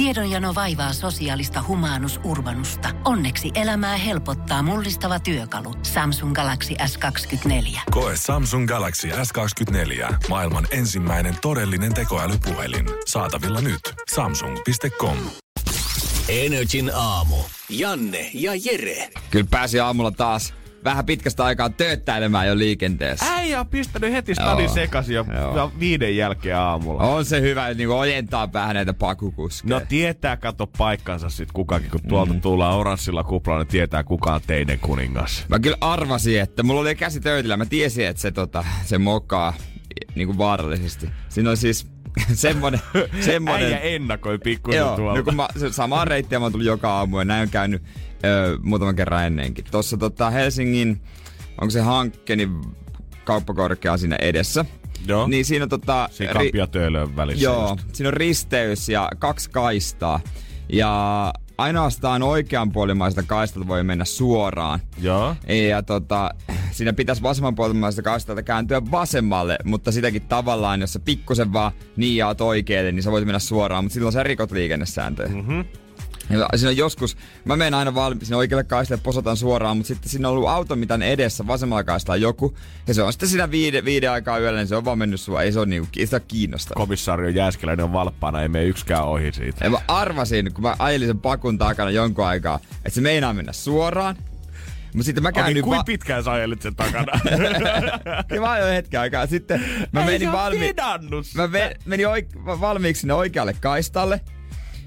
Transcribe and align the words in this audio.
Tiedonjano 0.00 0.54
vaivaa 0.54 0.92
sosiaalista 0.92 1.64
humanus 1.68 2.20
urbanusta. 2.24 2.88
Onneksi 3.04 3.50
elämää 3.54 3.96
helpottaa 3.96 4.62
mullistava 4.62 5.20
työkalu. 5.20 5.74
Samsung 5.82 6.34
Galaxy 6.34 6.74
S24. 6.74 7.80
Koe 7.90 8.16
Samsung 8.16 8.68
Galaxy 8.68 9.08
S24. 9.08 10.14
Maailman 10.28 10.66
ensimmäinen 10.70 11.36
todellinen 11.42 11.94
tekoälypuhelin. 11.94 12.86
Saatavilla 13.06 13.60
nyt. 13.60 13.80
Samsung.com. 14.14 15.16
Energin 16.28 16.90
aamu. 16.94 17.36
Janne 17.68 18.30
ja 18.34 18.52
Jere. 18.64 19.08
Kyllä 19.30 19.46
pääsi 19.50 19.80
aamulla 19.80 20.10
taas 20.10 20.54
vähän 20.84 21.06
pitkästä 21.06 21.44
aikaa 21.44 21.70
tööttäilemään 21.70 22.48
jo 22.48 22.58
liikenteessä. 22.58 23.34
Äijä 23.34 23.60
on 23.60 23.66
pistänyt 23.66 24.12
heti 24.12 24.34
stadin 24.34 24.64
Joo. 24.64 24.74
sekaisin 24.74 25.14
jo 25.14 25.26
Joo. 25.54 25.72
viiden 25.80 26.16
jälkeen 26.16 26.56
aamulla. 26.56 27.02
On 27.02 27.24
se 27.24 27.40
hyvä, 27.40 27.68
että 27.68 27.78
niinku 27.78 27.98
ojentaa 27.98 28.52
vähän 28.52 28.74
näitä 28.74 28.94
pakukuskeja. 28.94 29.78
No 29.78 29.86
tietää 29.88 30.36
kato 30.36 30.66
paikkansa 30.66 31.28
sit 31.28 31.52
kukakin, 31.52 31.90
kun 31.90 32.00
tuolta 32.08 32.32
mm. 32.32 32.40
tullaan 32.40 32.76
oranssilla 32.76 33.24
kuplalla, 33.24 33.62
niin 33.62 33.70
tietää 33.70 34.04
kuka 34.04 34.34
on 34.34 34.40
teidän 34.46 34.78
kuningas. 34.78 35.44
Mä 35.48 35.58
kyllä 35.58 35.76
arvasin, 35.80 36.40
että 36.40 36.62
mulla 36.62 36.80
oli 36.80 36.94
käsi 36.94 37.20
töytillä. 37.20 37.56
Mä 37.56 37.66
tiesin, 37.66 38.06
että 38.06 38.22
se, 38.22 38.30
tota, 38.30 38.64
se 38.84 38.98
mokaa 38.98 39.54
niinku 40.14 40.38
vaarallisesti. 40.38 41.10
Siinä 41.28 41.50
on 41.50 41.56
siis 41.56 41.86
semmonen... 42.32 42.80
semmonen 43.20 43.64
Äijä 43.64 43.78
ennakoi 43.78 44.38
pikkusen 44.38 44.78
Joo, 44.78 44.96
tuolta. 44.96 45.18
no 45.18 45.24
kun 45.24 45.36
mä, 45.36 45.48
samaa 45.70 46.04
reittiä 46.04 46.38
mä 46.38 46.44
oon 46.44 46.52
tullut 46.52 46.66
joka 46.66 46.92
aamu 46.92 47.18
ja 47.18 47.24
näin 47.24 47.42
on 47.42 47.48
käynyt 47.50 47.82
ö, 48.24 48.58
muutaman 48.62 48.96
kerran 48.96 49.26
ennenkin. 49.26 49.64
Tuossa 49.70 49.96
tota, 49.96 50.30
Helsingin, 50.30 51.00
onko 51.60 51.70
se 51.70 51.80
hankkeni 51.80 52.48
kauppakorkea 53.24 53.96
siinä 53.96 54.16
edessä. 54.16 54.64
Joo. 55.06 55.26
Niin 55.26 55.44
siinä 55.44 55.66
tota... 55.66 56.08
Siinä 56.12 56.66
töölön 56.66 57.16
välissä 57.16 57.44
Joo, 57.44 57.70
just. 57.70 57.94
siinä 57.94 58.08
on 58.08 58.14
risteys 58.14 58.88
ja 58.88 59.08
kaksi 59.18 59.50
kaistaa. 59.50 60.20
Ja 60.72 61.32
ainoastaan 61.58 62.22
oikeanpuolimaista 62.22 63.22
kaistalta 63.22 63.68
voi 63.68 63.84
mennä 63.84 64.04
suoraan. 64.04 64.80
Joo. 65.00 65.36
Ja 65.68 65.82
tota, 65.82 66.30
siinä 66.70 66.92
pitäisi 66.92 67.22
vasemmanpuolimaista 67.22 68.02
kaistalta 68.02 68.42
kääntyä 68.42 68.82
vasemmalle, 68.90 69.58
mutta 69.64 69.92
sitäkin 69.92 70.22
tavallaan, 70.22 70.80
jos 70.80 70.92
sä 70.92 70.98
pikkusen 70.98 71.52
vaan 71.52 71.72
niijaat 71.96 72.40
oikealle, 72.40 72.92
niin 72.92 73.02
sä 73.02 73.10
voit 73.10 73.24
mennä 73.24 73.38
suoraan, 73.38 73.84
mutta 73.84 73.94
silloin 73.94 74.12
sä 74.12 74.22
rikot 74.22 74.50
liikennesääntöjä. 74.52 75.28
Mm-hmm. 75.28 75.64
Ja 76.30 76.48
siinä 76.58 76.70
on 76.70 76.76
joskus, 76.76 77.16
mä 77.44 77.56
menen 77.56 77.74
aina 77.74 77.94
valmi, 77.94 78.24
sinne 78.24 78.36
oikealle 78.36 78.64
kaistalle 78.64 79.00
posotan 79.04 79.36
suoraan, 79.36 79.76
mutta 79.76 79.88
sitten 79.88 80.10
siinä 80.10 80.28
on 80.28 80.34
ollut 80.34 80.48
auto 80.48 80.76
mitan 80.76 81.02
edessä, 81.02 81.46
vasemmalla 81.46 81.84
kaistalla 81.84 82.16
joku, 82.16 82.56
ja 82.86 82.94
se 82.94 83.02
on 83.02 83.12
sitten 83.12 83.28
siinä 83.28 83.50
viide, 83.50 83.84
viiden 83.84 84.10
aikaa 84.10 84.38
yöllä, 84.38 84.58
niin 84.58 84.68
se 84.68 84.76
on 84.76 84.84
vaan 84.84 84.98
mennyt 84.98 85.20
sua, 85.20 85.42
ei 85.42 85.52
se 85.52 85.58
ole 85.58 85.66
niinku, 85.66 85.88
ei 85.96 86.06
sitä 86.06 86.20
kiinnosta. 86.20 86.74
Komissaario 86.74 87.28
Jääskeläinen 87.28 87.84
on 87.84 87.92
valppaana, 87.92 88.42
ei 88.42 88.48
mene 88.48 88.64
yksikään 88.64 89.04
ohi 89.04 89.32
siitä. 89.32 89.64
Ja 89.64 89.70
mä 89.70 89.78
arvasin, 89.88 90.54
kun 90.54 90.62
mä 90.62 90.76
ajelin 90.78 91.08
sen 91.08 91.18
pakun 91.20 91.58
takana 91.58 91.90
jonkun 91.90 92.26
aikaa, 92.26 92.58
että 92.76 92.90
se 92.90 93.00
meinaa 93.00 93.32
mennä 93.34 93.52
suoraan. 93.52 94.16
Mutta 94.94 95.04
sitten 95.04 95.22
mä 95.22 95.28
Okei, 95.28 95.42
käyn 95.42 95.54
nyt 95.54 95.64
kuin 95.64 95.84
pitkään 95.84 96.24
sä 96.24 96.32
ajelit 96.32 96.62
sen 96.62 96.76
takana? 96.76 97.20
Ja 98.30 98.40
mä 98.40 98.50
ajoin 98.50 98.74
hetken 98.74 99.00
aikaa. 99.00 99.26
Sitten 99.26 99.64
mä 99.92 100.00
Ei 100.00 100.06
menin, 100.06 100.32
valmi- 100.32 100.74
mä 101.34 101.46
ve- 101.46 101.76
menin 101.84 102.06
oik- 102.06 102.44
valmiiksi 102.60 103.00
sinne 103.00 103.14
oikealle 103.14 103.52
kaistalle. 103.60 104.20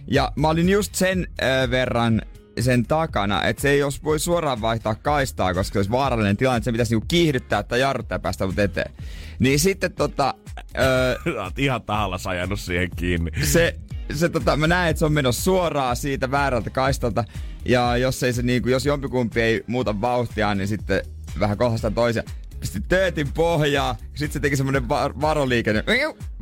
Ja 0.07 0.31
mä 0.35 0.49
olin 0.49 0.69
just 0.69 0.95
sen 0.95 1.27
ö, 1.41 1.69
verran 1.69 2.21
sen 2.59 2.85
takana, 2.85 3.43
että 3.43 3.61
se 3.61 3.69
ei 3.69 3.79
jos 3.79 4.03
voi 4.03 4.19
suoraan 4.19 4.61
vaihtaa 4.61 4.95
kaistaa, 4.95 5.53
koska 5.53 5.73
se 5.73 5.79
olisi 5.79 5.91
vaarallinen 5.91 6.37
tilanne, 6.37 6.57
että 6.57 6.65
se 6.65 6.71
pitäisi 6.71 6.93
niinku 6.93 7.05
kiihdyttää 7.07 7.63
tai 7.63 7.79
jarruttaa 7.79 8.15
ja 8.15 8.19
päästä 8.19 8.45
mut 8.45 8.59
eteen. 8.59 8.91
Niin 9.39 9.59
sitten 9.59 9.93
tota, 9.93 10.33
ö, 10.77 11.19
Sä 11.35 11.43
oot 11.43 11.59
ihan 11.59 11.81
tahalla 11.81 12.17
sajannut 12.17 12.59
siihen 12.59 12.89
kiinni. 12.95 13.31
se, 13.43 13.75
se 14.13 14.29
tota, 14.29 14.57
mä 14.57 14.67
näen, 14.67 14.89
että 14.89 14.99
se 14.99 15.05
on 15.05 15.13
menossa 15.13 15.43
suoraan 15.43 15.95
siitä 15.95 16.31
väärältä 16.31 16.69
kaistalta. 16.69 17.23
Ja 17.65 17.97
jos 17.97 18.23
ei 18.23 18.33
se 18.33 18.41
niinku, 18.41 18.69
jos 18.69 18.85
jompikumpi 18.85 19.41
ei 19.41 19.63
muuta 19.67 20.01
vauhtia, 20.01 20.55
niin 20.55 20.67
sitten 20.67 21.01
vähän 21.39 21.57
kohdasta 21.57 21.91
toisia. 21.91 22.23
Pisti 22.63 22.81
töötin 22.89 23.33
pohjaa, 23.33 23.95
sitten 24.15 24.31
se 24.33 24.39
teki 24.39 24.55
semmonen 24.55 24.89
var- 24.89 25.21
varoliikenne 25.21 25.83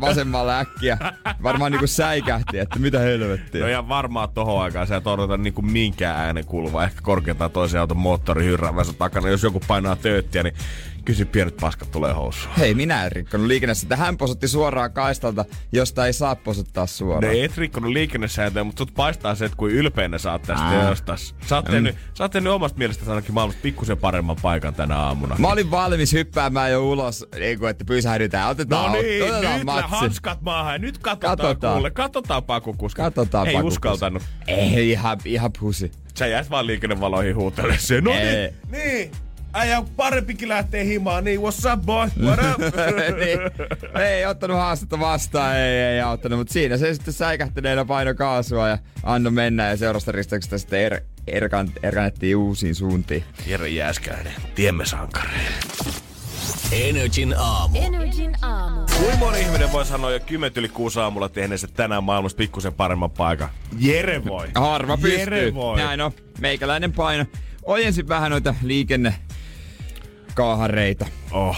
vasemmalla 0.02 0.60
äkkiä. 0.60 0.98
Varmaan 1.44 1.72
niinku 1.72 1.88
säikähti, 1.88 2.60
että 2.60 2.80
mitä 2.80 3.00
helvettiä. 3.00 3.62
No 3.62 3.68
ja 3.68 3.88
varmaan 3.88 4.30
tohon 4.30 4.64
aikaan 4.64 4.88
sä 4.88 5.02
odota 5.06 5.38
niinku 5.38 5.62
minkään 5.62 6.20
äänen 6.20 6.46
kuuluva. 6.46 6.84
Ehkä 6.84 7.02
korkeintaan 7.02 7.52
toisen 7.52 7.80
auton 7.82 7.98
moottori 7.98 8.46
takana. 8.98 9.30
Jos 9.30 9.44
joku 9.44 9.62
painaa 9.68 9.96
tööttiä, 9.96 10.44
niin 10.44 10.54
kysy 11.06 11.26
pienet 11.26 11.58
paskat 11.58 11.92
tulee 11.92 12.14
housuun. 12.14 12.56
Hei, 12.58 12.74
minä 12.74 13.06
en 13.06 13.12
rikkonut 13.12 13.48
liikennessä, 13.48 13.86
että 13.86 13.96
hän 13.96 14.18
posutti 14.18 14.48
suoraan 14.48 14.94
kaistalta, 14.94 15.46
josta 15.72 16.06
ei 16.06 16.14
saa 16.14 16.36
posuttaa 16.36 16.88
suoraan. 16.88 17.34
Ne 17.36 17.44
et 17.44 17.58
rikkonut 17.58 17.92
liikennesääntöjä, 17.92 18.64
mutta 18.64 18.80
sut 18.80 18.94
paistaa 18.94 19.36
se, 19.36 19.46
että 19.46 19.58
kuin 19.58 19.72
ylpeänä 19.76 20.18
sä 20.18 20.32
oot 20.32 20.42
tästä 20.42 20.70
teosta. 20.70 21.16
Sä 21.48 21.56
oot, 21.56 21.66
tehnyt, 21.66 21.96
sä 22.14 22.24
oot 22.24 22.32
tehnyt 22.32 22.54
omasta 22.54 22.78
mielestäsi 22.78 23.10
ainakin 23.10 23.34
maailmasta 23.34 23.62
pikkusen 23.62 23.98
paremman 23.98 24.36
paikan 24.42 24.74
tänä 24.74 24.98
aamuna. 24.98 25.36
Mä 25.40 25.48
olin 25.48 25.72
valmis 25.72 26.14
hyppäämään 26.14 26.72
jo 26.72 26.90
ulos, 26.90 27.26
niin 27.40 27.60
kuin, 27.60 27.70
että 27.70 27.86
pysähdytään, 27.86 28.50
otetaan, 28.50 28.92
No 28.92 29.02
niin, 29.02 29.24
otetaan 29.24 29.56
nyt 29.56 29.64
matsi. 29.64 29.92
hanskat 29.92 30.42
maahan 30.42 30.74
ja 30.74 30.80
nyt 30.80 30.98
katsotaan, 30.98 31.38
Katsotaan. 31.38 31.74
kuule. 31.74 31.92
Katsotaan 31.92 32.44
pakukuska. 32.44 33.04
Katsotaan 33.04 33.48
Ei 33.48 33.54
pakukuska. 33.54 33.92
uskaltanut. 33.92 34.24
Ei, 34.48 34.90
ihan, 34.92 35.18
ihan 35.26 35.52
pusi. 35.60 35.92
Sä 36.18 36.28
jäät 36.28 36.50
vaan 36.50 36.68
liikennevaloihin 36.68 37.36
huutelemaan. 37.36 37.80
No 38.04 38.12
Ei. 38.12 38.20
niin, 38.36 38.54
niin. 38.72 39.12
Äijä 39.54 39.84
parempikin 39.96 40.50
lähtee 40.50 40.86
himaan, 40.86 41.24
niin 41.24 41.40
what's 41.40 41.74
up 41.74 41.86
boy, 41.86 42.10
what 42.22 42.40
up? 42.40 42.62
niin, 43.20 43.40
ei 44.02 44.26
ottanut 44.26 44.58
haastetta 44.58 45.00
vastaan, 45.00 45.58
ei, 45.58 45.78
ei 45.78 46.02
auttanut, 46.02 46.40
mutta 46.40 46.54
siinä 46.54 46.78
se 46.78 46.94
sitten 46.94 47.14
säikähtäneenä 47.14 47.86
paino 47.86 48.14
kaasua 48.14 48.68
ja 48.70 48.78
anno 49.04 49.32
mennä 49.32 49.70
ja 49.70 49.78
seurasta 49.78 50.12
risteyksestä 50.12 50.58
sitten 50.58 50.80
er, 50.80 51.02
erkan, 51.28 51.72
erkanettiin 51.84 52.36
uusiin 52.36 52.76
suuntiin. 52.76 53.24
Jere 53.48 53.70
Jääskäinen, 53.70 54.34
tiemme 54.56 54.86
sankari. 54.86 55.30
Energin 56.72 57.36
aamu. 57.38 57.80
Energin 57.82 58.36
aamu. 58.42 58.82
Kuinka 58.98 59.18
moni 59.18 59.42
ihminen 59.42 59.72
voi 59.72 59.86
sanoa 59.86 60.12
jo 60.12 60.20
10 60.20 60.52
yli 60.56 60.70
6 60.70 61.00
aamulla 61.00 61.30
tehneensä 61.30 61.68
tänään 61.68 62.04
maailmasta 62.04 62.38
pikkusen 62.38 62.74
paremman 62.74 63.12
paikan? 63.12 63.50
Jere 63.80 64.26
voi. 64.26 64.48
Harva 64.56 64.98
pystyy. 64.98 65.20
Jere 65.20 65.54
voi. 65.54 65.78
Näin 65.78 66.02
on, 66.02 66.12
meikäläinen 66.40 66.94
paino. 66.94 67.26
Ojensin 67.64 68.08
vähän 68.08 68.32
noita 68.32 68.56
liikenne 68.64 69.16
kaahareita. 70.36 71.06
Oh, 71.32 71.58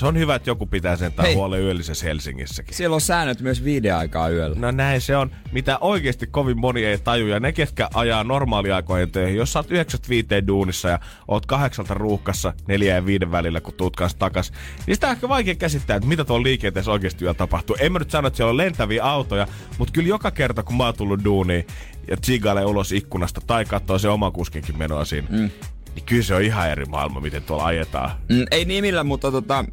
se 0.00 0.06
on 0.06 0.18
hyvä, 0.18 0.34
että 0.34 0.50
joku 0.50 0.66
pitää 0.66 0.96
sen 0.96 1.12
Hei. 1.22 1.34
huolen 1.34 1.60
yöllisessä 1.60 2.06
Helsingissäkin. 2.06 2.74
Siellä 2.74 2.94
on 2.94 3.00
säännöt 3.00 3.40
myös 3.40 3.64
viiden 3.64 3.96
aikaa 3.96 4.28
yöllä. 4.28 4.56
No 4.58 4.70
näin 4.70 5.00
se 5.00 5.16
on, 5.16 5.30
mitä 5.52 5.78
oikeasti 5.78 6.26
kovin 6.26 6.60
moni 6.60 6.84
ei 6.84 6.98
taju. 6.98 7.26
Ja 7.26 7.40
ne, 7.40 7.52
ketkä 7.52 7.88
ajaa 7.94 8.24
normaaliaikojen 8.24 9.10
töihin, 9.10 9.36
jos 9.36 9.52
sä 9.52 9.58
oot 9.58 9.70
95 9.70 10.46
duunissa 10.46 10.88
ja 10.88 10.98
oot 11.28 11.46
kahdeksalta 11.46 11.94
ruuhkassa 11.94 12.52
neljä 12.68 12.94
ja 12.94 13.06
viiden 13.06 13.30
välillä, 13.30 13.60
kun 13.60 13.74
tuut 13.74 13.96
kanssa 13.96 14.18
takas, 14.18 14.52
niin 14.86 14.96
sitä 14.96 15.06
on 15.06 15.12
ehkä 15.12 15.28
vaikea 15.28 15.54
käsittää, 15.54 15.96
että 15.96 16.08
mitä 16.08 16.24
tuolla 16.24 16.42
liikenteessä 16.42 16.90
oikeasti 16.90 17.24
yöllä 17.24 17.34
tapahtuu. 17.34 17.76
En 17.80 17.92
mä 17.92 17.98
nyt 17.98 18.10
sano, 18.10 18.28
että 18.28 18.36
siellä 18.36 18.50
on 18.50 18.56
lentäviä 18.56 19.04
autoja, 19.04 19.46
mutta 19.78 19.92
kyllä 19.92 20.08
joka 20.08 20.30
kerta, 20.30 20.62
kun 20.62 20.76
mä 20.76 20.84
oon 20.84 20.94
tullut 20.96 21.24
duuniin 21.24 21.66
ja 22.08 22.16
tsigaile 22.16 22.64
ulos 22.64 22.92
ikkunasta 22.92 23.40
tai 23.46 23.64
katsoo 23.64 23.98
se 23.98 24.08
oma 24.08 24.30
kuskinkin 24.30 24.78
menoa 24.78 25.04
siinä, 25.04 25.28
mm. 25.30 25.50
Niin 25.94 26.04
kyllä 26.06 26.22
se 26.22 26.34
on 26.34 26.42
ihan 26.42 26.70
eri 26.70 26.84
maailma, 26.84 27.20
miten 27.20 27.42
tuolla 27.42 27.64
ajetaan. 27.64 28.10
Mm, 28.28 28.44
ei 28.50 28.64
nimillä, 28.64 29.04
mutta 29.04 29.32
tota, 29.32 29.64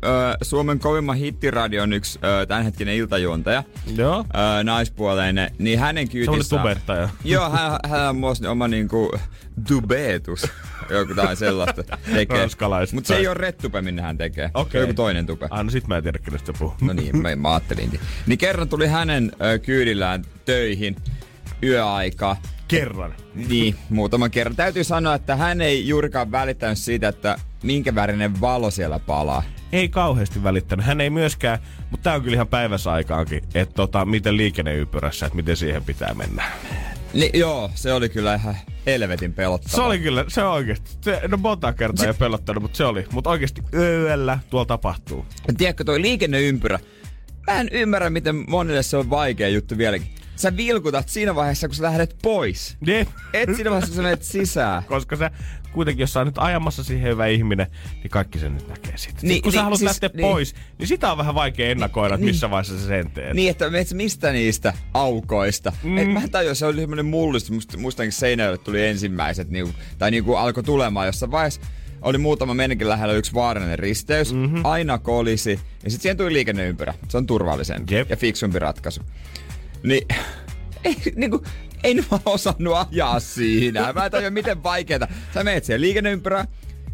Suomen 0.41 0.79
kovimman 0.79 1.15
hittiradion 1.17 1.93
yksi 1.93 2.19
tämänhetkinen 2.47 2.95
iltajuontaja, 2.95 3.63
Joo. 3.95 4.25
naispuoleinen, 4.63 5.51
niin 5.57 5.79
hänen 5.79 6.09
kyytissä... 6.09 6.49
Semmoinen 6.49 6.77
tubettaja. 6.77 7.09
Joo, 7.23 7.49
hän, 7.49 7.71
hän 7.89 8.09
on 8.09 8.15
myös 8.15 8.41
oma 8.41 8.67
niinku 8.67 9.11
dubetus. 9.69 10.47
Joku 10.89 11.15
tai 11.15 11.35
sellaista 11.35 11.83
tekee. 12.13 12.47
Mutta 12.93 13.07
se 13.07 13.15
ei 13.15 13.27
ole 13.27 13.33
rettupe, 13.33 13.81
minne 13.81 14.01
hän 14.01 14.17
tekee. 14.17 14.51
Okei. 14.53 14.71
Se 14.71 14.77
on 14.77 14.81
joku 14.81 14.93
toinen 14.93 15.25
tupe. 15.25 15.47
Ah, 15.49 15.63
no 15.63 15.69
sit 15.69 15.87
mä 15.87 15.97
en 15.97 16.03
tiedä, 16.03 16.19
kenestä 16.19 16.53
se 16.53 16.59
puhuu. 16.59 16.75
No 16.81 16.93
niin, 16.93 17.17
mä, 17.17 17.35
mä 17.35 17.49
ajattelinkin. 17.49 17.99
Niin 18.27 18.37
kerran 18.37 18.69
tuli 18.69 18.87
hänen 18.87 19.31
ö, 19.41 19.59
kyydillään 19.59 20.25
töihin 20.45 20.95
yöaikaa. 21.63 22.41
Kerran. 22.67 23.15
Niin, 23.35 23.75
muutaman 23.89 24.31
kerran. 24.31 24.55
Täytyy 24.55 24.83
sanoa, 24.83 25.15
että 25.15 25.35
hän 25.35 25.61
ei 25.61 25.87
juurikaan 25.87 26.31
välittänyt 26.31 26.77
siitä, 26.77 27.07
että 27.07 27.39
minkä 27.63 27.95
värinen 27.95 28.41
valo 28.41 28.71
siellä 28.71 28.99
palaa. 28.99 29.43
ei 29.71 29.89
kauheasti 29.89 30.43
välittänyt. 30.43 30.85
Hän 30.85 31.01
ei 31.01 31.09
myöskään, 31.09 31.59
mutta 31.91 32.03
tää 32.03 32.15
on 32.15 32.21
kyllä 32.21 32.35
ihan 32.35 32.47
päiväsaikaankin, 32.47 33.43
että 33.53 33.75
tota, 33.75 34.05
miten 34.05 34.37
liikenneympyrässä, 34.37 35.25
että 35.25 35.35
miten 35.35 35.57
siihen 35.57 35.83
pitää 35.83 36.13
mennä. 36.13 36.43
Niin, 37.13 37.39
joo, 37.39 37.71
se 37.75 37.93
oli 37.93 38.09
kyllä 38.09 38.35
ihan 38.35 38.57
helvetin 38.85 39.33
pelottava. 39.33 39.75
Se 39.75 39.81
oli 39.81 39.99
kyllä, 39.99 40.25
se 40.27 40.43
oikeesti. 40.43 40.89
Se, 41.01 41.21
no 41.27 41.37
monta 41.37 41.73
kertaa 41.73 42.07
ei 42.07 42.13
pelottanut, 42.13 42.61
mutta 42.63 42.77
se 42.77 42.85
oli. 42.85 43.05
Mutta 43.11 43.29
oikeesti 43.29 43.61
yöllä 43.73 44.39
tuolla 44.49 44.65
tapahtuu. 44.65 45.25
Tiedätkö, 45.57 45.83
toi 45.83 46.01
liikenneympyrä, 46.01 46.79
mä 47.47 47.59
en 47.59 47.69
ymmärrä, 47.71 48.09
miten 48.09 48.43
monille 48.47 48.83
se 48.83 48.97
on 48.97 49.09
vaikea 49.09 49.49
juttu 49.49 49.77
vieläkin. 49.77 50.07
Sä 50.39 50.57
vilkutat 50.57 51.09
siinä 51.09 51.35
vaiheessa, 51.35 51.67
kun 51.67 51.75
sä 51.75 51.83
lähdet 51.83 52.15
pois. 52.21 52.77
Jep. 52.87 53.07
Et 53.33 53.49
siinä 53.55 53.69
vaiheessa, 53.69 53.89
kun 53.89 53.95
sä 53.95 54.01
menet 54.01 54.23
sisään. 54.23 54.83
Koska 54.83 55.15
se 55.15 55.29
kuitenkin, 55.73 56.03
jos 56.03 56.13
sä 56.13 56.25
nyt 56.25 56.37
ajamassa 56.37 56.83
siihen 56.83 57.11
hyvä 57.11 57.27
ihminen, 57.27 57.67
niin 58.03 58.09
kaikki 58.11 58.39
sen 58.39 58.53
nyt 58.55 58.67
näkee 58.67 58.97
sitten. 58.97 59.21
Niin, 59.21 59.27
Niin, 59.29 59.41
kun 59.41 59.51
sä 59.51 59.57
niin, 59.57 59.63
haluat 59.63 59.79
siis- 59.79 59.87
lähteä 59.89 60.09
niin. 60.13 60.21
pois, 60.31 60.55
niin 60.77 60.87
sitä 60.87 61.11
on 61.11 61.17
vähän 61.17 61.35
vaikea 61.35 61.69
ennakoida, 61.69 62.15
että 62.15 62.25
missä 62.25 62.49
vaiheessa 62.49 62.79
sä 62.79 62.87
sen 62.87 63.11
teet. 63.11 63.33
Niin, 63.33 63.49
että 63.49 63.69
menet 63.69 63.87
sä 63.87 63.95
mistä 63.95 64.31
niistä 64.31 64.73
aukoista. 64.93 65.73
Mm. 65.83 65.97
Et 65.97 66.11
mä 66.11 66.21
en 66.21 66.31
tajua, 66.31 66.53
se 66.53 66.65
oli 66.65 66.79
semmoinen 66.81 67.05
mullistus. 67.05 67.77
Muistankin 67.77 68.11
Seinäjoelle 68.11 68.57
tuli 68.57 68.85
ensimmäiset, 68.85 69.49
niinku, 69.49 69.73
tai 69.97 70.11
niinku 70.11 70.35
alkoi 70.35 70.63
tulemaan 70.63 71.05
jossain 71.07 71.31
vaiheessa. 71.31 71.61
Oli 72.01 72.17
muutama 72.17 72.53
meidänkin 72.53 72.89
lähellä 72.89 73.13
yksi 73.13 73.33
vaarallinen 73.33 73.79
risteys, 73.79 74.33
Mhm. 74.33 74.41
mm-hmm. 74.41 74.61
aina 74.65 74.97
kolisi, 74.97 75.51
ja 75.83 75.89
sitten 75.91 76.01
siihen 76.01 76.17
tuli 76.17 76.33
liikenneympyrä. 76.33 76.93
Se 77.09 77.17
on 77.17 77.27
turvallisempi 77.27 77.95
Jep. 77.95 78.09
ja 78.09 78.17
fiksumpi 78.17 78.59
ratkaisu. 78.59 79.01
Niin, 79.87 80.07
ei, 80.83 80.95
niinku, 81.15 81.43
en 81.83 81.97
mä 82.11 82.19
osannut 82.25 82.73
ajaa 82.91 83.19
siinä. 83.19 83.93
Mä 83.93 84.05
en 84.05 84.11
tajua, 84.11 84.29
miten 84.29 84.63
vaikeeta. 84.63 85.07
Sä 85.33 85.43
meet 85.43 85.63
siihen 85.63 85.81
liikenneympyrään, 85.81 86.47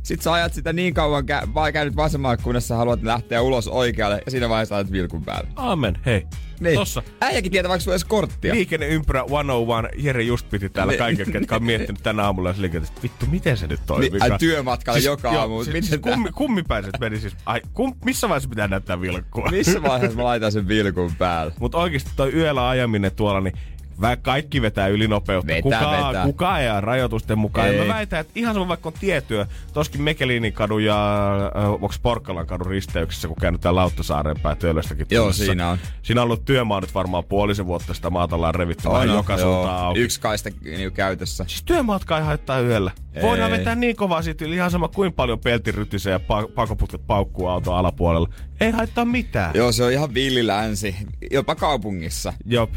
sit 0.04 0.22
sä 0.22 0.34
ajat 0.34 0.54
sitä 0.54 0.74
niin 0.74 0.94
kauan, 0.94 1.24
kä- 1.24 1.54
vai 1.54 1.74
käynyt 1.74 1.96
vasemmalle, 1.96 2.38
kunnes 2.38 2.68
sä 2.68 2.76
haluat 2.76 3.04
lähteä 3.04 3.42
ulos 3.42 3.68
oikealle, 3.68 4.22
ja 4.26 4.32
siinä 4.32 4.50
vaiheessa 4.50 4.76
ajat 4.76 4.92
vilkun 4.92 5.24
päälle. 5.26 5.50
Amen, 5.56 6.00
hei. 6.06 6.28
Niin. 6.64 6.76
Tossa. 6.80 7.04
Äijäkin 7.22 7.52
tietää 7.52 7.70
vaikka 7.70 7.84
sulla 7.84 7.98
korttia. 8.08 8.54
Liikenneympyrä 8.54 9.24
101, 9.30 10.04
Jere 10.06 10.24
just 10.24 10.50
piti 10.50 10.70
täällä 10.70 10.92
Niin. 10.92 10.98
kaikille, 11.00 11.32
ketkä 11.32 11.56
on 11.56 11.64
miettinyt 11.64 12.04
tänä 12.04 12.24
aamulla 12.24 12.50
ja 12.50 12.54
sille, 12.54 12.68
että 12.68 13.02
vittu, 13.04 13.26
miten 13.26 13.58
se 13.58 13.68
nyt 13.68 13.80
toimii? 13.86 14.10
Niin, 14.10 14.24
ai, 14.24 14.40
työmatkalla 14.40 15.00
joka 15.00 15.28
joo, 15.34 15.42
aamu, 15.42 15.64
Siis, 15.64 15.88
siis 15.88 16.02
kummi, 16.02 16.32
kummipäiset 16.32 17.00
meni 17.00 17.20
siis, 17.20 17.36
ai, 17.46 17.62
kum, 17.74 17.96
missä 18.06 18.30
vaiheessa 18.30 18.50
pitää 18.50 18.68
näyttää 18.68 19.02
vilkkua? 19.02 19.52
Missä 19.52 19.82
vaiheessa 19.82 20.18
mä 20.18 20.24
laitan 20.24 20.52
sen 20.52 20.68
vilkun 20.68 21.16
päälle? 21.16 21.54
Mutta 21.60 21.78
oikeasti 21.78 22.12
toi 22.16 22.34
yöllä 22.34 22.70
ajaminen 22.70 23.12
tuolla, 23.16 23.42
niin 23.42 23.58
vä- 24.02 24.18
kaikki 24.22 24.62
vetää 24.62 24.88
ylinopeutta. 24.88 25.48
Vetää, 25.48 25.62
kuka, 25.62 26.08
vetää. 26.08 26.26
kuka 26.26 26.60
ei 26.60 26.68
rajoitusten 26.82 27.38
mukaan. 27.38 27.68
Ei. 27.68 27.78
Ja 27.78 27.86
mä 27.86 27.94
väitän, 27.94 28.20
että 28.20 28.34
ihan 28.36 28.54
sama 28.54 28.68
vaikka 28.68 28.90
on 28.90 28.94
tietyä. 29.00 29.48
Toskin 29.74 30.02
Mekelinin 30.02 30.54
kadun 30.54 30.84
ja 30.84 31.30
äh, 31.58 31.70
onko 31.72 31.94
Porkkalan 32.02 32.48
kadun 32.48 32.68
risteyksessä, 32.68 33.28
kun 33.28 33.38
käynyt 33.42 33.62
täällä 33.62 33.80
Lauttasaaren 33.82 34.40
päin 34.40 34.58
Töölöstäkin 34.58 35.08
Joo, 35.10 35.32
siinä 35.34 35.70
on. 35.70 35.78
Siinä 36.02 36.22
on 36.22 36.26
ollut 36.26 36.46
työmaa 36.46 36.82
nyt 36.82 36.96
varmaan 36.96 37.24
puolisen 37.24 37.66
vuotta 37.66 37.94
sitä 37.94 38.10
maata 38.10 38.36
ollaan 38.36 38.56
revitty 38.56 38.88
On, 38.88 38.94
vähän 38.94 39.10
joka 39.10 39.38
suuntaan 39.38 39.84
auki. 39.86 40.00
Yksi 40.00 40.22
kaista 40.22 40.50
niinku 40.64 40.96
käytössä. 40.96 41.46
Siis 41.48 41.64
työmatka 41.64 42.18
ei 42.18 42.24
haittaa 42.24 42.60
yöllä. 42.60 42.92
Voidaan 43.22 43.52
Ei. 43.54 43.60
vetää 43.60 43.76
niin 43.76 43.96
kovaa 43.96 44.22
siitä 44.22 44.46
yli 44.46 44.56
ihan 44.56 44.72
sama 44.72 44.88
kuin 44.88 45.14
paljon 45.14 45.40
pelti 45.40 45.72
rytisee 45.72 46.12
ja 46.12 46.18
pa- 46.18 46.52
pakoputket 46.56 47.02
paukkuu 47.08 47.48
auton 47.48 47.76
alapuolella. 47.76 48.30
Ei 48.62 48.72
haittaa 48.72 49.06
mitään. 49.06 49.52
Joo, 49.54 49.72
se 49.72 49.84
on 49.84 49.92
ihan 49.92 50.14
villilänsi. 50.14 50.96
Jopa 51.32 51.56
kaupungissa 51.56 52.34
Jop. 52.46 52.70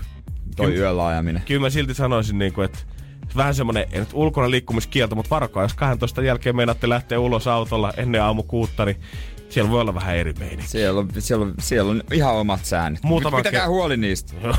Toi 0.57 0.67
Ky- 0.73 0.79
yöllä 0.79 1.07
ajaminen. 1.07 1.43
Kyllä 1.47 1.61
mä 1.61 1.71
silti 1.71 1.95
sanoisin, 1.95 2.39
niin 2.39 2.53
kuin, 2.53 2.65
että 2.65 2.79
vähän 3.37 3.55
semmonen, 3.55 3.87
ei 3.93 4.01
nyt 4.01 4.09
ulkona 4.13 4.51
liikkumiskielto, 4.51 5.15
mutta 5.15 5.31
varokaa, 5.31 5.63
jos 5.63 5.75
12 5.75 6.23
jälkeen 6.23 6.57
meinaatte 6.57 6.89
lähteä 6.89 7.21
ulos 7.21 7.47
autolla 7.47 7.93
ennen 7.97 8.23
aamu 8.23 8.43
kuutta, 8.43 8.85
niin 8.85 8.97
siellä 9.49 9.71
voi 9.71 9.81
olla 9.81 9.95
vähän 9.95 10.17
eri 10.17 10.35
meininki. 10.39 10.69
Siellä 10.69 11.01
on, 11.01 11.09
siellä 11.19 11.45
on, 11.45 11.55
siellä 11.61 11.91
on 11.91 12.03
ihan 12.13 12.35
omat 12.35 12.65
säännöt. 12.65 13.03
Muutama 13.03 13.37
Pitäkää 13.37 13.67
ke- 13.67 13.69
huoli 13.69 13.97
niistä. 13.97 14.33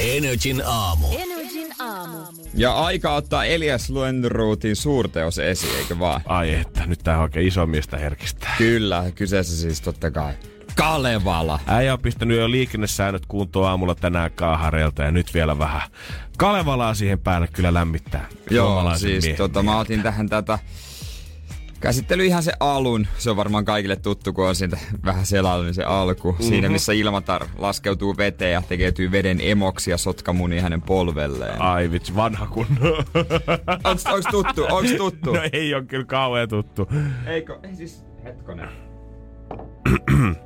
Energin 0.00 0.62
aamu. 0.66 1.06
Energin 1.18 1.72
aamu. 1.78 2.18
Ja 2.54 2.72
aika 2.74 3.14
ottaa 3.14 3.44
Elias 3.44 3.90
Lönnruutin 3.90 4.76
suurteos 4.76 5.38
esiin, 5.38 5.78
eikö 5.78 5.98
vaan? 5.98 6.20
Ai 6.26 6.54
että, 6.54 6.86
nyt 6.86 7.00
tää 7.04 7.20
oikein 7.20 7.46
iso 7.46 7.66
miestä 7.66 7.96
herkistää. 7.98 8.54
Kyllä, 8.58 9.04
kyseessä 9.14 9.56
siis 9.56 9.80
totta 9.80 10.10
kai. 10.10 10.32
Kalevala. 10.76 11.60
Äijä 11.66 11.92
on 11.92 12.00
pistänyt 12.00 12.38
jo 12.38 12.50
liikennesäännöt 12.50 13.26
kuntoon 13.26 13.68
aamulla 13.68 13.94
tänään 13.94 14.30
kaahareilta 14.34 15.02
ja 15.02 15.10
nyt 15.10 15.34
vielä 15.34 15.58
vähän 15.58 15.82
Kalevalaa 16.38 16.94
siihen 16.94 17.18
päälle 17.18 17.48
kyllä 17.52 17.74
lämmittää. 17.74 18.26
Joo, 18.50 18.96
siis 18.96 19.24
miehen 19.24 19.36
tota, 19.36 19.62
mä 19.62 19.78
otin 19.78 20.02
tähän 20.02 20.28
tätä 20.28 20.58
käsittely 21.80 22.24
ihan 22.24 22.42
se 22.42 22.52
alun. 22.60 23.06
Se 23.18 23.30
on 23.30 23.36
varmaan 23.36 23.64
kaikille 23.64 23.96
tuttu, 23.96 24.32
kun 24.32 24.48
on 24.48 24.54
siitä 24.54 24.78
vähän 25.04 25.26
selailu, 25.26 25.62
niin 25.62 25.74
se 25.74 25.84
alku. 25.84 26.32
Mm-hmm. 26.32 26.46
Siinä, 26.46 26.68
missä 26.68 26.92
Ilmatar 26.92 27.46
laskeutuu 27.58 28.16
veteen 28.16 28.52
ja 28.52 28.62
tekeytyy 28.68 29.10
veden 29.10 29.38
emoksi 29.42 29.90
ja 29.90 29.98
sotkamuni 29.98 30.60
hänen 30.60 30.82
polvelleen. 30.82 31.62
Ai 31.62 31.90
vitsi, 31.90 32.16
vanha 32.16 32.46
kun... 32.46 32.66
Onks, 33.84 34.06
onks 34.06 34.26
tuttu? 34.30 34.66
Onks 34.70 34.92
tuttu? 34.92 35.32
no 35.32 35.40
ei 35.52 35.74
on 35.74 35.86
kyllä 35.86 36.04
kauhean 36.04 36.48
tuttu. 36.48 36.88
Eikö? 37.26 37.58
Ei 37.62 37.76
siis, 37.76 38.04
hetkonen. 38.24 38.68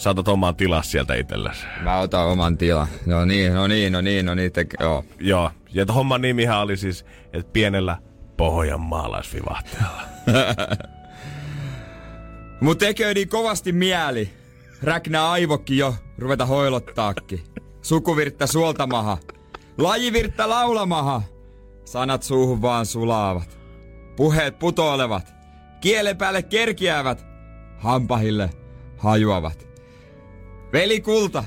Saatat 0.00 0.28
omaan 0.28 0.56
tilas 0.56 0.90
sieltä 0.90 1.14
itsellesi. 1.14 1.66
Mä 1.82 1.98
otan 1.98 2.26
oman 2.26 2.58
tilan. 2.58 2.86
No 3.06 3.24
niin, 3.24 3.54
no 3.54 3.66
niin, 3.66 3.92
no 3.92 4.00
niin, 4.00 4.26
no 4.26 4.34
niin. 4.34 4.52
Te, 4.52 4.66
joo. 4.80 5.04
Joo, 5.18 5.50
ja 5.72 5.82
että 5.82 5.92
homman 5.92 6.22
nimihän 6.22 6.60
oli 6.60 6.76
siis, 6.76 7.04
että 7.32 7.52
pienellä 7.52 7.98
Pohjan 8.36 8.80
maalaisvivahteella. 8.80 10.02
Mut 12.60 12.78
tekee 12.78 13.14
niin 13.14 13.28
kovasti 13.28 13.72
mieli. 13.72 14.30
Räknää 14.82 15.30
aivokki 15.30 15.78
jo, 15.78 15.94
ruveta 16.18 16.46
hoilottaakki. 16.46 17.44
Sukuvirttä 17.82 18.46
suoltamaha. 18.46 19.18
Lajivirttä 19.78 20.48
laulamaha. 20.48 21.22
Sanat 21.84 22.22
suuhun 22.22 22.62
vaan 22.62 22.86
sulaavat. 22.86 23.58
Puheet 24.16 24.58
putoilevat. 24.58 25.34
Kielen 25.80 26.16
päälle 26.16 26.42
kerkiävät. 26.42 27.26
Hampahille 27.78 28.50
hajuavat. 28.96 29.69
Veli 30.72 31.00
Kulta. 31.00 31.44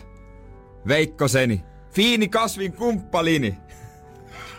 Veikkoseni. 0.88 1.64
Fiini 1.92 2.28
kasvin 2.28 2.74
kumppalini. 2.74 3.58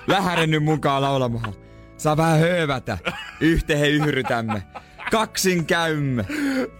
Lähären 0.06 0.50
nyt 0.50 0.64
mukaan 0.64 1.02
laulamaha. 1.02 1.52
Saa 1.96 2.16
vähän 2.16 2.40
höövätä. 2.40 2.98
Yhtehe 3.40 3.88
yhrytämme. 3.88 4.62
Kaksin 5.10 5.66
käymme. 5.66 6.24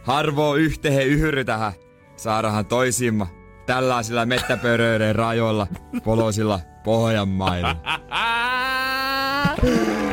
Harvoo 0.03 0.55
yhtehe 0.55 1.03
yhrytähä. 1.03 1.73
Saadahan 2.17 2.67
toisimma. 2.67 3.27
Tällaisilla 3.67 4.27
mettäpöröiden 4.27 5.17
rajoilla. 5.17 5.67
Poloisilla 6.05 6.61
Pohjanmailla. 6.85 7.77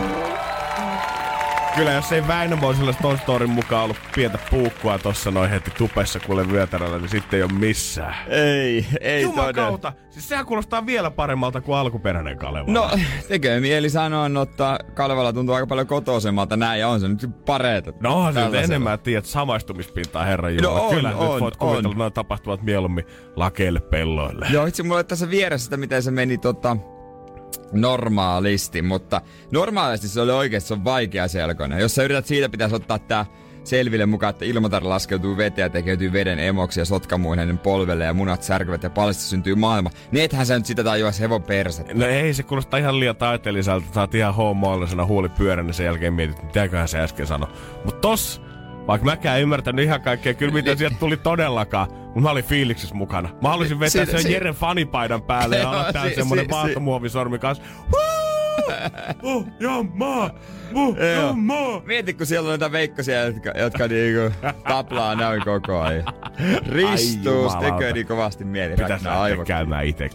Kyllä 1.76 1.92
jos 1.92 2.12
ei 2.12 2.28
Väinämö 2.28 2.66
olisi 2.66 2.78
sellaista 2.78 3.02
ton 3.02 3.18
storin 3.18 3.50
mukaan 3.50 3.84
ollut 3.84 3.98
pientä 4.16 4.40
puukkua 4.52 4.98
tossa 4.98 5.32
noin 5.32 5.50
heti 5.50 5.72
tupessa 5.72 6.20
kuule 6.20 6.52
vyötäröllä, 6.52 6.98
niin 6.98 7.10
sitten 7.10 7.38
ei 7.38 7.44
ole 7.44 7.54
missään. 7.54 8.16
Ei, 8.28 8.86
ei 9.02 9.22
Jumakauta! 9.22 9.94
Siis 10.10 10.30
sehän 10.30 10.46
kuulostaa 10.46 10.86
vielä 10.86 11.12
paremmalta 11.12 11.62
kuin 11.62 11.78
alkuperäinen 11.78 12.38
Kalevala. 12.38 12.74
No, 12.74 12.90
tekee 13.28 13.60
mieli 13.60 13.90
sanoa, 13.90 14.28
että 14.44 14.80
Kalevala 14.94 15.34
tuntuu 15.34 15.56
aika 15.56 15.68
paljon 15.68 15.88
kotoisemmalta 15.88 16.58
näin, 16.58 16.80
ja 16.80 16.88
on 16.88 17.00
se 17.00 17.08
nyt 17.08 17.46
pareeta. 17.46 17.94
No 18.00 18.16
onhan 18.26 18.52
se 18.52 18.62
enemmän, 18.62 18.94
että 18.94 19.04
tiedät 19.04 19.26
samaistumispintaa 19.26 20.26
herran 20.26 20.56
Jumala. 20.56 20.78
No 20.78 20.86
on, 20.86 20.96
Kyllä 20.96 21.16
on, 21.16 21.32
nyt 21.32 21.42
voit 21.42 21.58
kuvitella, 21.58 21.90
on. 21.90 21.98
noin 21.98 22.14
tapahtuvat 22.14 22.62
mieluummin 22.62 23.06
lakeille 23.36 23.80
pelloille. 23.80 24.48
Joo, 24.50 24.66
itse 24.66 24.84
mulla 24.84 25.04
tässä 25.04 25.30
vieressä 25.30 25.64
sitä, 25.64 25.78
miten 25.78 26.04
se 26.04 26.12
meni 26.12 26.38
tota, 26.38 26.78
normaalisti, 27.72 28.82
mutta 28.82 29.22
normaalisti 29.52 30.08
se 30.08 30.22
oli 30.22 30.32
oikeasti 30.32 30.68
se 30.68 30.74
on 30.74 30.84
vaikea 30.84 31.28
selkoinen. 31.28 31.80
Jos 31.80 31.96
sä 31.96 32.04
yrität 32.04 32.26
siitä, 32.26 32.50
pitäisi 32.50 32.76
ottaa 32.76 33.00
tää 33.00 33.26
selville 33.64 34.06
mukaan, 34.06 34.30
että 34.30 34.46
ilmatar 34.46 34.90
laskeutuu 34.90 35.38
veteen 35.38 35.66
ja 35.66 35.70
tekeytyy 35.70 36.14
veden 36.14 36.40
emoksi 36.40 36.80
ja 36.80 36.86
sotkamuun 36.86 37.40
hänen 37.40 37.58
polvelle 37.58 38.06
ja 38.06 38.14
munat 38.14 38.44
särkyvät 38.44 38.84
ja 38.84 38.90
palista 38.90 39.24
syntyy 39.24 39.56
maailma. 39.56 39.90
Niin 40.12 40.26
ethän 40.26 40.46
sä 40.46 40.58
nyt 40.58 40.66
sitä 40.66 40.84
tajuas 40.84 41.20
hevon 41.20 41.44
persettä. 41.44 41.94
No 41.94 42.06
ei, 42.06 42.34
se 42.34 42.44
kuulostaa 42.44 42.80
ihan 42.80 43.00
liian 43.00 43.16
taiteelliselta. 43.16 43.86
Sä 43.94 44.02
oot 44.02 44.16
ihan 44.16 44.36
homoillisena 44.36 45.06
huuli 45.06 45.30
pyörän, 45.30 45.66
niin 45.66 45.74
sen 45.74 45.86
jälkeen 45.86 46.14
mietit, 46.14 46.44
mitäköhän 46.44 46.88
se 46.88 47.00
äsken 47.00 47.28
sanoi. 47.28 47.50
Mut 47.86 48.02
tos, 48.02 48.42
vaikka 48.88 49.06
mäkään 49.06 49.38
en 49.38 49.44
ymmärtänyt 49.44 49.86
ihan 49.86 50.02
kaikkea, 50.02 50.34
kyllä 50.34 50.54
mitä 50.54 50.76
sieltä 50.76 50.96
tuli 51.00 51.18
todellakaan. 51.18 51.88
Mun 52.14 52.24
mä 52.24 52.32
olin 52.32 52.44
fiiliksissä 52.44 52.96
mukana. 52.96 53.30
Mä 53.42 53.50
haluaisin 53.50 53.80
vetää 53.80 54.06
sen 54.06 54.22
si- 54.22 54.32
Jeren 54.34 54.54
fanipaidan 54.54 55.22
päälle 55.22 55.58
ja 55.58 55.70
olla 55.70 55.94
täällä 55.94 56.10
si- 56.10 56.16
semmonen 56.16 56.46
si- 56.46 56.52
vaahtomuovisormi 56.52 57.40
kanssa. 57.40 57.64
Oh, 59.24 59.46
jammaa! 59.60 60.30
Joo. 60.72 60.96
jammaa! 61.22 61.82
Mieti, 61.86 62.14
kun 62.14 62.26
siellä 62.26 62.48
on 62.48 62.52
näitä 62.60 62.72
veikkosia, 62.72 63.22
jotka, 63.24 63.50
jotka 63.60 63.88
niinku 63.88 64.36
taplaa 64.68 65.16
näin 65.16 65.42
koko 65.46 65.82
ajan. 65.82 66.04
Ristus, 66.70 67.56
tekee 67.56 67.94
niin 67.94 68.08
kovasti 68.08 68.44
mieli. 68.44 68.76
Pitäis 68.76 69.04
lähteä 69.04 69.46
käymään 69.46 69.86
itse. 69.86 70.10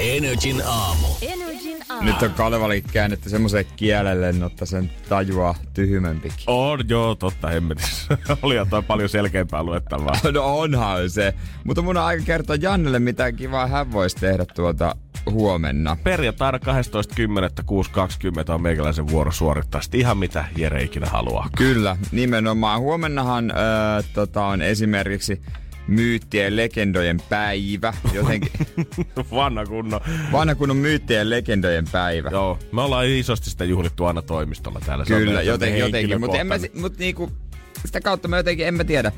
Energin 0.00 0.62
aamu. 0.66 1.06
Energin 1.22 1.78
aamu. 1.88 2.02
Nyt 2.04 2.22
on 2.22 2.30
Kalevali 2.30 2.82
käännetty 2.92 3.30
semmoiselle 3.30 3.64
kielelle, 3.76 4.28
että 4.46 4.66
sen 4.66 4.90
tajuaa 5.08 5.54
tyhmempikin. 5.74 6.44
On, 6.46 6.80
joo, 6.88 7.14
totta 7.14 7.48
hemmetissä. 7.48 8.18
Oli 8.42 8.54
toi 8.70 8.82
paljon 8.82 9.08
selkeämpää 9.08 9.62
luettavaa. 9.62 10.14
No 10.32 10.58
onhan 10.58 11.10
se. 11.10 11.34
Mutta 11.64 11.82
mun 11.82 11.96
on 11.96 12.04
aika 12.04 12.24
kertoa 12.24 12.56
Jannelle, 12.56 12.98
mitä 12.98 13.32
kivaa 13.32 13.66
hän 13.66 13.92
voisi 13.92 14.16
tehdä 14.16 14.44
tuota 14.54 14.96
huomenna. 15.30 15.96
Perjantaina 16.04 16.58
12.10.6.20 16.58 18.52
on 18.54 18.62
meikäläisen 18.62 19.08
vuoro 19.08 19.32
suorittaa 19.32 19.80
sitten 19.80 20.00
ihan 20.00 20.18
mitä 20.18 20.44
Jere 20.56 20.82
ikinä 20.82 21.06
haluaa. 21.06 21.48
Kyllä, 21.56 21.96
nimenomaan. 22.12 22.80
Huomennahan 22.80 23.50
öö, 23.50 23.56
tota, 24.14 24.44
on 24.44 24.62
esimerkiksi 24.62 25.42
myyttien 25.88 26.56
legendojen 26.56 27.20
päivä. 27.28 27.94
Jotenkin 28.12 28.50
Vanha 29.34 29.66
kunno. 29.66 30.00
vanha 30.32 30.54
kunnon 30.54 30.76
myyttien 30.76 31.30
legendojen 31.30 31.84
päivä. 31.92 32.28
Joo, 32.32 32.58
me 32.72 32.82
ollaan 32.82 33.06
isosti 33.06 33.50
sitä 33.50 33.64
juhlittu 33.64 34.04
aina 34.04 34.22
toimistolla 34.22 34.80
täällä. 34.86 35.04
Kyllä, 35.04 35.42
jotenkin, 35.42 35.80
jotenkin. 35.80 36.20
Mutta 36.20 36.38
mut 36.74 36.98
niinku, 36.98 37.32
sitä 37.86 38.00
kautta 38.00 38.28
mä 38.28 38.36
jotenkin, 38.36 38.66
en 38.66 38.74
mä 38.74 38.84
tiedä, 38.84 39.12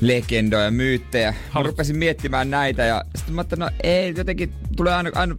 legendoja, 0.00 0.70
myyttejä. 0.70 1.34
Mä 1.54 1.62
rupesin 1.62 1.96
miettimään 1.96 2.50
näitä 2.50 2.84
ja 2.84 3.04
sitten 3.16 3.34
mä 3.34 3.40
ajattelin, 3.40 3.60
no 3.60 3.70
ei, 3.82 4.14
jotenkin 4.16 4.52
tulee 4.76 4.94
aina, 4.94 5.10
aina, 5.14 5.36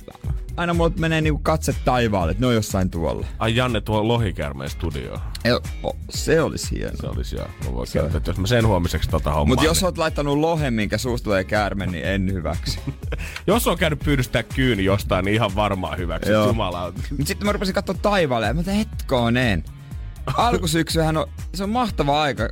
aina 0.59 0.73
mulle 0.73 0.91
menee 0.99 1.21
niinku 1.21 1.39
katse 1.43 1.75
taivaalle, 1.85 2.31
että 2.31 2.41
ne 2.41 2.47
on 2.47 2.53
jossain 2.53 2.89
tuolla. 2.89 3.27
Ai 3.39 3.55
Janne 3.55 3.81
tuo 3.81 4.07
lohikärmeen 4.07 4.69
studioon. 4.69 5.19
Ja, 5.43 5.59
o, 5.83 5.95
se 6.09 6.41
olisi 6.41 6.71
hieno. 6.71 6.97
Se 7.01 7.07
olisi 7.07 7.35
joo. 7.35 7.47
Mä 7.65 7.73
voin 7.73 7.87
Se 7.87 7.99
kertoa, 7.99 8.17
että 8.17 8.29
jos 8.31 8.37
mä 8.37 8.47
sen 8.47 8.67
huomiseksi 8.67 9.09
tota 9.09 9.29
hommaa. 9.31 9.45
Mutta 9.45 9.65
jos 9.65 9.77
niin- 9.77 9.85
oot 9.85 9.97
laittanut 9.97 10.37
lohen, 10.37 10.73
minkä 10.73 10.97
suusta 10.97 11.23
tulee 11.23 11.43
käärme, 11.43 11.85
niin 11.85 12.05
en 12.05 12.33
hyväksy. 12.33 12.79
jos 13.47 13.67
on 13.67 13.77
käynyt 13.77 13.99
pyydystää 13.99 14.43
kyyni 14.43 14.83
jostain, 14.83 15.25
niin 15.25 15.35
ihan 15.35 15.55
varmaan 15.55 15.97
hyväksi. 15.97 16.31
Jumala. 16.31 16.93
Mut 17.17 17.27
sitten 17.27 17.45
mä 17.45 17.51
rupesin 17.51 17.75
katsoa 17.75 17.95
taivaalle 18.01 18.47
ja 18.47 18.53
mä 18.53 18.57
ajattelin, 18.59 18.79
hetkonen. 18.79 19.63
Alkusyksyhän 20.37 21.17
on, 21.17 21.27
se 21.53 21.63
on 21.63 21.69
mahtava 21.69 22.21
aika 22.21 22.49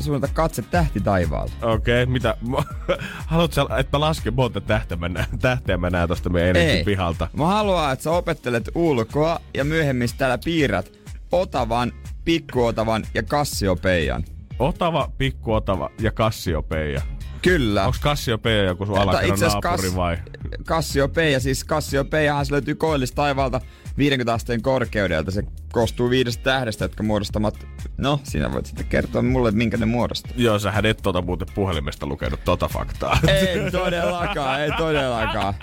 suunnata 0.00 0.34
katse 0.34 0.62
tähti 0.62 1.00
taivaalle. 1.00 1.52
Okei, 1.62 2.02
okay, 2.02 2.12
mitä? 2.12 2.36
Haluatko, 3.26 3.54
sä, 3.54 3.78
että 3.78 3.98
mä 3.98 4.00
lasken 4.00 4.34
monta 4.34 4.60
tähteä 4.60 4.96
mä 4.96 5.08
näen, 5.08 5.38
tähteä 5.38 5.76
mä 5.76 5.90
näen 5.90 6.08
tosta 6.08 6.30
meidän 6.30 6.56
Energin 6.56 6.84
pihalta? 6.84 7.28
Mä 7.36 7.46
haluan, 7.46 7.92
että 7.92 8.02
sä 8.02 8.10
opettelet 8.10 8.70
ulkoa 8.74 9.40
ja 9.54 9.64
myöhemmin 9.64 10.08
täällä 10.18 10.38
piirrät 10.44 10.92
Otavan, 11.32 11.92
Pikkuotavan 12.24 13.04
ja 13.14 13.22
Kassiopeijan. 13.22 14.24
Otava, 14.58 15.10
pikkuotava 15.18 15.90
ja 16.00 16.12
Kassiopeija. 16.12 17.02
Kyllä. 17.42 17.86
Onko 17.86 17.98
Kassiopeija 18.02 18.64
joku 18.64 18.86
sun 18.86 18.98
alakerran 18.98 19.32
asiassa 19.32 19.60
naapuri 19.64 19.88
Kas- 19.88 19.96
vai? 19.96 20.16
Kassiopeija, 20.64 21.40
siis 21.40 21.64
Kassiopeijahan 21.64 22.46
se 22.46 22.52
löytyy 22.52 22.74
koillis 22.74 23.12
taivaalta 23.12 23.60
50 23.98 24.34
asteen 24.34 24.62
korkeudelta. 24.62 25.30
Se 25.30 25.42
koostuu 25.72 26.10
viidestä 26.10 26.42
tähdestä, 26.42 26.84
jotka 26.84 27.02
muodostamat... 27.02 27.66
No, 27.96 28.20
siinä 28.22 28.52
voit 28.52 28.66
sitten 28.66 28.86
kertoa 28.86 29.22
mulle, 29.22 29.50
minkä 29.50 29.76
ne 29.76 29.86
muodostaa. 29.86 30.32
Joo, 30.36 30.58
sähän 30.58 30.86
et 30.86 30.98
tota 31.02 31.22
muuten 31.22 31.48
puhelimesta 31.54 32.06
lukenut 32.06 32.40
tota 32.44 32.68
faktaa. 32.68 33.18
Ei 33.26 33.70
todellakaan, 33.70 34.60
ei 34.60 34.70
todellakaan. 34.76 35.54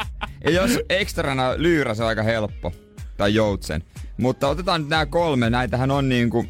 Ja 0.44 0.52
jos 0.52 0.80
ekstrana 0.90 1.54
lyyrä, 1.58 1.94
se 1.94 2.04
on 2.04 2.10
aika 2.10 2.24
helppo. 2.24 2.72
Tai 3.18 3.34
joutsen. 3.34 3.84
Mutta 4.18 4.48
otetaan 4.48 4.82
nyt 4.82 4.90
nämä 4.90 5.06
kolme. 5.06 5.50
Näitähän 5.50 5.92
on 5.92 6.10
niinku 6.10 6.46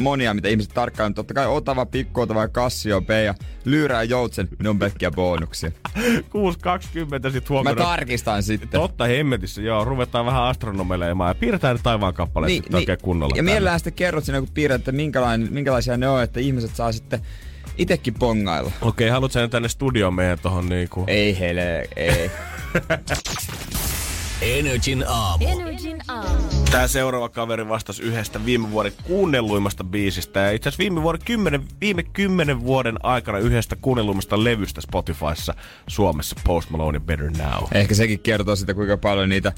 monia, 0.00 0.34
mitä 0.34 0.48
ihmiset 0.48 0.74
tarkkailevat. 0.74 1.14
Totta 1.14 1.34
kai 1.34 1.46
Otava, 1.46 1.86
Pikkuotava 1.86 2.42
ja 2.42 2.48
Cassiopeia 2.48 3.24
ja 3.24 3.34
Lyyrä 3.64 3.96
ja 3.96 4.04
Joutsen, 4.04 4.48
ne 4.62 4.68
on 4.68 4.78
pelkkiä 4.78 5.10
bonuksia. 5.10 5.70
6.20 6.00 7.32
sit 7.32 7.44
Mä 7.44 7.48
huomenna. 7.48 7.84
tarkistan 7.84 8.42
sitten. 8.42 8.80
Totta 8.80 9.04
hemmetissä, 9.04 9.62
joo. 9.62 9.84
Ruvetaan 9.84 10.26
vähän 10.26 10.42
astronomelemaan 10.42 11.30
ja 11.30 11.34
piirretään 11.34 11.76
ne 11.76 11.82
taivaan 11.82 12.14
kappaleet 12.14 12.48
niin, 12.48 12.62
sitten 12.62 12.76
oikein 12.76 12.98
kunnolla. 13.02 13.36
ja 13.36 13.42
mielellään 13.42 13.78
sitten 13.80 13.92
kerrot 13.92 14.24
sinne, 14.24 14.40
kun 14.40 14.48
piirrät, 14.54 14.80
että 14.80 14.92
minkälainen, 14.92 15.52
minkälaisia 15.52 15.96
ne 15.96 16.08
on, 16.08 16.22
että 16.22 16.40
ihmiset 16.40 16.76
saa 16.76 16.92
sitten 16.92 17.20
itekin 17.78 18.14
pongailla. 18.14 18.72
Okei, 18.80 19.06
okay, 19.06 19.08
haluatko 19.08 19.48
tänne 19.48 19.68
studioon 19.68 20.14
meidän 20.14 20.38
tohon 20.38 20.68
niinku... 20.68 21.04
Ei 21.06 21.38
hele, 21.38 21.88
ei. 21.96 22.30
Energin 24.42 25.04
aamu. 25.08 25.46
Energin 25.48 25.98
aamu. 26.08 26.38
Tää 26.70 26.88
seuraava 26.88 27.28
kaveri 27.28 27.68
vastasi 27.68 28.02
yhdestä 28.02 28.44
viime 28.44 28.70
vuoden 28.70 28.92
kuunnelluimmasta 29.04 29.84
biisistä. 29.84 30.40
Ja 30.40 30.50
itse 30.50 30.68
asiassa 30.68 30.80
viime, 30.80 31.02
vuoden 31.02 31.20
kymmenen, 31.24 31.64
viime 31.80 32.02
kymmenen 32.02 32.60
vuoden 32.60 33.04
aikana 33.04 33.38
yhdestä 33.38 33.76
kuunnelluimmasta 33.76 34.44
levystä 34.44 34.80
Spotifyssa 34.80 35.54
Suomessa 35.86 36.36
Post 36.46 36.70
Malone 36.70 37.00
Better 37.00 37.30
Now. 37.30 37.64
Ehkä 37.74 37.94
sekin 37.94 38.20
kertoo 38.20 38.56
sitä, 38.56 38.74
kuinka 38.74 38.96
paljon 38.96 39.28
niitä 39.28 39.52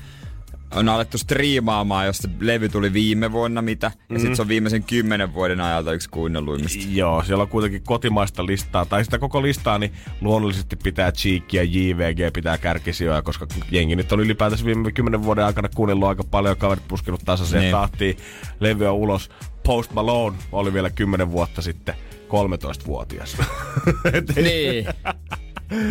on 0.75 0.89
alettu 0.89 1.19
striimaamaan, 1.19 2.07
jos 2.07 2.19
se 2.19 2.29
levy 2.41 2.69
tuli 2.69 2.93
viime 2.93 3.33
vuonna 3.33 3.63
mitä. 3.63 3.87
Ja 4.09 4.15
Mhm. 4.19 4.21
sit 4.27 4.37
se 4.37 4.43
on 4.43 4.49
viimeisen 4.49 4.83
kymmenen 4.85 5.35
vuoden 5.35 5.61
ajalta 5.61 5.93
yksi 5.93 6.09
kuunnelluimmista. 6.09 6.85
Joo, 6.91 7.23
siellä 7.25 7.43
on 7.43 7.49
kuitenkin 7.49 7.83
kotimaista 7.83 8.47
listaa, 8.47 8.87
tai 8.87 9.05
sitä 9.05 9.19
koko 9.19 9.43
listaa, 9.43 9.79
niin 9.79 9.93
luonnollisesti 10.21 10.77
pitää 10.77 11.13
Cheek 11.13 11.53
ja 11.55 11.63
JVG 11.63 12.33
pitää 12.33 12.59
kärkisijoja, 12.59 13.23
koska 13.23 13.47
jengi 13.71 13.97
nyt 13.97 14.13
on 14.13 14.21
ylipäätänsä 14.21 14.65
viime 14.65 14.93
kymmenen 14.93 15.23
vuoden 15.23 15.45
aikana 15.45 15.69
kuunnellut 15.75 16.09
aika 16.09 16.25
paljon, 16.25 16.57
kaverit 16.57 16.89
puskenut 16.89 17.21
tasaiseen 17.25 17.61
Niin. 17.63 17.73
tahtiin 17.73 18.17
levyä 18.61 18.93
ulos. 18.93 19.31
Post 19.67 19.93
Malone 19.93 20.37
oli 20.53 20.73
vielä 20.73 20.91
10 20.91 21.31
vuotta 21.33 21.63
sitten 21.63 21.95
13-vuotias. 22.29 23.37
Et 24.13 24.37
ei- 24.39 24.45
Niin. 24.45 24.87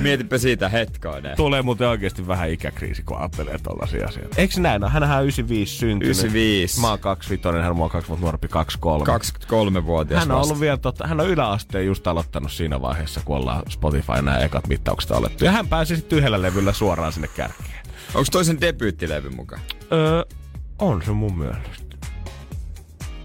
Mietipä 0.01 0.37
siitä 0.37 0.69
hetkoinen. 0.69 1.37
Tulee 1.37 1.61
muuten 1.61 1.87
oikeasti 1.87 2.27
vähän 2.27 2.49
ikäkriisi, 2.49 3.03
kun 3.03 3.17
ajattelee 3.17 3.57
tollasia 3.63 4.07
asioita. 4.07 4.41
Eikö 4.41 4.59
näin? 4.59 4.81
No, 4.81 4.89
hänhän 4.89 5.17
on 5.17 5.23
95 5.23 5.75
syntynyt. 5.77 6.03
95. 6.07 6.81
Mä 6.81 6.89
oon 6.89 6.99
25, 6.99 7.61
hän 7.61 7.69
on 7.71 7.75
mua 7.77 7.89
kaksi 7.89 8.07
vuotta 8.07 8.21
nuorempi, 8.21 8.47
23. 8.47 9.05
23-vuotias 9.79 10.19
Hän 10.19 10.31
on 10.31 10.37
vasta. 10.37 10.51
ollut 10.53 10.61
vielä 10.61 10.77
totta, 10.77 11.07
hän 11.07 11.19
on 11.19 11.29
yläasteen 11.29 11.85
just 11.85 12.07
aloittanut 12.07 12.51
siinä 12.51 12.81
vaiheessa, 12.81 13.21
kun 13.25 13.35
ollaan 13.37 13.63
Spotify 13.69 14.13
nämä 14.21 14.37
ekat 14.37 14.67
mittaukset 14.67 15.11
alettu. 15.11 15.45
Ja 15.45 15.51
hän 15.51 15.67
pääsi 15.67 15.95
sitten 15.95 16.17
yhdellä 16.19 16.41
levyllä 16.41 16.73
suoraan 16.73 17.13
sinne 17.13 17.27
kärkeen. 17.27 17.85
Onko 18.13 18.27
toisen 18.31 18.61
debyyttilevy 18.61 19.29
mukaan? 19.29 19.61
Öö, 19.91 20.23
on 20.79 21.01
se 21.05 21.11
mun 21.11 21.37
mielestä. 21.37 21.81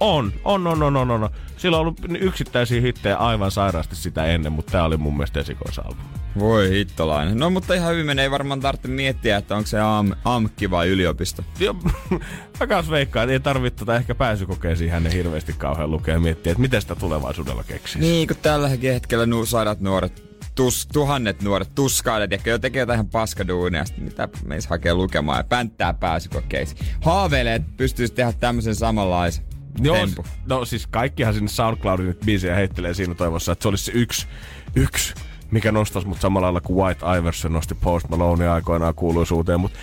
On, 0.01 0.33
on, 0.45 0.67
on, 0.67 0.83
on, 0.83 0.97
on, 0.97 1.11
on. 1.11 1.29
Sillä 1.57 1.77
on 1.77 1.81
ollut 1.81 2.01
yksittäisiä 2.19 2.81
hittejä 2.81 3.17
aivan 3.17 3.51
sairaasti 3.51 3.97
sitä 3.97 4.25
ennen, 4.25 4.53
mutta 4.53 4.73
tää 4.73 4.85
oli 4.85 4.97
mun 4.97 5.17
mielestä 5.17 5.41
esikoisalbumi. 5.41 6.09
Voi 6.39 6.71
hittolainen. 6.71 7.39
No 7.39 7.51
mutta 7.51 7.75
ihan 7.75 7.95
hyvin 7.95 8.19
ei 8.19 8.31
varmaan 8.31 8.61
tarvitse 8.61 8.89
miettiä, 8.89 9.37
että 9.37 9.57
onko 9.57 9.67
se 9.67 9.81
am, 9.81 10.13
AMKki 10.25 10.71
vai 10.71 10.89
yliopisto. 10.89 11.45
Joo, 11.59 11.75
mä 12.61 12.67
kans 12.67 12.91
veikkaan, 12.91 13.25
että 13.25 13.33
ei 13.33 13.41
tarvitse 13.41 13.79
tota 13.79 13.97
ehkä 13.97 14.15
pääsykokeisiin 14.15 14.91
hänen 14.91 15.13
hirveästi 15.13 15.53
kauhean 15.53 15.91
lukea 15.91 16.15
ja 16.15 16.21
miettiä, 16.21 16.53
että 16.53 16.61
miten 16.61 16.83
sitä 16.83 16.95
tulevaisuudella 16.95 17.65
keksisi. 17.65 17.99
Niin, 17.99 18.29
kun 18.29 18.37
tälläkin 18.43 18.93
hetkellä 18.93 19.27
nu, 19.27 19.47
sadat 19.47 19.81
nuoret, 19.81 20.27
tus, 20.55 20.89
tuhannet 20.93 21.43
nuoret 21.43 21.75
tuskailet, 21.75 22.33
ehkä 22.33 22.51
jo 22.51 22.59
tekee 22.59 22.81
jotain 22.81 23.09
paskaduunia, 23.09 23.85
sit 23.85 23.99
mitä 23.99 24.29
meis 24.45 24.67
hakee 24.67 24.95
lukemaan 24.95 25.39
ja 25.39 25.45
pänttää 25.45 25.95
pääsykokeisiin. 25.95 26.87
Haaveilee, 27.01 27.55
että 27.55 27.73
pystyisi 27.77 28.15
tehdä 28.15 28.33
tämmöisen 28.33 28.75
samanlaisen 28.75 29.45
Joo, 29.81 29.97
tempu. 29.97 30.25
no 30.47 30.65
siis 30.65 30.87
kaikkihan 30.87 31.35
sinne 31.35 31.49
SoundCloudin 31.49 32.17
biisejä 32.27 32.55
heittelee 32.55 32.95
siinä 32.95 33.15
toivossa, 33.15 33.53
että 33.53 33.63
se 33.63 33.69
olisi 33.69 33.85
se 33.85 33.93
yksi, 33.93 34.27
yksi, 34.75 35.15
mikä 35.51 35.73
nostaisi 35.73 36.09
mut 36.09 36.21
samalla 36.21 36.45
lailla 36.45 36.61
kuin 36.61 36.85
White 36.85 37.07
Iverson 37.19 37.53
nosti 37.53 37.75
Post 37.75 38.09
Malone 38.09 38.49
aikoinaan 38.49 38.95
kuuluisuuteen, 38.95 39.61
mutta 39.61 39.79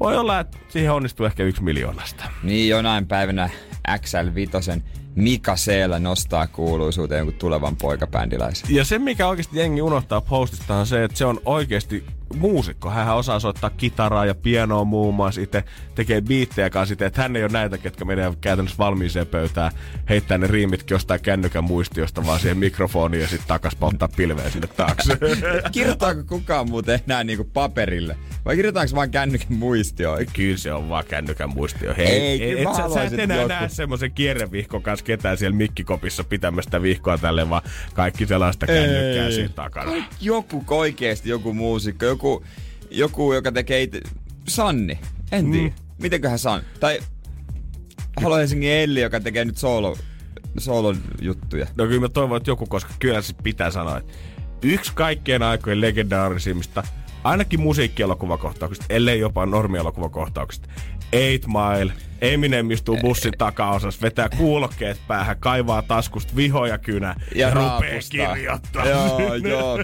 voi 0.00 0.16
olla, 0.16 0.40
että 0.40 0.58
siihen 0.68 0.92
onnistuu 0.92 1.26
ehkä 1.26 1.42
yksi 1.42 1.62
miljoonasta. 1.62 2.24
Niin 2.42 2.68
jonain 2.68 3.06
päivänä 3.06 3.50
XL5 3.90 4.82
Mika 5.14 5.56
Seellä 5.56 5.98
nostaa 5.98 6.46
kuuluisuuteen 6.46 7.18
jonkun 7.18 7.34
tulevan 7.34 7.76
poikabändiläisen. 7.76 8.74
Ja 8.74 8.84
se, 8.84 8.98
mikä 8.98 9.28
oikeasti 9.28 9.58
jengi 9.58 9.82
unohtaa 9.82 10.20
postista, 10.20 10.74
on 10.74 10.86
se, 10.86 11.04
että 11.04 11.18
se 11.18 11.24
on 11.24 11.40
oikeasti 11.44 12.04
muusikko. 12.34 12.90
Hän 12.90 13.16
osaa 13.16 13.40
soittaa 13.40 13.70
kitaraa 13.70 14.26
ja 14.26 14.34
pianoa 14.34 14.84
muun 14.84 15.14
muassa 15.14 15.40
itse, 15.40 15.64
tekee 15.94 16.20
biittejä 16.20 16.70
kanssa 16.70 16.92
itse, 16.92 17.06
että 17.06 17.22
hän 17.22 17.36
ei 17.36 17.42
ole 17.42 17.52
näitä, 17.52 17.78
ketkä 17.78 18.04
menee 18.04 18.32
käytännössä 18.40 18.78
valmiiseen 18.78 19.26
pöytään, 19.26 19.72
heittää 20.08 20.38
ne 20.38 20.46
riimitkin 20.46 20.94
jostain 20.94 21.20
kännykän 21.20 21.64
muistiosta 21.64 22.26
vaan 22.26 22.40
siihen 22.40 22.58
mikrofoniin 22.58 23.20
ja 23.20 23.28
sitten 23.28 23.48
takas 23.48 23.76
polttaa 23.76 24.08
pilveä 24.16 24.50
sinne 24.50 24.66
taakse. 24.66 25.18
Kirjoittaako 25.72 26.22
kukaan 26.28 26.70
muuten 26.70 27.00
enää 27.06 27.24
niinku 27.24 27.44
paperille? 27.44 28.16
Vai 28.44 28.56
kirjoitaanko 28.56 28.96
vaan 28.96 29.10
kännykän 29.10 29.52
muistioon? 29.58 30.18
Kyllä 30.32 30.56
se 30.56 30.72
on 30.72 30.88
vaan 30.88 31.04
kännykän 31.04 31.54
muistio. 31.54 31.94
Hei, 31.96 32.06
Ei, 32.06 32.38
kyllä 32.56 32.70
et, 32.70 32.76
sä, 32.76 32.94
sä 32.94 33.02
et 33.02 33.18
enää 33.18 33.36
joku. 33.36 33.48
näe 33.48 33.68
semmoisen 33.68 34.12
kierrevihkon 34.12 34.82
kanssa 34.82 35.04
ketään 35.04 35.36
siellä 35.36 35.56
mikkikopissa 35.56 36.24
pitämästä 36.24 36.82
vihkoa 36.82 37.18
tälleen, 37.18 37.50
vaan 37.50 37.62
kaikki 37.94 38.26
sellaista 38.26 38.66
kännykkää 38.66 39.30
siinä 39.30 39.48
takana. 39.48 39.92
Joku 40.20 40.64
oikeesti, 40.70 41.28
joku 41.28 41.54
muusikko, 41.54 42.04
joku, 42.04 42.15
joku 42.90 43.32
joka 43.32 43.52
tekee 43.52 43.82
itse... 43.82 44.00
Sanni, 44.48 44.98
en 45.32 45.50
tiedä. 45.50 45.68
Mm. 45.68 45.72
Mitenköhän 45.98 46.38
San? 46.38 46.62
Tai 46.80 47.00
Halo 48.22 48.36
Helsingin 48.36 48.70
Elli, 48.70 49.00
joka 49.00 49.20
tekee 49.20 49.44
nyt 49.44 49.58
solo, 49.58 49.96
solon 50.58 50.96
juttuja. 51.20 51.66
No 51.76 51.86
kyllä 51.86 52.00
mä 52.00 52.08
toivon, 52.08 52.36
että 52.36 52.50
joku, 52.50 52.66
koska 52.66 52.94
kyllä 52.98 53.22
se 53.22 53.34
pitää 53.42 53.70
sanoa, 53.70 53.98
että 53.98 54.12
yksi 54.62 54.92
kaikkien 54.94 55.42
aikojen 55.42 55.80
legendaarisimmista 55.80 56.82
ainakin 57.24 57.60
musiikkielokuvakohtaukset, 57.60 58.84
ellei 58.88 59.20
jopa 59.20 59.46
normielokuvakohtaukset. 59.46 60.68
Eight 61.12 61.46
Mile, 61.46 61.92
Eminem 62.20 62.70
istuu 62.70 62.98
bussin 63.00 63.32
takaosassa, 63.38 64.02
vetää 64.02 64.28
kuulokkeet 64.28 65.00
päähän, 65.08 65.36
kaivaa 65.40 65.82
taskusta 65.82 66.36
vihoja 66.36 66.78
kynä 66.78 67.14
ja, 67.34 67.48
Ja 67.48 67.54
rupeaa. 67.54 68.58
Joo, 68.88 69.34
joo. 69.50 69.78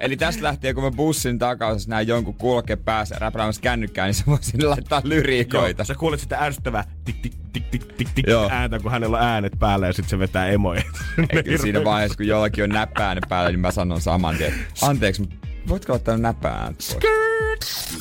Eli 0.00 0.16
tästä 0.16 0.42
lähtien, 0.42 0.74
kun 0.74 0.84
mä 0.84 0.90
bussin 0.90 1.38
takaosassa 1.38 1.90
näin 1.90 2.08
jonkun 2.08 2.34
kulke 2.34 2.76
päässä 2.76 3.16
räpläämässä 3.18 3.62
kännykkää, 3.62 4.06
niin 4.06 4.14
se 4.14 4.24
voi 4.26 4.38
sinne 4.40 4.66
laittaa 4.66 5.00
lyriikoita. 5.04 5.80
Joo, 5.80 5.84
sä 5.84 5.94
kuulet 5.94 6.20
sitä 6.20 6.38
ärsyttävää 6.38 6.84
tik 7.04 7.16
tik 7.22 7.32
tik 7.52 7.70
tik 7.70 7.96
tik 7.96 8.08
tik 8.14 8.26
Joo. 8.26 8.48
ääntä, 8.52 8.78
kun 8.78 8.90
hänellä 8.90 9.16
on 9.16 9.22
äänet 9.24 9.52
päällä 9.58 9.86
ja 9.86 9.92
sitten 9.92 10.10
se 10.10 10.18
vetää 10.18 10.46
emoja. 10.48 10.82
Eikä 11.30 11.58
siinä 11.58 11.84
vaiheessa, 11.84 12.16
kun 12.16 12.26
jollakin 12.26 12.64
on 12.64 12.70
näppäinen 12.70 13.22
päällä, 13.28 13.50
niin 13.50 13.60
mä 13.60 13.70
sanon 13.70 14.00
saman 14.00 14.36
tien. 14.36 14.54
Anteeksi, 14.82 15.28
voitko 15.68 15.92
ottaa 15.92 16.16
näppäään 16.16 16.74
pois? 16.74 16.98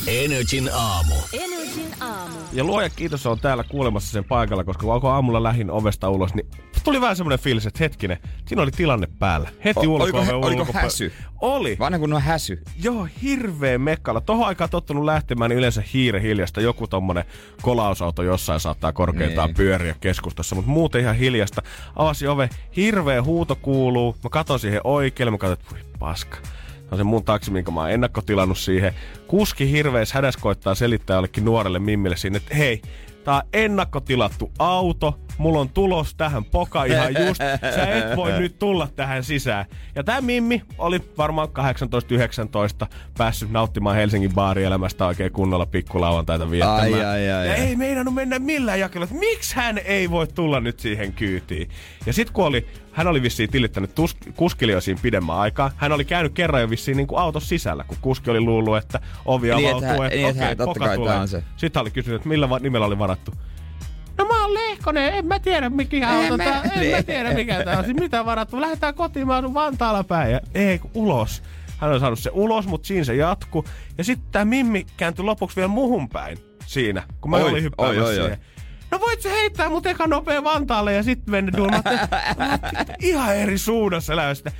Energin 0.08 0.70
aamu. 0.74 1.16
Energin 1.34 1.94
aamu. 2.00 2.36
Ja 2.54 2.63
luoja 2.63 2.90
kiitos 2.90 3.25
on 3.25 3.40
täällä 3.40 3.63
kuulemassa 3.63 4.12
sen 4.12 4.24
paikalla, 4.24 4.63
koska 4.63 5.00
kun 5.00 5.12
aamulla 5.12 5.44
lähin 5.44 5.72
ovesta 5.72 6.10
ulos, 6.10 6.34
niin 6.34 6.48
tuli 6.84 7.02
vähän 7.02 7.16
semmoinen 7.16 7.40
fiilis, 7.40 7.66
että 7.66 7.80
hetkinen, 7.84 8.18
siinä 8.46 8.62
oli 8.62 8.72
tilanne 8.72 9.08
päällä. 9.20 9.50
Heti 9.66 9.80
O- 9.88 9.92
ulko 9.92 10.04
oliko- 10.04 10.48
oliko 10.48 10.68
häsy? 10.74 11.13
Oli. 11.42 11.75
Vanha 11.80 12.00
kun 12.00 12.13
on 12.13 12.22
häsy. 12.22 12.62
Joo, 12.84 13.08
hirveä 13.22 13.78
mekkala. 13.78 14.22
Tohon 14.22 14.48
aikaan 14.48 14.70
tottunut 14.70 15.06
lähtemään, 15.06 15.50
niin 15.50 15.58
yleensä 15.58 15.84
hiire 15.94 16.22
hiljasta. 16.22 16.62
Joku 16.62 16.88
tommonen 16.88 17.24
kolausauto 17.62 18.24
jossain 18.24 18.60
saattaa 18.60 18.94
korkeintaan 18.94 19.48
Niin. 19.50 19.56
pyöriä 19.56 19.96
keskustassa, 20.02 20.56
mutta 20.56 20.72
muuten 20.72 21.02
ihan 21.02 21.16
hiljasta. 21.16 21.62
Avasi 21.96 22.28
ove, 22.28 22.50
hirveä 22.75 23.24
huuto 23.24 23.56
kuuluu. 23.56 24.16
Mä 24.24 24.30
katon 24.30 24.60
siihen 24.60 24.82
oikealle, 24.84 25.32
mä 25.32 25.38
katson, 25.38 25.78
että 25.80 25.98
paska. 26.00 26.38
On 26.94 26.98
se 26.98 27.04
mun 27.04 27.24
taksi, 27.24 27.52
minkä 27.52 27.72
mä 27.72 27.80
oon 27.80 27.92
ennakkotilannut 27.92 28.58
siihen. 28.58 28.94
Kuski 29.28 29.72
hirveässä 29.72 30.16
hädässä 30.16 30.40
koittaa 30.42 30.76
selittää 30.76 31.16
jollekin 31.16 31.46
nuorelle 31.46 31.80
mimmille 31.80 32.18
sinne, 32.18 32.38
että 32.38 32.56
hei, 32.56 32.82
tää 33.24 33.36
on 33.36 33.42
ennakkotilattu 33.54 34.52
auto, 34.60 35.20
mulla 35.38 35.60
on 35.60 35.70
tulos 35.70 36.16
tähän 36.16 36.46
poka 36.46 36.84
ihan 36.84 37.13
just, 37.28 37.42
sä 37.75 37.84
et 37.98 38.16
voi 38.16 38.32
nyt 38.32 38.60
tulla 38.60 38.88
tähän 38.96 39.24
sisään. 39.24 39.66
Ja 39.96 40.04
tämä 40.04 40.22
Mimmi 40.22 40.62
oli 40.78 41.02
varmaan 41.18 41.48
18-19 42.84 42.88
päässyt 43.18 43.52
nauttimaan 43.52 43.96
Helsingin 43.96 44.34
baarielämästä 44.34 45.06
oikein 45.06 45.32
kunnolla 45.32 45.66
pikkulauantaita 45.66 46.52
viettämään. 46.52 46.82
Ai, 46.82 46.94
ai, 46.94 47.06
ai, 47.06 47.25
ja 47.28 47.38
ai. 47.40 47.48
ei 47.60 47.75
meinannut 47.75 48.13
mennä 48.13 48.40
millään 48.40 48.80
jakelulla, 48.80 49.04
että 49.12 49.20
miksi 49.20 49.56
hän 49.56 49.78
ei 49.78 50.10
voi 50.12 50.28
tulla 50.28 50.60
nyt 50.60 50.80
siihen 50.80 51.13
kyytiin. 51.13 51.70
Ja 52.06 52.13
sit 52.13 52.30
kun 52.32 52.46
oli, 52.46 52.68
hän 52.92 53.08
oli 53.08 53.22
vissiin 53.22 53.52
tilittänyt 53.52 53.96
tus, 53.96 54.18
kuskille 54.36 54.82
siinä 54.82 55.00
pidemmän 55.04 55.36
aikaa. 55.38 55.72
Hän 55.78 55.92
oli 55.92 56.06
käynyt 56.06 56.34
kerran 56.34 56.62
jo 56.62 56.70
vissiin 56.70 56.98
niin 56.98 57.08
kuin 57.08 57.20
auton 57.20 57.42
sisällä, 57.42 57.84
kun 57.84 57.98
kuski 58.02 58.32
oli 58.32 58.42
luullut, 58.42 58.78
että 58.78 59.00
ovi 59.25 59.48
Niin, 59.56 59.70
avautuu. 59.70 59.78
että 59.84 59.88
hän- 59.88 60.06
että 60.06 60.16
niin, 60.18 60.30
että 60.30 60.44
okei, 60.44 60.56
totta 60.56 60.80
poka 60.80 60.96
tulee. 60.96 61.28
se. 61.28 61.44
Sitten 61.58 61.80
hän 61.80 61.84
oli 61.84 61.92
kysynyt, 61.92 62.16
että 62.16 62.30
millä 62.30 62.50
nimellä 62.62 62.86
oli 62.88 63.00
varattu. 63.00 63.34
No 64.17 64.25
mä 64.25 64.41
oon 64.41 64.53
Lehkonen, 64.53 65.13
en 65.13 65.25
mä 65.25 65.39
tiedä 65.39 65.70
mikä 65.70 66.10
auto 66.10 66.38
mä- 66.38 66.43
tää, 66.43 66.62
en 66.62 66.70
mä 66.70 66.75
niin. 66.79 67.05
tiedä 67.05 67.34
mikä 67.34 67.63
tää 67.63 67.77
on. 67.79 67.86
Siis 67.86 67.98
mitä 68.00 68.25
varattu, 68.25 68.62
lähdetään 68.62 68.93
kotiin, 68.96 69.27
mä 69.27 69.36
asun 69.36 69.53
Vantaalla 69.53 70.03
päin. 70.03 70.32
Ja 70.32 70.39
ei, 70.55 70.79
ulos. 70.93 71.43
Hän 71.77 71.91
on 71.91 72.00
saanut 72.00 72.20
se 72.20 72.29
ulos, 72.34 72.67
mutta 72.67 72.88
siinä 72.88 73.03
se 73.03 73.15
jatku. 73.15 73.65
Ja 73.98 74.03
sitten 74.03 74.27
tämä 74.32 74.46
Mimmi 74.46 74.86
kääntyi 74.98 75.25
lopuksi 75.25 75.55
vielä 75.55 75.67
muhun 75.67 76.10
päin 76.10 76.38
siinä, 76.65 77.03
kun 77.22 77.32
mä 77.32 77.38
Oi, 77.38 77.50
olin 77.50 77.63
hyppäämässä 77.63 78.03
oi, 78.03 78.20
oi, 78.20 78.29
oi. 78.32 78.38
No 78.91 79.00
voit 79.00 79.22
sä 79.22 79.29
heittää 79.29 79.70
mut 79.70 79.86
eka 79.86 80.08
nopea 80.08 80.43
Vantaalle 80.43 80.93
ja 80.93 81.03
sitten 81.03 81.32
mennä 81.32 81.51
duumaan. 81.58 81.84
Ihan 83.00 83.36
eri 83.36 83.58
suunnassa 83.58 84.13
elämästä. 84.13 84.51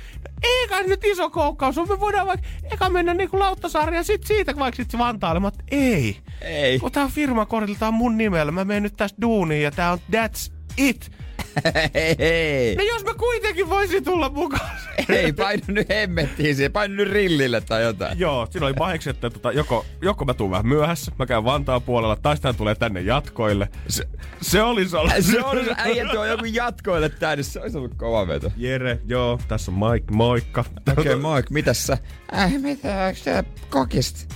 Eikä 0.44 0.82
nyt 0.82 1.04
iso 1.04 1.30
koukkaus 1.30 1.78
on. 1.78 1.88
Me 1.88 2.00
voidaan 2.00 2.26
vaikka 2.26 2.48
eka 2.72 2.90
mennä 2.90 3.14
niinku 3.14 3.38
Lauttasaareen 3.38 3.96
ja 3.96 4.04
sit 4.04 4.24
siitä 4.24 4.56
vaikka 4.56 4.76
sit 4.82 4.98
Vantaalle. 4.98 5.40
Mä 5.40 5.50
ei. 5.70 6.16
Ei. 6.40 6.80
Tää 6.92 7.04
on 7.88 7.94
mun 7.94 8.18
nimellä. 8.18 8.52
Mä 8.52 8.64
menen 8.64 8.82
nyt 8.82 8.96
tästä 8.96 9.22
duuniin 9.22 9.62
ja 9.62 9.70
tää 9.70 9.92
on 9.92 9.98
that's 9.98 10.52
it. 10.76 11.10
Hei. 12.18 12.76
No 12.76 12.82
jos 12.82 13.04
mä 13.04 13.14
kuitenkin 13.14 13.70
voisin 13.70 14.04
tulla 14.04 14.28
mukaan. 14.28 14.70
Ei, 15.08 15.32
painu 15.32 15.62
nyt 15.68 15.88
hemmettiin 15.88 16.56
siihen, 16.56 16.72
painu 16.72 16.94
nyt 16.94 17.08
rillille 17.08 17.60
tai 17.60 17.82
jotain. 17.82 18.18
Joo, 18.18 18.46
siinä 18.50 18.66
oli 18.66 18.74
paheksi, 18.74 19.10
että 19.10 19.30
tota, 19.30 19.52
joko, 19.52 19.86
joko 20.02 20.24
mä 20.24 20.34
tuun 20.34 20.50
vähän 20.50 20.66
myöhässä, 20.66 21.12
mä 21.18 21.26
käyn 21.26 21.44
Vantaan 21.44 21.82
puolella, 21.82 22.16
tai 22.16 22.36
sitten 22.36 22.56
tulee 22.56 22.74
tänne 22.74 23.00
jatkoille. 23.00 23.68
Se, 23.88 24.08
se 24.42 24.62
olisi 24.62 24.96
ollut. 24.96 25.12
Se 25.20 25.36
jos 25.36 25.66
äijä 25.76 26.06
tuo 26.12 26.24
joku 26.24 26.44
jatkoille 26.44 27.08
tänne, 27.08 27.42
se 27.42 27.60
olisi 27.60 27.78
ollut 27.78 27.94
kova 27.94 28.28
veto. 28.28 28.52
Jere, 28.56 28.98
joo, 29.06 29.40
tässä 29.48 29.72
on 29.72 29.78
Mike, 29.78 30.06
moikka. 30.12 30.64
Okei, 30.98 31.14
okay, 31.14 31.34
Mike, 31.34 31.48
mitäs 31.50 31.86
sä? 31.86 31.98
Äh, 32.34 32.52
mitä, 32.52 33.04
onks 33.06 33.24
sä 33.24 33.44
kokista? 33.70 34.34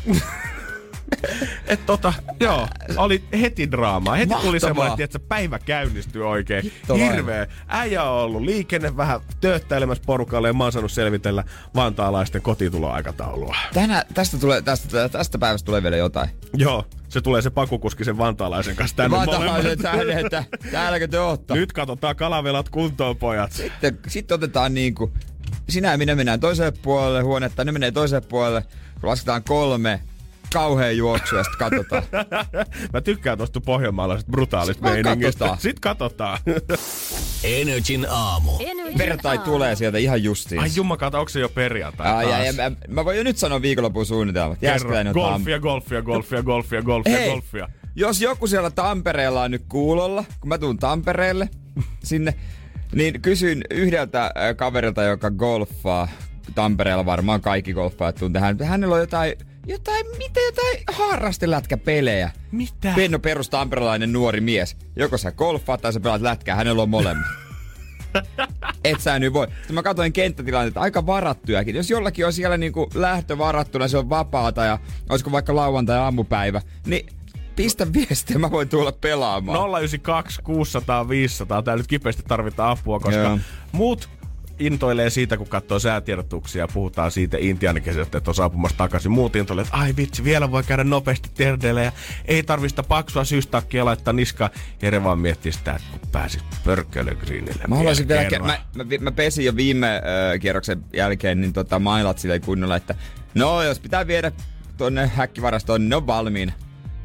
Et 1.66 1.86
tota, 1.86 2.12
joo, 2.40 2.68
oli 2.96 3.24
heti 3.40 3.70
draamaa. 3.70 4.14
Heti 4.14 4.28
tuli 4.28 4.42
Mahtavaa. 4.42 4.60
semmoinen, 4.60 5.04
että 5.04 5.18
päivä 5.18 5.58
käynnistyy 5.58 6.28
oikein. 6.28 6.62
Hittolainen. 6.62 7.14
Hirveä. 7.14 7.46
Äijä 7.68 8.02
on 8.02 8.24
ollut 8.24 8.42
liikenne 8.42 8.96
vähän 8.96 9.20
tööttäilemässä 9.40 10.02
porukalle 10.06 10.48
ja 10.48 10.52
mä 10.52 10.64
oon 10.64 10.72
saanut 10.72 10.92
selvitellä 10.92 11.44
vantaalaisten 11.74 12.42
kotituloaikataulua. 12.42 13.56
Tänä, 13.74 14.04
tästä, 14.14 14.38
tulee, 14.38 14.62
tästä, 14.62 15.08
tästä 15.08 15.38
päivästä 15.38 15.66
tulee 15.66 15.82
vielä 15.82 15.96
jotain. 15.96 16.30
Joo, 16.54 16.84
se 17.08 17.20
tulee 17.20 17.42
se 17.42 17.50
pakukuski 17.50 18.04
sen 18.04 18.18
vantaalaisen 18.18 18.76
kanssa 18.76 18.96
tänne 18.96 19.18
molemmat. 19.24 19.78
tänne, 19.82 20.20
että 20.20 20.44
täälläkö 20.72 21.08
te 21.08 21.20
ootte? 21.20 21.54
Nyt 21.54 21.72
katsotaan 21.72 22.16
kalavelat 22.16 22.68
kuntoon, 22.68 23.16
pojat. 23.16 23.52
Sitten, 23.52 23.98
sitten 24.08 24.34
otetaan 24.34 24.74
niinku, 24.74 25.12
sinä 25.68 25.90
ja 25.90 25.98
minä 25.98 26.14
mennään 26.14 26.40
toiselle 26.40 26.72
puolelle 26.82 27.22
huonetta, 27.22 27.64
ne 27.64 27.72
menee 27.72 27.90
toiselle 27.90 28.26
puolelle, 28.28 28.64
lasketaan 29.02 29.44
kolme, 29.44 30.00
kauhea 30.52 30.90
juoksu 30.90 31.36
ja 31.36 31.44
sitten 31.44 31.58
katsotaan. 31.70 32.02
Mä 32.92 33.00
tykkään 33.00 33.38
tosta 33.38 33.60
pohjanmaalaisesta 33.60 34.30
brutaalista 34.32 34.82
Vaan 34.82 34.94
meiningistä. 34.94 35.26
katsotaan. 35.38 35.58
Sitten 35.60 35.80
katsotaan. 35.80 36.38
Energin 37.44 38.06
aamu. 38.10 38.50
Energin 38.60 38.98
Pertai 38.98 39.36
aamu. 39.36 39.50
tulee 39.50 39.76
sieltä 39.76 39.98
ihan 39.98 40.22
justiin. 40.22 40.60
Ai 40.60 40.68
jumakata, 40.74 41.18
onko 41.18 41.28
se 41.28 41.40
jo 41.40 41.48
perjantai 41.48 42.12
Ai, 42.14 42.32
ai, 42.32 42.52
mä, 42.52 42.70
mä 42.88 43.04
voin 43.04 43.16
jo 43.18 43.22
nyt 43.24 43.38
sanoa 43.38 43.62
viikonlopun 43.62 44.06
suunnitelmat. 44.06 44.58
Kerro. 44.58 44.90
Golfia, 45.12 45.58
golfia, 45.58 46.02
golfia, 46.02 46.42
golfia, 46.42 46.82
golfia, 46.82 47.12
Hei, 47.18 47.30
golfia. 47.30 47.68
jos 47.96 48.20
joku 48.20 48.46
siellä 48.46 48.70
Tampereella 48.70 49.42
on 49.42 49.50
nyt 49.50 49.64
kuulolla, 49.68 50.24
kun 50.40 50.48
mä 50.48 50.58
tuun 50.58 50.78
Tampereelle 50.78 51.48
sinne, 52.04 52.34
niin 52.94 53.22
kysyin 53.22 53.64
yhdeltä 53.70 54.32
kaverilta, 54.56 55.02
joka 55.02 55.30
golfaa. 55.30 56.08
Tampereella 56.54 57.06
varmaan 57.06 57.40
kaikki 57.40 57.72
golfaajat 57.72 58.16
tuntee. 58.16 58.42
Hän, 58.42 58.56
hänellä 58.64 58.94
on 58.94 59.00
jotain, 59.00 59.34
jotain, 59.68 60.06
mitä 60.18 60.40
jotain 60.40 60.78
harrastelätkäpelejä. 60.92 62.30
Mitä? 62.52 62.92
Penno 62.96 63.18
perus 63.18 63.50
tamperelainen 63.50 64.12
nuori 64.12 64.40
mies. 64.40 64.76
Joko 64.96 65.18
sä 65.18 65.32
golfaat 65.32 65.80
tai 65.80 65.92
sä 65.92 66.00
pelaat 66.00 66.22
lätkää, 66.22 66.56
hänellä 66.56 66.82
on 66.82 66.88
molemmat. 66.88 67.26
Et 68.84 69.00
sä 69.00 69.18
nyt 69.18 69.32
voi. 69.32 69.46
Sitten 69.46 69.74
mä 69.74 69.82
katsoin 69.82 70.12
kenttätilannetta, 70.12 70.80
aika 70.80 71.06
varattujakin. 71.06 71.76
Jos 71.76 71.90
jollakin 71.90 72.26
on 72.26 72.32
siellä 72.32 72.56
niinku 72.56 72.90
lähtö 72.94 73.38
varattuna, 73.38 73.88
se 73.88 73.98
on 73.98 74.10
vapaata 74.10 74.64
ja 74.64 74.78
olisiko 75.10 75.32
vaikka 75.32 75.56
lauantai 75.56 75.98
aamupäivä, 75.98 76.62
niin 76.86 77.06
pistä 77.56 77.92
viestiä, 77.92 78.38
mä 78.38 78.50
voin 78.50 78.68
tulla 78.68 78.92
pelaamaan. 78.92 79.58
092 79.78 80.42
600 80.42 81.08
500. 81.08 81.62
Tää 81.62 81.76
nyt 81.76 81.86
kipeästi 81.86 82.22
tarvitaan 82.28 82.70
apua, 82.70 83.00
koska 83.00 83.20
Joo. 83.20 83.38
muut 83.72 84.08
intoilee 84.58 85.10
siitä, 85.10 85.36
kun 85.36 85.48
katsoo 85.48 85.78
säätiedotuksia 85.78 86.62
ja 86.62 86.68
puhutaan 86.68 87.10
siitä 87.10 87.36
intiaanikesältä, 87.40 88.18
että 88.18 88.30
on 88.30 88.34
saapumassa 88.34 88.76
takaisin. 88.76 89.10
Muut 89.10 89.36
intoilee, 89.36 89.62
että 89.62 89.76
ai 89.76 89.94
vitsi, 89.96 90.24
vielä 90.24 90.50
voi 90.50 90.62
käydä 90.62 90.84
nopeasti 90.84 91.30
terdeillä 91.34 91.82
ja 91.82 91.92
ei 92.24 92.42
tarvista 92.42 92.82
paksua 92.82 93.24
syystakkia 93.24 93.84
laittaa 93.84 94.12
niskaan. 94.12 94.50
Jere 94.82 95.04
vaan 95.04 95.18
miettii 95.18 95.52
sitä, 95.52 95.72
että 95.72 95.98
kun 96.00 96.10
pääsit 96.12 96.44
greenille. 97.20 97.64
Mä 97.68 97.76
haluaisin 97.76 98.08
vielä, 98.08 98.24
kerran. 98.24 98.50
mä, 98.50 98.84
mä, 98.84 98.84
mä, 99.00 99.12
pesin 99.12 99.44
jo 99.44 99.56
viime 99.56 99.96
äh, 99.96 100.40
kierroksen 100.40 100.84
jälkeen, 100.92 101.40
niin 101.40 101.52
tota, 101.52 101.78
mailat 101.78 102.18
sille 102.18 102.40
kunnolla, 102.40 102.76
että 102.76 102.94
no 103.34 103.62
jos 103.62 103.80
pitää 103.80 104.06
viedä 104.06 104.32
tonne 104.76 105.06
häkkivarastoon, 105.06 105.80
niin 105.80 105.88
ne 105.88 105.96
on 105.96 106.06
valmiina. 106.06 106.52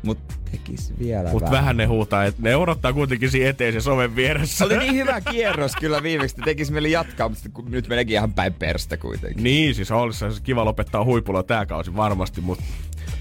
Mut 0.04 0.20
tekis 0.52 0.94
vielä 1.00 1.30
Mut 1.30 1.44
vähän 1.52 1.78
ne 1.78 1.86
huutaa, 1.86 2.24
että 2.26 2.42
ne 2.42 2.56
odottaa 2.56 2.94
kuitenkin 2.94 3.32
siinä 3.32 3.50
eteisen 3.50 3.82
soven 3.82 4.16
vieressä. 4.16 4.58
Se 4.58 4.64
oli 4.64 4.78
niin 4.78 4.96
hyvä 4.96 5.22
kierros 5.22 5.76
kyllä 5.76 6.04
viimeksi, 6.04 6.34
että 6.36 6.46
tekis 6.46 6.72
meille 6.72 6.88
jatkaa, 6.90 7.30
mutta 7.30 7.50
nyt 7.70 7.88
meneekin 7.88 8.14
ihan 8.14 8.34
päin 8.34 8.54
perstä 8.54 8.98
kuitenkin. 8.98 9.44
Niin, 9.44 9.76
siis 9.76 9.92
olisi 9.92 10.26
kiva 10.44 10.66
lopettaa 10.66 11.04
huipulla 11.04 11.44
tää 11.44 11.66
kausi 11.66 11.96
varmasti, 11.96 12.42
mutta 12.42 12.64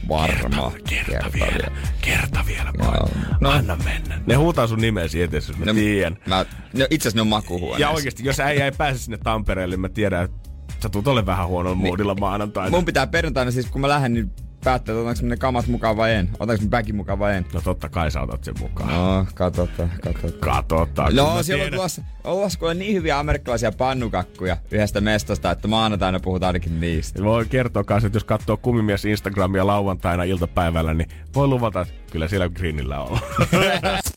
Varmaan. 0.09 0.73
kerta, 0.89 1.31
vielä, 1.35 1.71
kerta 2.01 2.45
vielä 2.47 2.73
Joo. 2.79 2.87
vaan. 2.87 3.11
No. 3.31 3.37
No. 3.41 3.51
Anna 3.51 3.77
mennä. 3.85 4.21
Ne 4.27 4.35
huutaa 4.35 4.67
sun 4.67 4.81
nimesi 4.81 5.23
eteen, 5.23 5.43
jos 5.49 5.59
mä 5.59 5.65
No, 5.65 5.75
tiedän. 5.75 6.19
Mä, 6.27 6.47
no, 6.79 6.87
itse 6.91 7.09
asiassa 7.09 7.17
ne 7.17 7.21
on 7.21 7.29
makuhuoneessa. 7.29 7.81
Ja 7.81 7.91
oikeesti, 7.91 8.25
jos 8.25 8.41
äijä 8.41 8.65
ei 8.65 8.73
pääse 8.73 8.99
sinne 8.99 9.19
Tampereelle, 9.19 9.73
niin 9.73 9.81
mä 9.81 9.89
tiedän, 9.89 10.25
että 10.25 10.51
sä 10.83 10.89
tulet 10.89 11.07
ole 11.07 11.27
vähän 11.27 11.49
huonolla 11.49 11.77
moodilla 11.77 12.15
maanantaina. 12.15 12.71
Mun 12.71 12.85
pitää 12.85 13.07
perjantaina 13.07 13.51
siis, 13.51 13.67
kun 13.67 13.81
mä 13.81 13.89
lähden, 13.89 14.13
niin 14.13 14.31
päättää, 14.65 14.93
että 14.93 15.03
otanko 15.03 15.21
ne 15.23 15.37
kamat 15.37 15.67
mukaan 15.67 15.97
vai 15.97 16.15
en. 16.15 16.31
Otanko 16.41 16.63
ne 16.63 16.69
bäkin 16.69 16.97
mukaan 16.97 17.19
vai 17.19 17.37
en. 17.37 17.47
No 17.55 17.61
totta 17.61 17.89
kai 17.89 18.11
sä 18.11 18.21
otat 18.21 18.45
sen 18.45 18.55
mukaan. 18.61 18.95
No, 18.95 19.27
katsotaan, 19.35 19.93
katsotaan. 20.03 20.55
Katsotaan. 20.55 21.17
No, 21.17 21.43
siellä 21.43 21.65
on 21.65 21.71
tulossa, 21.71 22.03
ollaan 22.25 22.51
kuule 22.59 22.75
niin 22.75 22.95
hyviä 22.95 23.19
amerikkalaisia 23.19 23.73
pannukakkuja 23.73 24.57
yhdestä 24.71 25.01
mestasta, 25.01 25.51
että 25.51 25.69
maanantaina 25.69 26.21
puhutaan 26.21 26.49
ainakin 26.49 26.81
niistä. 26.81 27.25
Voi 27.25 27.47
kertoa 27.47 27.85
kanssa, 27.85 28.07
että 28.07 28.17
jos 28.17 28.25
katsoo 28.25 28.57
kumimies 28.57 29.05
Instagramia 29.05 29.67
lauantaina 29.67 30.25
iltapäivällä, 30.25 30.95
niin 30.95 31.09
voi 31.35 31.47
luvata, 31.47 31.81
että 31.81 31.95
kyllä 32.13 32.29
siellä 32.29 32.49
greenillä 32.49 33.01
on. 33.01 33.19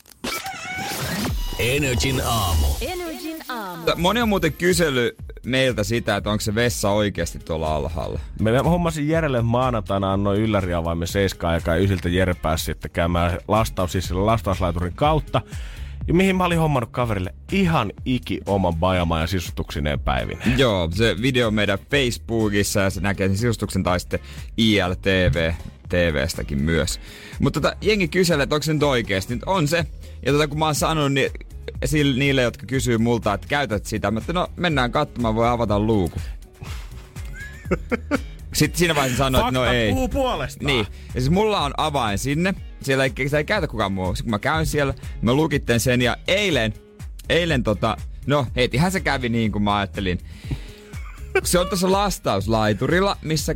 Energin 1.58 2.22
aamu. 2.24 2.66
Energin 2.80 3.05
aamu. 3.56 3.82
Moni 3.96 4.22
on 4.22 4.28
muuten 4.28 4.52
kysely 4.52 5.16
meiltä 5.46 5.84
sitä, 5.84 6.16
että 6.16 6.30
onko 6.30 6.40
se 6.40 6.54
vessa 6.54 6.90
oikeasti 6.90 7.38
tuolla 7.38 7.76
alhaalla. 7.76 8.20
Me 8.40 8.58
hommasin 8.58 9.08
Jerelle 9.08 9.42
maanantaina 9.42 10.12
annoin 10.12 10.40
ylläriavaimen 10.40 11.08
seiskaan 11.08 11.54
aikaa 11.54 11.76
ja 11.76 11.82
ysiltä 11.82 12.08
Jere 12.08 12.34
pääsi 12.34 12.64
sitten 12.64 12.90
käymään 12.90 13.38
lastaus, 13.48 13.92
siis 13.92 14.10
lastauslaiturin 14.10 14.94
kautta. 14.94 15.40
Ja 16.08 16.14
mihin 16.14 16.36
mä 16.36 16.44
olin 16.44 16.58
hommannut 16.58 16.90
kaverille 16.90 17.34
ihan 17.52 17.92
iki 18.04 18.40
oman 18.46 18.74
bajamaan 18.74 19.20
ja 19.20 19.26
sisustuksineen 19.26 20.00
päivin. 20.00 20.38
Joo, 20.56 20.88
se 20.94 21.16
video 21.22 21.50
meidän 21.50 21.78
Facebookissa 21.90 22.80
ja 22.80 22.90
se 22.90 23.00
näkee 23.00 23.28
sen 23.28 23.36
sisustuksen 23.36 23.82
tai 23.82 24.00
sitten 24.00 24.20
ILTV 24.56 25.52
TVstäkin 25.88 26.62
myös. 26.62 27.00
Mutta 27.40 27.60
tota, 27.60 27.76
jengi 27.80 28.08
kyselee, 28.08 28.42
että 28.42 28.54
onko 28.54 28.62
se 28.62 28.72
nyt 28.72 28.82
oikeasti. 28.82 29.34
Nyt 29.34 29.44
on 29.46 29.68
se. 29.68 29.86
Ja 30.26 30.32
tota, 30.32 30.48
kun 30.48 30.58
mä 30.58 30.64
oon 30.64 30.74
sanonut 30.74 31.12
niin, 31.12 31.30
sille, 31.84 32.18
niille, 32.18 32.42
jotka 32.42 32.66
kysyy 32.66 32.98
multa, 32.98 33.34
että 33.34 33.48
käytät 33.48 33.86
sitä, 33.86 34.10
mä 34.10 34.18
että 34.18 34.32
no 34.32 34.48
mennään 34.56 34.92
katsomaan, 34.92 35.34
voi 35.34 35.48
avata 35.48 35.80
luukun. 35.80 36.22
Sitten 38.52 38.78
siinä 38.78 38.94
vaiheessa 38.94 39.24
sanoin, 39.24 39.48
että 39.48 39.58
no 39.60 39.64
ei. 39.64 39.90
puhuu 39.90 40.08
puolestaan. 40.08 40.66
Niin. 40.66 40.86
Ja 41.14 41.20
siis 41.20 41.30
mulla 41.30 41.60
on 41.60 41.72
avain 41.76 42.18
sinne. 42.18 42.54
Siellä 42.82 43.04
ei, 43.04 43.12
sitä 43.24 43.38
ei 43.38 43.44
käytä 43.44 43.68
kukaan 43.68 43.92
muu. 43.92 44.14
Sitten 44.14 44.24
kun 44.24 44.30
mä 44.30 44.38
käyn 44.38 44.66
siellä, 44.66 44.94
mä 45.22 45.32
lukitten 45.32 45.80
sen 45.80 46.02
ja 46.02 46.16
eilen, 46.28 46.74
eilen 47.28 47.62
tota, 47.62 47.96
no 48.26 48.46
hetihän 48.56 48.92
se 48.92 49.00
kävi 49.00 49.28
niin 49.28 49.52
kuin 49.52 49.62
mä 49.62 49.76
ajattelin. 49.76 50.18
Se 51.44 51.58
on 51.58 51.66
tuossa 51.68 51.92
lastauslaiturilla, 51.92 53.16
missä 53.22 53.54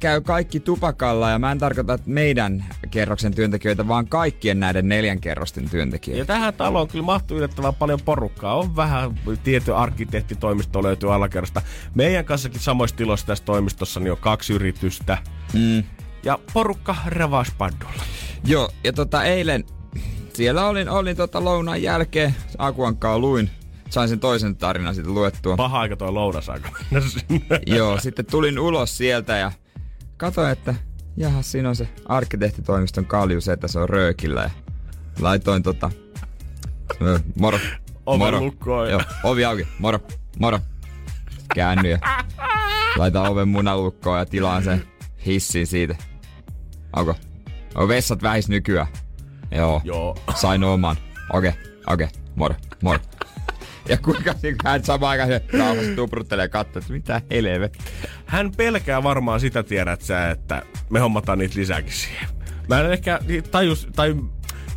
käy 0.00 0.20
kaikki 0.20 0.60
tupakalla 0.60 1.30
ja 1.30 1.38
mä 1.38 1.52
en 1.52 1.58
tarkoita 1.58 1.94
että 1.94 2.10
meidän 2.10 2.64
kerroksen 2.90 3.34
työntekijöitä, 3.34 3.88
vaan 3.88 4.08
kaikkien 4.08 4.60
näiden 4.60 4.88
neljän 4.88 5.20
kerrosten 5.20 5.64
Ja 5.64 5.70
työntekijöitä. 5.70 6.24
tähän 6.24 6.54
taloon 6.54 6.88
kyllä 6.88 7.04
mahtuu 7.04 7.36
yllättävän 7.36 7.74
paljon 7.74 8.00
porukkaa. 8.04 8.54
On 8.54 8.76
vähän 8.76 9.20
tietty 9.42 9.74
arkkitehtitoimisto 9.74 10.82
löytyy 10.82 11.14
alakerrasta. 11.14 11.62
Meidän 11.94 12.24
kanssakin 12.24 12.60
samoissa 12.60 12.96
tiloissa 12.96 13.26
tässä 13.26 13.44
toimistossa 13.44 14.00
niin 14.00 14.12
on 14.12 14.18
kaksi 14.18 14.52
yritystä. 14.52 15.18
Mm. 15.52 15.84
Ja 16.24 16.38
porukka 16.52 16.96
revauspandulla. 17.06 18.02
Joo, 18.46 18.70
ja 18.84 18.92
tota 18.92 19.24
eilen 19.24 19.64
siellä 20.34 20.66
olin, 20.66 20.88
olin 20.88 21.16
tota 21.16 21.44
lounaan 21.44 21.82
jälkeen, 21.82 22.34
Akuankkaa 22.58 23.18
luin, 23.18 23.50
sain 23.90 24.08
sen 24.08 24.20
toisen 24.20 24.56
tarinan 24.56 24.94
sitten 24.94 25.14
luettua. 25.14 25.56
Paha 25.56 25.80
aika 25.80 25.96
toi 25.96 26.12
lounasaika. 26.12 26.68
Joo, 27.66 28.00
sitten 28.00 28.26
tulin 28.26 28.58
ulos 28.58 28.96
sieltä 28.96 29.36
ja 29.36 29.52
katsoin, 30.24 30.50
että 30.50 30.74
jaha, 31.16 31.42
siinä 31.42 31.68
on 31.68 31.76
se 31.76 31.88
arkkitehtitoimiston 32.06 33.06
kaljus, 33.06 33.48
että 33.48 33.68
se 33.68 33.78
on 33.78 33.88
röökillä. 33.88 34.42
Ja 34.42 34.50
laitoin 35.20 35.62
tota, 35.62 35.90
moro, 37.40 37.58
moro. 38.18 38.40
lukkoon 38.40 38.86
ja- 38.86 38.92
Joo, 38.92 39.02
ovi 39.24 39.44
auki, 39.44 39.66
moro, 39.78 39.98
moro. 40.38 40.58
Käänny 41.54 41.88
ja 41.90 41.98
laitan 42.96 43.28
oven 43.30 43.48
munalukkoon 43.48 44.18
ja 44.18 44.26
tilaan 44.26 44.64
sen 44.64 44.82
hissin 45.26 45.66
siitä. 45.66 45.96
Onko? 46.96 47.14
On 47.74 47.88
vessat 47.88 48.22
vähis 48.22 48.48
nykyään. 48.48 48.86
Joo. 49.50 49.80
Joo. 49.84 50.16
Sain 50.34 50.64
oman. 50.64 50.96
Okei, 51.32 51.50
okay, 51.50 51.62
okei, 51.86 52.06
okay. 52.06 52.20
moro, 52.36 52.54
moro. 52.82 52.98
Ja 53.88 53.98
kuinka 53.98 54.34
hän 54.64 54.84
samaan 54.84 55.10
aikaan 55.10 55.28
se 55.28 55.42
rauhassa 55.58 55.96
tupruttelee 55.96 56.44
ja 56.44 56.48
katsoo, 56.48 56.80
että 56.80 56.92
mitä 56.92 57.22
helvet. 57.30 57.78
Hän 58.26 58.52
pelkää 58.56 59.02
varmaan 59.02 59.40
sitä 59.40 59.62
tiedät 59.62 60.02
sä, 60.02 60.30
että 60.30 60.62
me 60.90 61.00
hommataan 61.00 61.38
niitä 61.38 61.60
lisääkin 61.60 61.92
siihen. 61.92 62.28
Mä 62.68 62.80
en 62.80 62.92
ehkä 62.92 63.20
tajus, 63.50 63.88
tai 63.96 64.14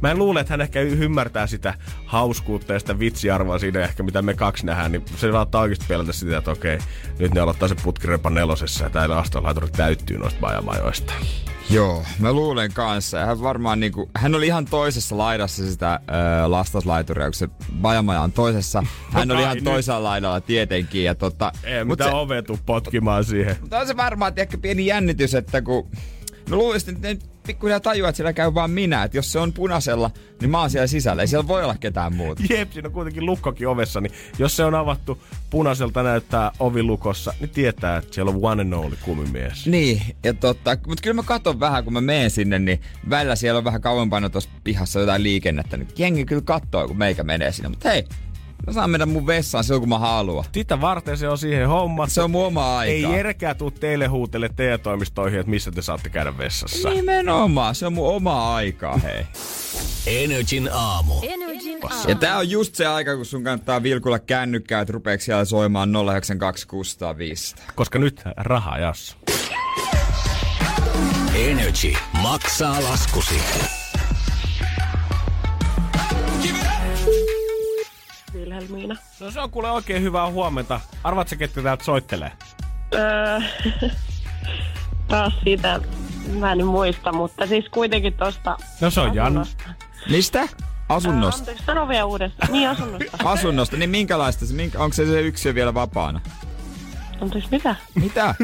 mä 0.01 0.11
en 0.11 0.17
luule, 0.17 0.39
että 0.39 0.53
hän 0.53 0.61
ehkä 0.61 0.81
ymmärtää 0.81 1.47
sitä 1.47 1.73
hauskuutta 2.05 2.73
ja 2.73 2.79
sitä 2.79 2.99
vitsiarvoa 2.99 3.59
siinä 3.59 3.79
ehkä, 3.79 4.03
mitä 4.03 4.21
me 4.21 4.33
kaksi 4.33 4.65
nähdään, 4.65 4.91
niin 4.91 5.03
se 5.15 5.31
saattaa 5.31 5.61
oikeasti 5.61 5.85
pelätä 5.87 6.11
sitä, 6.11 6.37
että 6.37 6.51
okei, 6.51 6.77
nyt 7.19 7.33
ne 7.33 7.39
aloittaa 7.39 7.67
se 7.67 7.75
putkirepa 7.83 8.29
nelosessa 8.29 8.83
ja 8.83 8.89
täällä 8.89 9.17
astolaituri 9.17 9.67
täyttyy 9.67 10.17
noista 10.17 10.39
bajamajoista. 10.39 11.13
Joo, 11.69 12.03
mä 12.19 12.33
luulen 12.33 12.73
kanssa. 12.73 13.25
Hän 13.25 13.41
varmaan 13.41 13.79
niinku, 13.79 14.09
hän 14.15 14.35
oli 14.35 14.47
ihan 14.47 14.65
toisessa 14.65 15.17
laidassa 15.17 15.65
sitä 15.69 15.99
ö, 16.43 16.51
lastaslaituria, 16.51 17.25
kun 17.25 17.33
se 17.33 17.47
bajamaja 17.81 18.21
on 18.21 18.31
toisessa. 18.31 18.83
Hän 19.11 19.31
oli 19.31 19.37
ai 19.37 19.43
ihan 19.43 19.55
nyt. 19.55 19.63
toisella 19.63 20.03
laidalla 20.03 20.41
tietenkin. 20.41 21.03
Ja 21.03 21.15
tota, 21.15 21.51
Ei 21.63 21.83
mut 21.83 21.99
mitään 21.99 22.27
se, 22.29 22.41
tuu 22.41 22.59
potkimaan 22.65 23.23
siihen. 23.23 23.55
mutta 23.61 23.79
on 23.79 23.87
se 23.87 23.97
varmaan 23.97 24.33
ehkä 24.35 24.57
pieni 24.57 24.85
jännitys, 24.85 25.35
että 25.35 25.61
kun 25.61 25.91
Mä 26.49 26.55
luulisin, 26.55 26.95
että 26.95 27.07
ne 27.07 27.17
pikkuhiljaa 27.47 27.79
tajuaa, 27.79 28.09
että 28.09 28.17
siellä 28.17 28.33
käy 28.33 28.53
vaan 28.53 28.71
minä. 28.71 29.03
Että 29.03 29.17
jos 29.17 29.31
se 29.31 29.39
on 29.39 29.53
punaisella, 29.53 30.11
niin 30.41 30.51
mä 30.51 30.59
oon 30.59 30.69
siellä 30.69 30.87
sisällä. 30.87 31.21
Ei 31.21 31.27
siellä 31.27 31.47
voi 31.47 31.63
olla 31.63 31.75
ketään 31.79 32.15
muuta. 32.15 32.43
Jep, 32.49 32.71
siinä 32.71 32.87
on 32.87 32.93
kuitenkin 32.93 33.25
lukkokin 33.25 33.67
ovessa, 33.67 34.01
niin 34.01 34.11
jos 34.39 34.55
se 34.55 34.65
on 34.65 34.75
avattu 34.75 35.23
punaiselta 35.49 36.03
näyttää 36.03 36.51
ovi 36.59 36.83
lukossa, 36.83 37.33
niin 37.39 37.49
tietää, 37.49 37.97
että 37.97 38.13
siellä 38.13 38.31
on 38.31 38.39
one 38.41 38.61
and 38.61 38.73
only 38.73 38.97
kumimies. 39.01 39.65
Niin, 39.65 40.01
ja 40.23 40.33
totta, 40.33 40.77
mutta 40.87 41.01
kyllä 41.01 41.13
mä 41.13 41.23
katon 41.23 41.59
vähän, 41.59 41.83
kun 41.83 41.93
mä 41.93 42.01
menen 42.01 42.31
sinne, 42.31 42.59
niin 42.59 42.81
välillä 43.09 43.35
siellä 43.35 43.57
on 43.57 43.63
vähän 43.63 43.81
kauempana 43.81 44.29
tuossa 44.29 44.49
pihassa 44.63 44.99
jotain 44.99 45.23
liikennettä, 45.23 45.77
niin 45.77 45.87
jengi 45.97 46.25
kyllä 46.25 46.41
kattoo, 46.41 46.87
kun 46.87 46.97
meikä 46.97 47.23
menee 47.23 47.51
sinne. 47.51 47.69
Mutta 47.69 47.89
hei, 47.89 48.05
mä 48.67 48.73
saan 48.73 48.89
mennä 48.89 49.05
mun 49.05 49.27
vessaan 49.27 49.63
silloin, 49.63 49.81
kun 49.81 49.89
mä 49.89 49.99
haluan. 49.99 50.45
Sitä 50.53 50.81
varten 50.81 51.17
se 51.17 51.29
on 51.29 51.37
siihen 51.37 51.67
homma. 51.67 52.07
Se 52.07 52.21
on 52.21 52.31
mun 52.31 52.45
oma 52.45 52.83
Ei 52.83 53.05
aika. 53.05 53.17
Jerkää 53.17 53.53
tuu 53.55 53.71
teille 53.71 54.07
huutele 54.07 54.49
teidän 54.55 54.79
toimistoihin, 54.79 55.39
että 55.39 55.49
missä 55.49 55.71
te 55.71 55.81
saatte 55.81 56.09
käydä 56.09 56.37
vessassa. 56.37 56.89
Nimenomaan, 56.89 57.75
se 57.75 57.85
on 57.85 57.93
mun 57.93 58.15
oma 58.15 58.55
aikaa, 58.55 58.97
hei. 58.97 59.25
Energin 60.07 60.69
aamu. 60.73 61.13
Energin 61.21 61.79
Ja 61.81 61.89
aamu. 61.89 62.15
tää 62.19 62.37
on 62.37 62.49
just 62.49 62.75
se 62.75 62.85
aika, 62.85 63.15
kun 63.15 63.25
sun 63.25 63.43
kannattaa 63.43 63.83
vilkulla 63.83 64.19
kännykkää, 64.19 64.81
että 64.81 64.91
rupeeks 64.93 65.25
siellä 65.25 65.45
soimaan 65.45 65.89
092605. 65.91 67.55
Koska 67.75 67.99
nyt 67.99 68.21
raha 68.37 68.77
jassa. 68.77 69.17
Energy 71.35 71.93
maksaa 72.21 72.83
laskusi. 72.83 73.35
Vilhelmiina. 78.57 78.95
No 79.19 79.31
se 79.31 79.39
on 79.39 79.49
kuule 79.51 79.71
oikein 79.71 80.03
hyvää 80.03 80.29
huomenta. 80.29 80.79
Arvaat 81.03 81.27
sä, 81.27 81.35
ketkä 81.35 81.61
täältä 81.61 81.83
soittelee? 81.83 82.31
Öö, 82.93 83.39
taas 85.07 85.33
siitä, 85.43 85.79
mä 86.39 86.51
en 86.51 86.65
muista, 86.65 87.13
mutta 87.13 87.47
siis 87.47 87.65
kuitenkin 87.69 88.13
tosta... 88.13 88.57
No 88.81 88.89
se 88.89 89.01
on 89.01 89.15
Jan. 89.15 89.45
Mistä? 90.09 90.47
Asunnosta. 90.89 91.39
anteeksi, 91.39 91.65
sano 91.65 91.87
vielä 91.87 92.05
uudestaan. 92.05 92.51
Niin, 92.51 92.69
asunnosta. 92.69 93.17
Asunnosta, 93.29 93.77
niin 93.77 93.89
minkälaista 93.89 94.45
se, 94.45 94.53
minkä, 94.53 94.79
onko 94.79 94.93
se 94.93 95.05
se 95.05 95.21
yksi 95.21 95.55
vielä 95.55 95.73
vapaana? 95.73 96.21
Anteeksi, 97.21 97.49
mitä? 97.51 97.75
Mitä? 97.95 98.35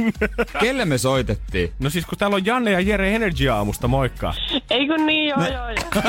Kelle 0.60 0.86
me 0.86 0.98
soitettiin? 0.98 1.74
No 1.80 1.90
siis 1.90 2.06
kun 2.06 2.18
täällä 2.18 2.36
on 2.36 2.46
Janne 2.46 2.72
ja 2.72 2.80
Jere 2.80 3.16
Energy 3.16 3.50
aamusta, 3.50 3.88
moikka. 3.88 4.34
Ei 4.70 4.88
kun 4.88 5.06
niin, 5.06 5.30
joo, 5.30 5.46
joo, 5.46 5.70
joo. 5.70 6.04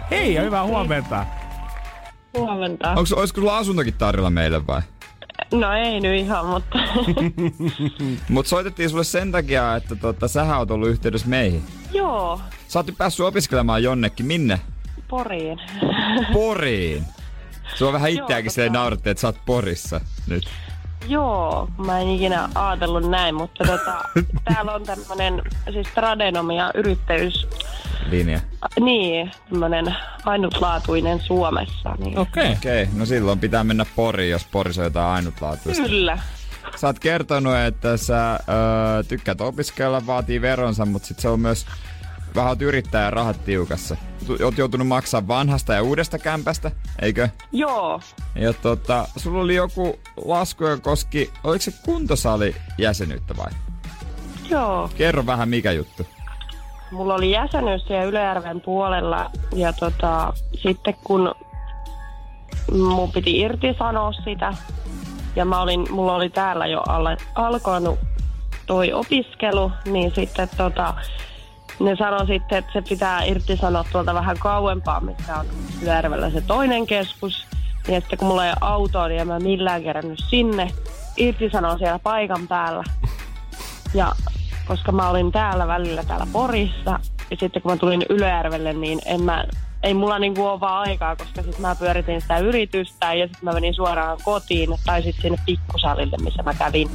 Hei 0.10 0.34
ja 0.34 0.42
hyvää 0.42 0.64
huomenta. 0.64 1.26
Huomenta. 2.38 2.88
Onko, 2.90 3.04
olisiko 3.16 3.40
sulla 3.40 3.58
asuntokin 3.58 3.94
tarjolla 3.94 4.30
meille 4.30 4.66
vai? 4.66 4.82
No 5.52 5.72
ei 5.72 6.00
nyt 6.00 6.20
ihan, 6.20 6.46
mutta... 6.46 6.78
Mut 8.28 8.46
soitettiin 8.46 8.90
sulle 8.90 9.04
sen 9.04 9.32
takia, 9.32 9.76
että 9.76 9.96
tota, 9.96 10.28
sähän 10.28 10.58
oot 10.58 10.70
ollut 10.70 10.88
yhteydessä 10.88 11.28
meihin. 11.28 11.62
joo, 11.92 12.40
Sä 12.68 12.78
oot 12.78 12.86
päässyt 12.98 13.26
opiskelemaan 13.26 13.82
jonnekin. 13.82 14.26
Minne? 14.26 14.60
Poriin. 15.08 15.58
Poriin. 16.32 17.04
Sulla 17.74 17.92
vähän 17.92 18.10
itseäkin 18.10 18.50
silleen 18.50 18.70
tota- 18.70 18.74
nauratti, 18.74 19.10
että 19.10 19.20
sä 19.20 19.28
oot 19.28 19.38
Porissa 19.46 20.00
nyt. 20.26 20.44
Joo, 21.08 21.68
mä 21.86 22.00
en 22.00 22.08
ikinä 22.08 22.48
ajatellut 22.54 23.10
näin, 23.10 23.34
mutta 23.34 23.64
tota, 23.64 24.04
täällä 24.54 24.72
on 24.72 24.82
tämmönen 24.82 25.42
siis 25.72 25.88
tradenomia 25.94 26.70
yrittäjyys... 26.74 27.48
Linja. 28.10 28.40
Niin, 28.80 29.30
tämmönen 29.50 29.96
ainutlaatuinen 30.24 31.20
Suomessa. 31.20 31.94
Niin. 31.98 32.18
Okei. 32.18 32.52
Okei, 32.52 32.82
okay, 32.82 32.98
no 32.98 33.06
silloin 33.06 33.38
pitää 33.38 33.64
mennä 33.64 33.86
Poriin, 33.96 34.30
jos 34.30 34.46
Porissa 34.52 34.80
on 34.80 34.86
jotain 34.86 35.06
ainutlaatuista. 35.08 35.82
Kyllä. 35.82 36.18
Sä 36.76 36.86
oot 36.86 36.98
kertonut, 36.98 37.56
että 37.56 37.96
sä 37.96 38.32
öö, 38.32 39.02
tykkäät 39.08 39.40
opiskella, 39.40 40.06
vaatii 40.06 40.40
veronsa, 40.40 40.86
mutta 40.86 41.08
sit 41.08 41.18
se 41.18 41.28
on 41.28 41.40
myös 41.40 41.66
vähän 42.36 42.50
oot 42.50 42.62
yrittäjä 42.62 43.10
rahat 43.10 43.44
tiukassa. 43.44 43.96
Oot 44.44 44.58
joutunut 44.58 44.86
maksaa 44.86 45.28
vanhasta 45.28 45.74
ja 45.74 45.82
uudesta 45.82 46.18
kämpästä, 46.18 46.70
eikö? 47.02 47.28
Joo, 47.52 48.00
Ja 48.34 48.52
tota, 48.52 49.08
sulla 49.16 49.40
oli 49.40 49.54
joku 49.54 49.98
lasku, 50.24 50.64
joka 50.64 50.82
koski, 50.82 51.30
oliko 51.44 51.62
se 51.62 51.72
kuntosali 51.84 52.56
jäsenyyttä 52.78 53.36
vai? 53.36 53.50
Joo. 54.50 54.90
Kerro 54.96 55.26
vähän 55.26 55.48
mikä 55.48 55.72
juttu. 55.72 56.06
Mulla 56.90 57.14
oli 57.14 57.30
jäsenyys 57.30 57.86
siellä 57.86 58.04
Ylejärven 58.04 58.60
puolella 58.60 59.30
ja 59.54 59.72
tota, 59.72 60.32
sitten 60.62 60.94
kun 61.04 61.34
mun 62.72 63.12
piti 63.12 63.40
irti 63.40 63.74
sanoa 63.78 64.12
sitä 64.12 64.54
ja 65.36 65.44
mä 65.44 65.60
olin, 65.60 65.92
mulla 65.92 66.14
oli 66.14 66.30
täällä 66.30 66.66
jo 66.66 66.82
alle, 66.88 67.16
alkanut 67.34 67.98
toi 68.66 68.92
opiskelu, 68.92 69.72
niin 69.84 70.12
sitten 70.14 70.48
tota, 70.56 70.94
ne 71.80 71.96
sanoi 71.96 72.26
sitten, 72.26 72.58
että 72.58 72.72
se 72.72 72.82
pitää 72.88 73.24
irti 73.24 73.56
sanoa 73.56 73.84
tuolta 73.92 74.14
vähän 74.14 74.38
kauempaa, 74.38 75.00
missä 75.00 75.36
on 75.36 75.46
Ylejärvellä 75.82 76.30
se 76.30 76.40
toinen 76.40 76.86
keskus. 76.86 77.46
Ja 77.88 78.00
sitten 78.00 78.18
kun 78.18 78.28
mulla 78.28 78.44
ei 78.44 78.50
ole 78.50 78.58
autoa, 78.60 79.08
niin 79.08 79.20
en 79.20 79.26
mä 79.26 79.38
millään 79.38 79.82
kerännyt 79.82 80.18
sinne. 80.28 80.70
Irti 81.16 81.50
sanoo 81.50 81.78
siellä 81.78 81.98
paikan 81.98 82.48
päällä. 82.48 82.84
Ja 83.94 84.12
koska 84.66 84.92
mä 84.92 85.08
olin 85.08 85.32
täällä 85.32 85.66
välillä 85.66 86.04
täällä 86.04 86.26
Porissa, 86.32 87.00
ja 87.30 87.36
sitten 87.40 87.62
kun 87.62 87.72
mä 87.72 87.76
tulin 87.76 88.06
Ylöjärvelle, 88.08 88.72
niin 88.72 88.98
en 89.04 89.22
mä, 89.22 89.44
ei 89.82 89.94
mulla 89.94 90.18
niinku 90.18 90.46
ole 90.46 90.60
vaan 90.60 90.88
aikaa, 90.88 91.16
koska 91.16 91.42
sitten 91.42 91.60
mä 91.60 91.74
pyöritin 91.74 92.20
sitä 92.20 92.38
yritystä 92.38 93.14
ja 93.14 93.26
sitten 93.26 93.44
mä 93.44 93.52
menin 93.52 93.74
suoraan 93.74 94.18
kotiin 94.24 94.70
tai 94.86 95.02
sitten 95.02 95.22
sinne 95.22 95.38
pikkusalille, 95.46 96.16
missä 96.22 96.42
mä 96.42 96.54
kävin. 96.54 96.90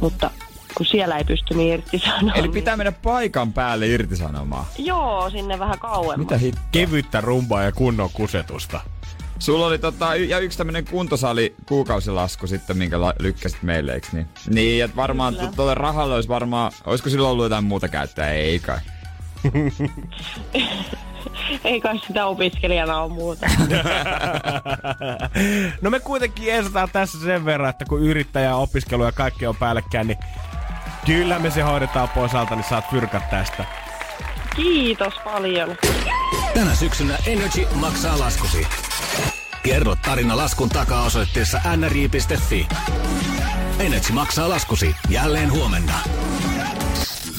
Mutta 0.00 0.30
kun 0.76 0.86
siellä 0.86 1.16
ei 1.18 1.24
pysty 1.24 1.54
niin 1.54 1.72
irtisanomaan. 1.74 2.38
Eli 2.38 2.48
pitää 2.48 2.76
mennä 2.76 2.92
paikan 2.92 3.52
päälle 3.52 3.86
irtisanomaan. 3.86 4.64
Joo, 4.78 5.30
sinne 5.30 5.58
vähän 5.58 5.78
kauemmas. 5.78 6.16
Mitä 6.16 6.38
hittoa? 6.38 6.62
Kevyttä 6.72 7.20
rumbaa 7.20 7.62
ja 7.62 7.72
kunnon 7.72 8.10
kusetusta. 8.12 8.80
Sulla 9.38 9.66
oli 9.66 9.78
tota, 9.78 10.14
ja 10.14 10.38
yksi 10.38 10.58
tämmönen 10.58 10.84
kuntosali 10.84 11.54
kuukausilasku 11.66 12.46
sitten, 12.46 12.78
minkä 12.78 13.00
la- 13.00 13.14
lykkäsit 13.18 13.62
meille, 13.62 13.94
eiks 13.94 14.12
niin? 14.12 14.28
Niin, 14.48 14.84
että 14.84 14.96
varmaan 14.96 15.36
tuolle 15.56 15.74
rahalle 15.74 16.14
olisi 16.14 16.28
varmaan, 16.28 16.72
olisiko 16.86 17.10
sillä 17.10 17.28
ollut 17.28 17.44
jotain 17.44 17.64
muuta 17.64 17.88
käyttöä? 17.88 18.30
Ei 18.32 18.58
kai. 18.58 18.78
Ei 21.64 21.80
kai 21.80 21.98
sitä 22.06 22.26
opiskelijana 22.26 23.00
ole 23.02 23.12
muuta. 23.12 23.46
No 25.82 25.90
me 25.90 26.00
kuitenkin 26.00 26.54
esataan 26.54 26.88
tässä 26.92 27.18
sen 27.20 27.44
verran, 27.44 27.70
että 27.70 27.84
kun 27.84 28.02
yrittäjä, 28.02 28.56
opiskelu 28.56 29.04
ja 29.04 29.12
kaikki 29.12 29.46
on 29.46 29.56
päällekkäin, 29.56 30.06
niin 30.06 30.18
kyllä 31.06 31.38
me 31.38 31.50
se 31.50 31.62
hoidetaan 31.62 32.08
pois 32.08 32.34
alta, 32.34 32.56
niin 32.56 32.64
saat 32.68 32.90
fyrkat 32.90 33.30
tästä. 33.30 33.64
Kiitos 34.56 35.14
paljon. 35.24 35.76
Tänä 36.54 36.74
syksynä 36.74 37.18
Energy 37.26 37.66
maksaa 37.74 38.18
laskusi. 38.18 38.66
Kerro 39.62 39.96
tarina 39.96 40.36
laskun 40.36 40.68
takaa 40.68 41.02
osoitteessa 41.02 41.60
nri.fi. 41.76 42.68
Energy 43.78 44.12
maksaa 44.12 44.48
laskusi 44.48 44.94
jälleen 45.08 45.52
huomenna. 45.52 45.94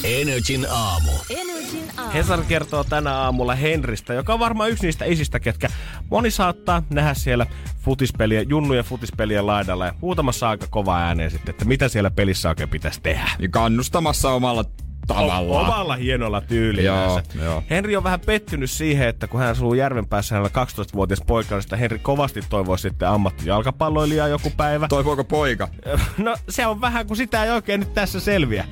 Energin 0.04 0.66
aamu. 0.70 1.10
Energin 1.30 1.90
aamu. 1.96 2.10
Hesari 2.12 2.42
kertoo 2.48 2.84
tänä 2.84 3.14
aamulla 3.14 3.54
Henristä, 3.54 4.14
joka 4.14 4.32
on 4.34 4.40
varmaan 4.40 4.70
yksi 4.70 4.86
niistä 4.86 5.04
isistä, 5.04 5.40
ketkä 5.40 5.68
moni 6.10 6.30
saattaa 6.30 6.82
nähdä 6.90 7.14
siellä 7.14 7.46
futispeliä, 7.80 8.42
junnujen 8.42 8.84
futispelien 8.84 9.46
laidalla 9.46 9.86
ja 9.86 9.94
muutamassa 10.00 10.48
aika 10.48 10.66
kova 10.70 10.98
ääneen 10.98 11.30
sitten, 11.30 11.50
että 11.52 11.64
mitä 11.64 11.88
siellä 11.88 12.10
pelissä 12.10 12.48
oikein 12.48 12.68
pitäisi 12.68 13.00
tehdä. 13.00 13.30
Ja 13.38 13.48
kannustamassa 13.48 14.30
omalla 14.30 14.64
tavallaan. 15.06 15.44
O- 15.44 15.60
omalla 15.60 15.96
hienolla 15.96 16.40
tyylillänsä. 16.40 17.22
Joo. 17.42 17.62
Henri 17.70 17.96
on 17.96 18.04
vähän 18.04 18.20
pettynyt 18.20 18.70
siihen, 18.70 19.08
että 19.08 19.26
kun 19.26 19.40
hän 19.40 19.48
asuu 19.50 19.74
Järvenpäässä, 19.74 20.34
hänellä 20.34 20.50
on 20.60 20.66
12-vuotias 20.66 21.22
poika, 21.26 21.56
niin 21.56 21.78
Henri 21.78 21.98
kovasti 21.98 22.40
toivoo 22.48 22.76
sitten 22.76 23.08
ammattijalkapalloilijaa 23.08 24.28
joku 24.28 24.52
päivä. 24.56 24.88
Toivooko 24.88 25.24
poika? 25.24 25.68
No 26.18 26.36
se 26.48 26.66
on 26.66 26.80
vähän, 26.80 27.06
kun 27.06 27.16
sitä 27.16 27.44
ei 27.44 27.50
oikein 27.50 27.80
nyt 27.80 27.94
tässä 27.94 28.20
selviä. 28.20 28.64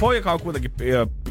Poika 0.00 0.32
on 0.32 0.40
kuitenkin 0.40 0.72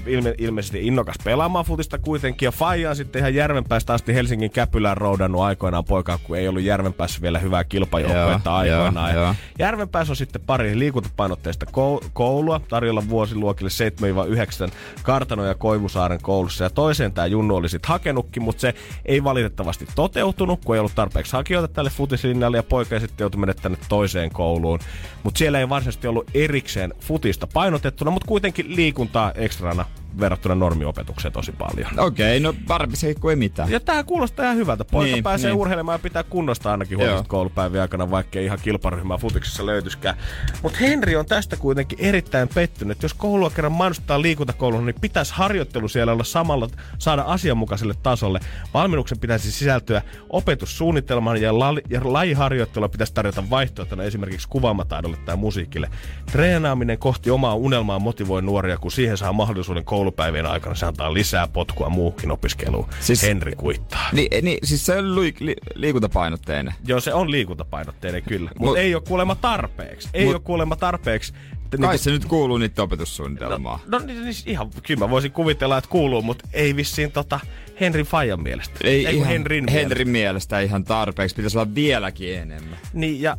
ilme, 0.06 0.36
ilmeisesti 0.38 0.88
innokas 0.88 1.16
pelaamaan 1.24 1.66
futista 1.66 1.98
kuitenkin. 1.98 2.48
Ja 2.48 2.52
Faija 2.52 2.90
on 2.90 2.96
sitten 2.96 3.20
ihan 3.20 3.36
Järvenpäästä 3.36 3.94
asti 3.94 4.14
Helsingin 4.14 4.52
Käpylään 4.52 4.98
roudannut 4.98 5.42
aikoinaan 5.42 5.86
poikaa, 5.86 6.18
kun 6.24 6.38
ei 6.38 6.48
ollut 6.48 6.62
Järvenpäässä 6.64 7.22
vielä 7.22 7.40
hyvää 7.40 7.64
kilpajoukkuetta 7.64 8.56
aikoinaan. 8.56 9.14
joo, 9.14 9.22
Ja 9.22 9.26
joo. 9.28 9.36
Järvenpäässä 9.60 10.12
on 10.12 10.16
sitten 10.16 10.42
pari 10.46 10.80
liikuntapainotteista 10.80 11.66
kou- 11.66 12.10
koulua 12.14 12.62
tarjolla 12.70 13.10
vuosiluokille 13.10 13.70
7-9 13.70 14.72
Kartano 15.04 15.46
ja 15.46 15.56
Koivusaaren 15.56 16.20
koulussa. 16.22 16.64
Ja 16.64 16.70
toiseen 16.70 17.12
tämä 17.12 17.28
Junnu 17.28 17.56
oli 17.56 17.70
sitten 17.70 17.90
hakenutkin, 17.90 18.44
mutta 18.44 18.62
se 18.62 18.74
ei 19.06 19.24
valitettavasti 19.24 19.88
toteutunut, 19.96 20.66
kun 20.66 20.76
ei 20.76 20.80
ollut 20.80 20.96
tarpeeksi 20.96 21.34
hakijoita 21.34 21.68
tälle 21.68 21.90
futislinjalle 21.90 22.58
ja 22.58 22.64
poika 22.64 23.00
sitten 23.00 23.24
joutui 23.24 23.40
mennä 23.40 23.54
tänne 23.54 23.78
toiseen 23.90 24.32
kouluun. 24.32 24.80
Mutta 25.24 25.38
siellä 25.38 25.60
ei 25.60 25.70
varsinaisesti 25.70 26.08
ollut 26.08 26.30
erikseen 26.34 26.94
futista 27.00 27.48
painotettuna, 27.48 28.12
mutta 28.12 28.28
kuitenkin 28.28 28.57
liikuntaa 28.68 29.32
ekstrana 29.36 29.86
verrattuna 30.20 30.56
normiopetukseen 30.56 31.34
tosi 31.34 31.52
paljon. 31.52 32.00
Okei, 32.00 32.40
no 32.40 32.54
parempi 32.68 32.96
se 32.98 33.16
kuin 33.16 33.30
ei 33.30 33.36
mitään. 33.36 33.72
Ja 33.72 33.80
tää 33.80 34.04
kuulostaa 34.04 34.46
ihan 34.46 34.58
hyvältä. 34.58 34.86
Poika 34.86 35.12
niin, 35.14 35.24
pääsee 35.24 35.52
niin. 35.52 35.60
urheilemaan 35.60 35.96
ja 35.96 36.00
pitää 36.00 36.24
kunnosta 36.24 36.72
ainakin 36.72 36.98
huolesta 36.98 37.18
Joo. 37.18 37.26
koulupäivän 37.28 37.82
aikana, 37.82 38.12
vaikka 38.12 38.40
ei 38.40 38.46
ihan 38.46 38.60
kilparyhmää 38.62 39.18
futiksessa 39.18 39.66
löytyskään. 39.66 40.18
Mutta 40.62 40.78
Henri 40.80 41.16
on 41.16 41.26
tästä 41.26 41.58
kuitenkin 41.58 42.00
erittäin 42.02 42.48
pettynyt. 42.48 43.04
Jos 43.04 43.14
koulua 43.14 43.50
kerran 43.50 43.72
mainostetaan 43.72 44.22
liikuntakoulun, 44.22 44.86
niin 44.86 44.96
pitäisi 45.02 45.34
harjoittelu 45.36 45.88
siellä 45.88 46.14
olla 46.14 46.24
samalla 46.24 46.70
saada 47.00 47.22
asianmukaiselle 47.22 47.94
tasolle. 48.04 48.40
Valmennuksen 48.74 49.20
pitäisi 49.20 49.52
sisältyä 49.52 50.02
opetussuunnitelmaan 50.30 51.42
ja, 51.42 51.60
la- 51.60 51.82
ja 51.90 52.02
lajiharjoittelua 52.04 52.90
pitäisi 52.90 53.14
tarjota 53.14 53.50
vaihtoehtona 53.50 54.04
esimerkiksi 54.04 54.48
kuvaamataidolle 54.50 55.18
tai 55.26 55.36
musiikille. 55.36 55.90
Treenaaminen 56.32 56.98
kohti 56.98 57.30
omaa 57.30 57.56
unelmaa 57.56 58.00
motivoi 58.00 58.42
nuoria, 58.42 58.78
kun 58.78 58.92
siihen 58.92 59.18
saa 59.18 59.34
mahdollisuuden 59.34 59.86
koulupäivien 60.08 60.46
aikana. 60.46 60.76
Se 60.76 60.86
antaa 60.86 61.14
lisää 61.14 61.48
potkua 61.48 61.90
muuhun 61.90 62.32
opiskeluun. 62.32 62.86
Siis, 62.90 63.06
Siis- 63.08 63.24
Henri 63.24 63.56
kuittaa. 63.56 64.10
Ni, 64.12 64.28
ni, 64.42 64.58
siis 64.64 64.86
se 64.86 64.98
on 64.98 65.16
li, 65.22 65.34
li, 65.40 65.56
liikuntapainotteinen. 65.76 66.74
Joo, 66.88 67.00
se 67.00 67.14
on 67.14 67.32
liikuntapainotteinen 67.32 68.24
kyllä, 68.24 68.52
mutta 68.60 68.72
Mut- 68.74 68.78
ei 68.78 68.96
ole 68.96 69.04
kuulemma 69.08 69.36
tarpeeksi. 69.36 70.10
Ei 70.14 70.26
Mut- 70.26 70.34
ole 70.34 70.40
kuulemma 70.44 70.76
tarpeeksi. 70.76 71.34
että 71.66 71.78
Kai 71.78 71.88
niinku- 71.88 72.04
se 72.04 72.12
nyt 72.12 72.26
kuuluu 72.26 72.58
niiden 72.58 72.84
opetussuunnitelmaan. 72.84 73.80
No 73.88 74.00
niin, 74.00 74.24
niin 74.26 74.36
ihan, 74.46 74.70
kyllä 74.84 75.00
mä 75.00 75.10
voisin 75.10 75.32
kuvitella, 75.32 75.78
että 75.78 75.90
kuuluu, 75.90 76.22
mutta 76.22 76.48
ei 76.54 76.76
vissiin 76.76 77.12
tota 77.12 77.40
Henrin 77.80 78.06
Fajan 78.06 78.44
mielestä. 78.44 78.76
Ei, 78.84 79.04
kun 79.04 79.14
ihan 79.14 79.28
Henrin, 79.28 79.64
mielestä. 79.64 79.80
Henrin 79.80 80.10
mielestä 80.10 80.60
ihan 80.60 80.84
tarpeeksi. 80.84 81.36
Pitäisi 81.36 81.58
olla 81.58 81.76
vieläkin 81.76 82.34
enemmän. 82.38 82.78
Niin 82.94 83.22
ja 83.22 83.38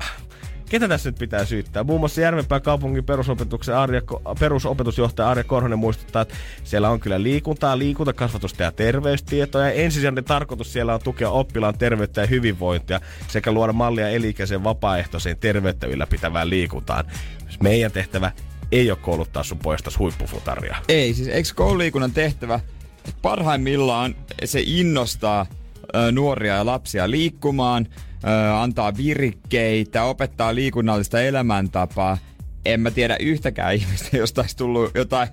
ketä 0.69 0.89
tässä 0.89 1.11
nyt 1.11 1.19
pitää 1.19 1.45
syyttää? 1.45 1.85
Muun 1.85 2.01
muassa 2.01 2.21
Järvenpään 2.21 2.63
kaupungin 2.63 3.05
perusopetuksen 3.05 3.77
Arja, 3.77 4.03
perusopetusjohtaja 4.41 5.31
Arja 5.31 5.45
Korhonen 5.45 5.79
muistuttaa, 5.79 6.23
että 6.23 6.35
siellä 6.65 6.91
on 6.91 7.01
kyllä 7.01 7.23
liikuntaa, 7.23 7.79
liikuntakasvatusta 7.79 8.63
ja 8.63 8.73
terveystietoa. 8.73 9.63
Ja 9.63 9.73
ensisijainen 9.73 10.25
tarkoitus 10.25 10.73
siellä 10.73 10.95
on 10.95 11.01
tukea 11.05 11.31
oppilaan 11.31 11.79
terveyttä 11.79 12.21
ja 12.21 12.27
hyvinvointia 12.27 13.01
sekä 13.29 13.53
luoda 13.53 13.73
mallia 13.73 14.09
elikäisen 14.09 14.65
vapaaehtoiseen 14.65 15.37
terveyttä 15.39 15.87
ylläpitävään 15.87 16.51
liikuntaan. 16.51 17.05
Meidän 17.61 17.93
tehtävä 17.93 18.33
ei 18.73 18.91
ole 18.91 18.99
kouluttaa 19.03 19.43
sun 19.43 19.59
poistas 19.59 19.99
huippufutaria. 19.99 20.77
Ei, 20.89 21.15
siis 21.15 21.29
eikö 21.29 21.49
koululiikunnan 21.55 22.13
tehtävä 22.13 22.61
parhaimmillaan 23.23 24.15
se 24.45 24.63
innostaa 24.67 25.47
nuoria 26.13 26.55
ja 26.55 26.67
lapsia 26.67 27.11
liikkumaan, 27.11 27.87
antaa 28.61 28.97
virikkeitä, 28.97 30.05
opettaa 30.05 30.55
liikunnallista 30.55 31.21
elämäntapaa. 31.21 32.19
En 32.65 32.81
mä 32.81 32.91
tiedä 32.91 33.17
yhtäkään 33.21 33.75
ihmistä, 33.75 34.17
josta 34.17 34.41
olisi 34.41 34.57
tullut 34.57 34.91
jotain 34.95 35.29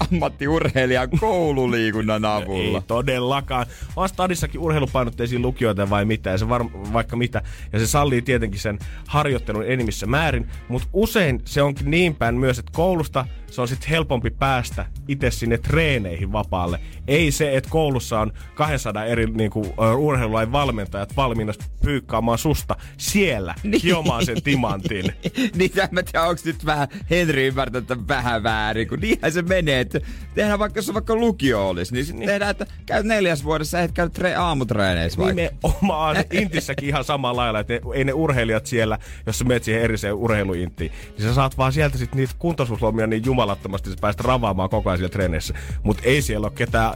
ammattiurheilijaa 0.00 1.06
koululiikunnan 1.08 2.24
avulla. 2.24 2.78
Ei 2.78 2.84
todellakaan. 2.86 3.66
On 3.96 4.08
stadissakin 4.08 4.60
urheilupainotteisia 4.60 5.38
lukijoita 5.38 5.90
vai 5.90 6.04
mitä, 6.04 6.30
ja 6.30 6.38
se 6.38 6.48
var, 6.48 6.64
vaikka 6.92 7.16
mitä. 7.16 7.42
Ja 7.72 7.78
se 7.78 7.86
sallii 7.86 8.22
tietenkin 8.22 8.60
sen 8.60 8.78
harjoittelun 9.08 9.64
enimmissä 9.66 10.06
määrin, 10.06 10.48
mutta 10.68 10.88
usein 10.92 11.40
se 11.44 11.62
onkin 11.62 11.90
niin 11.90 12.14
päin 12.14 12.34
myös, 12.34 12.58
että 12.58 12.72
koulusta 12.74 13.26
se 13.50 13.60
on 13.60 13.68
sitten 13.68 13.88
helpompi 13.88 14.30
päästä 14.30 14.86
itse 15.08 15.30
sinne 15.30 15.58
treeneihin 15.58 16.32
vapaalle. 16.32 16.80
Ei 17.08 17.30
se, 17.30 17.56
että 17.56 17.70
koulussa 17.70 18.20
on 18.20 18.32
200 18.54 19.04
eri 19.04 19.26
niin 19.26 19.50
kuin, 19.50 19.72
urheilulain 19.98 20.52
valmentajat 20.52 21.16
valmiina 21.16 21.52
pyykkaamaan 21.84 22.38
susta 22.38 22.76
siellä 22.96 23.54
Niin. 23.62 23.82
hiomaan 23.82 24.26
sen 24.26 24.42
timantin. 24.42 25.04
niin 25.58 25.70
mä 25.90 26.02
tiedä, 26.02 26.22
onko 26.26 26.42
nyt 26.44 26.66
vähän 26.66 26.88
Henri 27.10 27.46
ymmärtänyt 27.46 28.08
vähän 28.08 28.42
väärin, 28.42 28.88
kun 28.88 28.98
niinhän 29.00 29.32
se 29.32 29.42
menee, 29.42 29.80
että 29.96 30.10
tehdään 30.34 30.58
vaikka, 30.58 30.78
jos 30.78 30.88
on 30.88 30.94
vaikka 30.94 31.14
lukio 31.14 31.68
olisi, 31.68 31.94
niin 31.94 32.04
sitten 32.04 32.26
tehdään, 32.26 32.50
että 32.50 32.66
käyt 32.86 33.06
neljäs 33.06 33.44
vuodessa, 33.44 33.80
et 33.80 33.92
käy 33.92 34.10
tre- 34.18 34.38
aamutreeneissä 34.38 35.18
vaikka. 35.18 35.34
Nimenomaan. 35.34 36.16
Intissäkin 36.32 36.88
ihan 36.88 37.04
samalla 37.04 37.42
lailla, 37.42 37.60
että 37.60 37.74
ei 37.94 38.04
ne 38.04 38.12
urheilijat 38.12 38.66
siellä, 38.66 38.98
jos 39.26 39.38
sä 39.38 39.44
menet 39.44 39.64
siihen 39.64 39.82
eriseen 39.82 40.14
urheiluintiin, 40.14 40.92
niin 41.18 41.28
sä 41.28 41.34
saat 41.34 41.58
vaan 41.58 41.72
sieltä 41.72 41.98
sit 41.98 42.14
niitä 42.14 42.34
kuntoisuuslomia 42.38 43.06
niin 43.06 43.24
jumalattomasti, 43.24 43.90
sä 43.90 43.96
päästä 44.00 44.22
ravaamaan 44.26 44.70
koko 44.70 44.90
ajan 44.90 44.98
siellä 44.98 45.12
treeneissä. 45.12 45.54
Mutta 45.82 46.02
ei 46.04 46.22
siellä 46.22 46.44
ole 46.44 46.52
ketään 46.54 46.94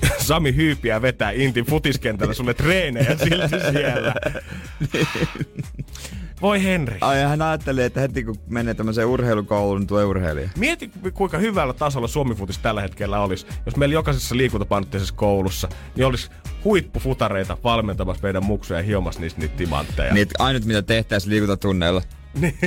Sami 0.18 0.56
Hyypiä 0.56 1.02
vetää 1.02 1.30
Intin 1.30 1.64
futiskentällä 1.64 2.34
sulle 2.34 2.54
treenejä 2.54 3.16
silti 3.16 3.72
siellä. 3.72 4.14
Voi 6.42 6.64
Henri. 6.64 6.98
Ai 7.00 7.22
hän 7.22 7.42
ajatteli, 7.42 7.82
että 7.82 8.00
heti 8.00 8.24
kun 8.24 8.36
menee 8.48 8.74
tämmöiseen 8.74 9.06
urheilukouluun, 9.06 9.78
niin 9.78 9.86
tulee 9.86 10.04
urheilija. 10.04 10.48
Mieti, 10.58 10.90
kuinka 11.14 11.38
hyvällä 11.38 11.72
tasolla 11.72 12.08
Suomi-futis 12.08 12.58
tällä 12.58 12.80
hetkellä 12.80 13.20
olisi, 13.20 13.46
jos 13.66 13.76
meillä 13.76 13.92
jokaisessa 13.92 14.36
liikuntapainotteisessa 14.36 15.14
koulussa 15.14 15.68
niin 15.96 16.06
olisi 16.06 16.30
huippufutareita 16.64 17.58
valmentamassa 17.64 18.22
meidän 18.22 18.44
muksuja 18.44 18.80
ja 18.80 18.86
hiomassa 18.86 19.20
niistä 19.20 19.40
niitä 19.40 19.56
timantteja. 19.56 20.14
Niin, 20.14 20.28
ainut 20.38 20.64
mitä 20.64 20.82
tehtäisiin 20.82 21.30
liikuntatunneilla 21.30 22.02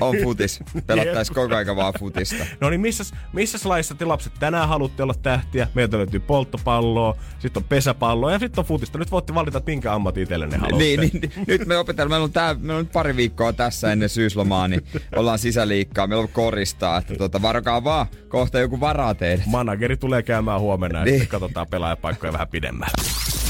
on 0.02 0.16
futis. 0.24 0.60
Pelattaisiin 0.88 1.36
koko 1.36 1.56
aika 1.56 1.76
vaan 1.76 1.94
futista. 2.00 2.46
No 2.62 2.70
niin, 2.70 2.82
missä, 2.82 3.04
missä 3.34 3.70
laissa 3.70 3.96
te 3.96 4.06
lapset 4.06 4.34
tänään 4.40 4.68
haluatte 4.68 5.04
olla 5.04 5.14
tähtiä? 5.14 5.68
Meiltä 5.74 5.98
löytyy 5.98 6.20
polttopalloa, 6.20 7.16
sitten 7.40 7.64
on 7.64 7.68
pesäpalloa 7.70 8.32
ja 8.32 8.40
sitten 8.40 8.62
on 8.62 8.66
futista. 8.66 8.98
Nyt 8.98 9.12
voitte 9.12 9.34
valita, 9.36 9.58
että 9.58 9.72
minkä 9.72 9.94
ammatin 9.94 10.24
itsellenne 10.24 10.58
haluatte. 10.58 10.84
Niin, 10.84 11.00
niin, 11.00 11.12
niin, 11.22 11.32
nyt 11.48 11.66
me 11.66 11.78
opetellaan. 11.78 12.10
Meillä 12.12 12.24
on, 12.24 12.32
tää, 12.32 12.54
meillä 12.54 12.74
on 12.74 12.84
nyt 12.86 12.92
pari 12.92 13.16
viikkoa 13.16 13.54
tässä 13.54 13.92
ennen 13.92 14.10
syyslomaa, 14.10 14.68
niin 14.68 14.82
ollaan 15.16 15.40
sisäliikkaa. 15.40 16.08
Meillä 16.08 16.22
on 16.24 16.30
koristaa, 16.30 16.98
että 16.98 17.16
tota, 17.16 17.42
varokaa 17.42 17.84
vaan. 17.84 18.08
Kohta 18.28 18.60
joku 18.60 18.80
varaa 18.80 19.16
teidät. 19.16 19.46
Manageri 19.46 19.98
tulee 19.98 20.24
käymään 20.24 20.60
huomenna 20.60 21.00
ja 21.00 21.06
Niin. 21.06 21.20
sitten 21.20 21.40
katsotaan 21.40 21.68
pelaajapaikkoja 21.68 22.34
vähän 22.34 22.48
pidemmälle. 22.48 22.94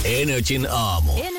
Energin 0.05 0.67
aamu. 0.71 1.11
Energin 1.11 1.38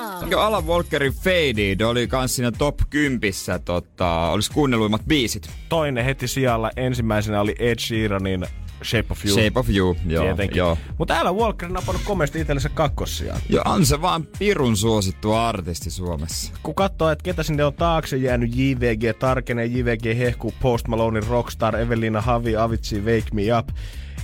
aamu. 0.00 0.30
Jo 0.30 0.40
Alan 0.40 0.66
Walkerin 0.66 1.12
Faded 1.12 1.80
oli 1.80 2.06
kans 2.06 2.36
siinä 2.36 2.52
top 2.52 2.80
10, 2.90 3.20
tota, 3.64 4.30
olisi 4.30 4.50
kuunnelluimmat 4.50 5.02
biisit. 5.08 5.50
Toinen 5.68 6.04
heti 6.04 6.28
sijalla 6.28 6.70
ensimmäisenä 6.76 7.40
oli 7.40 7.54
Ed 7.58 7.78
Sheeranin 7.78 8.46
Shape 8.84 9.06
of 9.10 9.24
You. 9.24 9.34
Shape 9.34 9.60
of 9.60 9.68
You, 9.70 9.96
joo. 10.06 10.24
Tietenkin. 10.24 10.56
joo. 10.58 10.78
Mutta 10.98 11.14
täällä 11.14 11.32
Walker 11.32 11.66
on 11.66 11.72
napannut 11.72 12.02
komeasti 12.04 12.40
itsellensä 12.40 12.68
kakkossijaan. 12.68 13.40
Ja 13.48 13.62
on 13.64 13.86
se 13.86 14.02
vaan 14.02 14.26
pirun 14.38 14.76
suosittu 14.76 15.32
artisti 15.32 15.90
Suomessa. 15.90 16.52
Kun 16.62 16.74
katsoo, 16.74 17.10
että 17.10 17.22
ketä 17.22 17.42
sinne 17.42 17.64
on 17.64 17.74
taakse 17.74 18.16
jäänyt 18.16 18.56
JVG, 18.56 19.18
Tarkenen, 19.18 19.74
JVG, 19.74 20.18
Hehku, 20.18 20.54
Post 20.60 20.88
Malone, 20.88 21.20
Rockstar, 21.28 21.76
Evelina, 21.76 22.20
Havi, 22.20 22.56
Avicii, 22.56 23.00
Wake 23.00 23.28
Me 23.32 23.42
Up, 23.58 23.68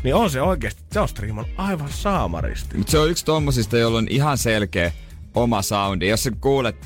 niin 0.03 0.15
on 0.15 0.31
se 0.31 0.43
oikeasti, 0.43 0.83
se 0.93 1.01
on 1.01 1.09
aivan 1.57 1.91
saamaristi. 1.91 2.77
Mutta 2.77 2.91
se 2.91 2.99
on 2.99 3.11
yksi 3.11 3.25
tommosista, 3.25 3.79
jolla 3.79 3.99
on 3.99 4.07
ihan 4.11 4.39
selkeä 4.39 4.93
oma 5.37 5.63
soundi. 5.63 6.09
Jos 6.09 6.23
sä 6.23 6.31
kuulet 6.41 6.77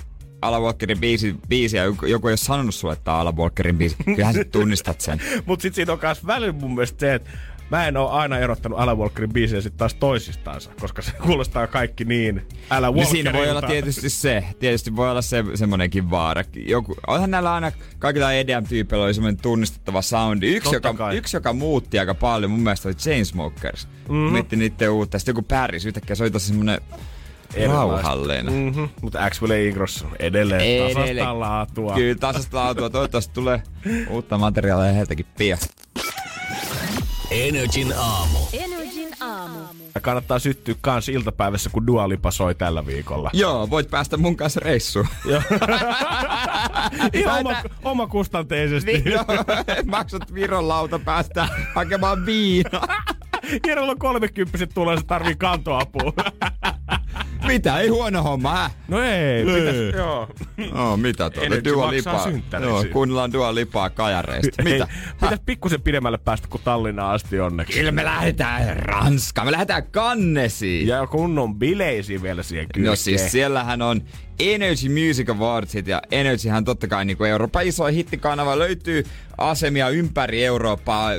Alan 0.42 0.62
Walkerin 0.62 1.00
biisi, 1.00 1.36
biisiä, 1.48 1.84
joku, 1.84 2.06
ei 2.06 2.14
ole 2.14 2.36
sanonut 2.36 2.74
sulle, 2.74 2.92
että 2.92 3.12
on 3.12 3.20
Alan 3.20 3.36
Walkerin 3.36 3.78
biisi, 3.78 3.96
kyllähän 4.04 4.34
sä 4.34 4.44
tunnistat 4.44 5.00
sen. 5.00 5.20
Mutta 5.46 5.62
sitten 5.62 5.74
siitä 5.74 5.92
on 5.92 5.98
myös 6.02 6.26
välillä 6.26 6.52
mun 6.52 6.74
mielestä 6.74 7.00
se, 7.00 7.14
että 7.14 7.30
mä 7.70 7.86
en 7.86 7.96
oo 7.96 8.08
aina 8.08 8.38
erottanut 8.38 8.78
Alan 8.78 8.98
Walkerin 8.98 9.32
biisejä 9.32 9.60
sitten 9.60 9.78
taas 9.78 9.94
toisistansa, 9.94 10.70
koska 10.80 11.02
se 11.02 11.12
kuulostaa 11.22 11.66
kaikki 11.66 12.04
niin 12.04 12.42
Alan 12.70 12.94
Niin 12.94 13.06
siinä 13.06 13.32
voi 13.32 13.50
olla 13.50 13.62
tietysti 13.62 14.10
se, 14.10 14.44
tietysti 14.58 14.96
voi 14.96 15.10
olla 15.10 15.22
se, 15.22 15.44
semmonenkin 15.54 16.10
vaara. 16.10 16.44
Joku, 16.66 16.96
onhan 17.06 17.30
näillä 17.30 17.54
aina, 17.54 17.72
kaikilla 17.98 18.32
EDM-tyypeillä 18.32 19.04
oli 19.04 19.14
semmoinen 19.14 19.42
tunnistettava 19.42 20.02
soundi. 20.02 20.54
Yksi 20.54 20.72
Totta 20.72 20.88
joka, 20.88 20.98
kai. 20.98 21.16
yksi, 21.16 21.36
joka 21.36 21.52
muutti 21.52 21.98
aika 21.98 22.14
paljon, 22.14 22.50
mun 22.50 22.60
mielestä 22.60 22.88
oli 22.88 22.94
Chainsmokers. 22.94 23.86
Mhm. 23.86 24.14
Mm-hmm. 24.14 24.32
Mietti 24.32 24.56
niiden 24.56 24.90
uutta. 24.90 25.18
Sitten 25.18 25.32
joku 25.32 25.42
Paris, 25.42 25.86
yhtäkkiä 25.86 26.16
se 26.16 26.22
oli 26.22 26.30
tosi 26.30 26.46
semmonen 26.46 26.80
rauhallinen. 27.68 28.46
Mm. 28.52 28.58
Mm-hmm. 28.58 28.88
Mutta 29.02 29.24
Axwell 29.24 29.52
Ingross 29.52 30.04
edelleen, 30.18 30.60
Edelleen. 30.60 31.16
tasasta 31.16 31.40
laatua. 31.40 31.94
Kyllä 31.94 32.14
tasasta 32.14 32.56
laatua. 32.56 32.90
Toivottavasti 32.90 33.34
tulee 33.34 33.62
uutta 34.10 34.38
materiaalia 34.38 34.92
heiltäkin 34.92 35.26
pian. 35.38 35.58
Energin 37.30 37.94
aamu. 37.98 38.38
Energin 38.52 39.08
aamu. 39.20 39.58
Ja 39.94 40.00
kannattaa 40.00 40.38
syttyä 40.38 40.74
kans 40.80 41.08
iltapäivässä, 41.08 41.70
kun 41.70 41.86
Dua 41.86 42.08
Lipa 42.08 42.30
soi 42.30 42.54
tällä 42.54 42.86
viikolla. 42.86 43.30
Joo, 43.32 43.70
voit 43.70 43.90
päästä 43.90 44.16
mun 44.16 44.36
kanssa 44.36 44.60
reissuun. 44.60 45.06
Ihan 47.12 47.38
oma, 47.46 47.62
oma 47.84 48.06
kustanteisesti. 48.06 49.02
Joo, 49.04 49.24
maksat 49.86 50.34
Viron 50.34 50.68
lauta 50.68 50.98
päästä 50.98 51.48
hakemaan 51.74 52.26
viinaa. 52.26 53.04
Kerralla 53.62 53.94
30 53.98 54.66
tulee, 54.74 54.96
se 54.96 55.04
tarvii 55.04 55.36
kantoapua. 55.36 56.12
Mitä? 57.46 57.78
Ei 57.78 57.88
huono 57.88 58.22
homma, 58.22 58.54
hä? 58.54 58.70
No 58.88 59.02
ei, 59.02 59.44
pitäis, 59.44 59.94
joo. 59.96 60.28
No, 60.72 60.96
mitä 60.96 61.30
tuolla? 61.30 61.46
Energy 61.46 61.70
Dua 61.70 61.92
maksaa 61.92 62.26
Lipaa. 62.32 62.60
Joo, 62.60 62.84
kuunnellaan 62.92 63.32
Dua 63.32 63.54
Lipaa 63.54 63.90
kajareista. 63.90 64.62
Ei, 64.62 64.72
Mitä? 64.72 64.88
pitäis 65.20 65.40
pikkusen 65.46 65.82
pidemmälle 65.82 66.18
päästä 66.18 66.48
kuin 66.50 66.62
Tallinnaan 66.64 67.14
asti 67.14 67.40
onneksi. 67.40 67.78
Kyllä 67.78 67.92
me 67.92 68.04
lähdetään 68.04 68.76
Ranskaan, 68.76 69.46
me 69.46 69.52
lähdetään 69.52 69.82
Kannesiin. 69.90 70.88
Ja 70.88 71.06
kunnon 71.06 71.54
bileisiin 71.54 72.22
vielä 72.22 72.42
siihen 72.42 72.66
kylkeen. 72.74 72.90
No 72.90 72.96
siis 72.96 73.32
siellähän 73.32 73.82
on 73.82 74.02
Energy 74.40 74.88
Music 74.88 75.30
Awardsit 75.30 75.86
ja 75.86 76.02
Energyhän 76.10 76.64
totta 76.64 76.88
kai 76.88 77.04
niin 77.04 77.16
kuin 77.16 77.30
Euroopan 77.30 77.66
isoin 77.66 77.94
hittikanava 77.94 78.58
löytyy 78.58 79.04
asemia 79.38 79.88
ympäri 79.88 80.44
Eurooppaa, 80.44 81.10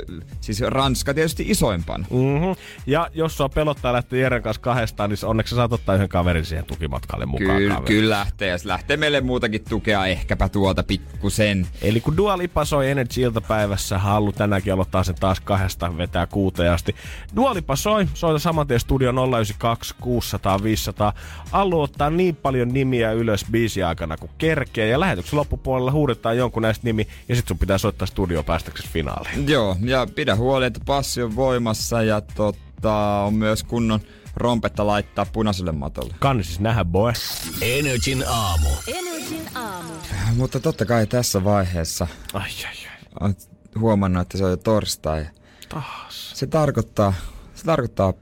siis 0.42 0.62
Ranska 0.62 1.14
tietysti 1.14 1.46
isoimpana. 1.48 2.06
Mm-hmm. 2.12 2.56
Ja 2.86 3.10
jos 3.14 3.38
sua 3.38 3.50
pelottaa 3.50 3.94
lähteä 3.94 4.20
Jeren 4.20 4.42
kanssa 4.42 4.62
kahdestaan, 4.62 5.10
niin 5.10 5.26
onneksi 5.26 5.50
sä 5.50 5.56
saat 5.56 5.74
ottaa 5.74 5.91
yhden 5.96 6.10
kaverin 6.10 6.46
siihen 6.46 6.66
tukimatkalle 6.66 7.26
mukaan. 7.26 7.58
Kyllä, 7.58 7.74
kaveri. 7.74 7.96
kyllä 7.96 8.10
lähtee 8.16 8.48
ja 8.48 8.58
se 8.58 8.68
lähtee 8.68 8.98
meille 8.98 9.22
muutakin 9.22 9.64
tukea, 9.70 10.06
ehkäpä 10.06 10.50
tuolta 10.50 10.84
pikkusen. 10.84 11.68
Eli 11.82 12.02
kun 12.02 12.18
Dua 12.18 12.38
Lipa 12.38 12.66
soi 12.66 12.92
Energy 12.92 13.22
iltapäivässä, 13.22 13.98
halu 13.98 14.32
tänäänkin 14.32 14.74
aloittaa 14.74 15.04
sen 15.04 15.16
taas 15.16 15.40
kahdesta 15.40 15.98
vetää 15.98 16.28
kuuteen 16.28 16.72
asti. 16.72 16.96
Dua 17.36 17.54
Lipa 17.54 17.76
soi, 17.76 18.08
soita 18.14 18.40
saman 18.40 18.68
tien 18.68 18.80
studio 18.80 19.12
092 19.12 19.96
600 20.02 20.64
500. 20.64 21.14
Allu 21.52 21.82
ottaa 21.82 22.10
niin 22.10 22.36
paljon 22.36 22.68
nimiä 22.74 23.12
ylös 23.12 23.46
biisi 23.52 23.84
aikana 23.84 24.18
kuin 24.18 24.32
kerkee 24.38 24.88
ja 24.88 25.00
lähetyksen 25.00 25.40
loppupuolella 25.40 25.92
huudetaan 25.92 26.38
jonkun 26.38 26.62
näistä 26.62 26.88
nimi 26.88 27.08
ja 27.30 27.36
sit 27.36 27.48
sun 27.48 27.58
pitää 27.58 27.78
soittaa 27.78 28.06
studio 28.06 28.44
päästäksesi 28.44 28.90
finaaliin. 28.90 29.50
Joo, 29.50 29.78
ja 29.86 30.08
pidä 30.16 30.36
huoli, 30.36 30.66
että 30.66 30.80
passi 30.86 31.24
on 31.24 31.36
voimassa 31.36 32.04
ja 32.04 32.22
tota, 32.22 33.22
on 33.28 33.34
myös 33.34 33.64
kunnon 33.64 34.00
rompetta 34.36 34.88
laittaa 34.88 35.26
punaiselle 35.26 35.72
matolle. 35.72 36.14
Kanni 36.20 36.44
siis 36.44 36.60
nähdä, 36.60 36.86
boy. 36.86 37.14
Energin 37.62 38.24
aamu. 38.28 38.70
Energin 38.88 39.58
aamu. 39.58 39.94
Mutta 40.36 40.60
totta 40.60 40.86
kai 40.86 41.08
tässä 41.08 41.44
vaiheessa 41.44 42.08
Ai, 42.34 42.42
ai, 42.42 42.74
ai. 42.92 43.28
olet 43.28 43.50
huomannut, 43.80 44.22
että 44.22 44.38
se 44.38 44.46
on 44.46 44.52
jo 44.52 44.58
torstai. 44.58 45.26
Taas. 45.70 46.32
Se 46.34 46.48
tarkoittaa, 46.48 47.14
se 47.56 47.64
tarkoittaa 47.66 48.14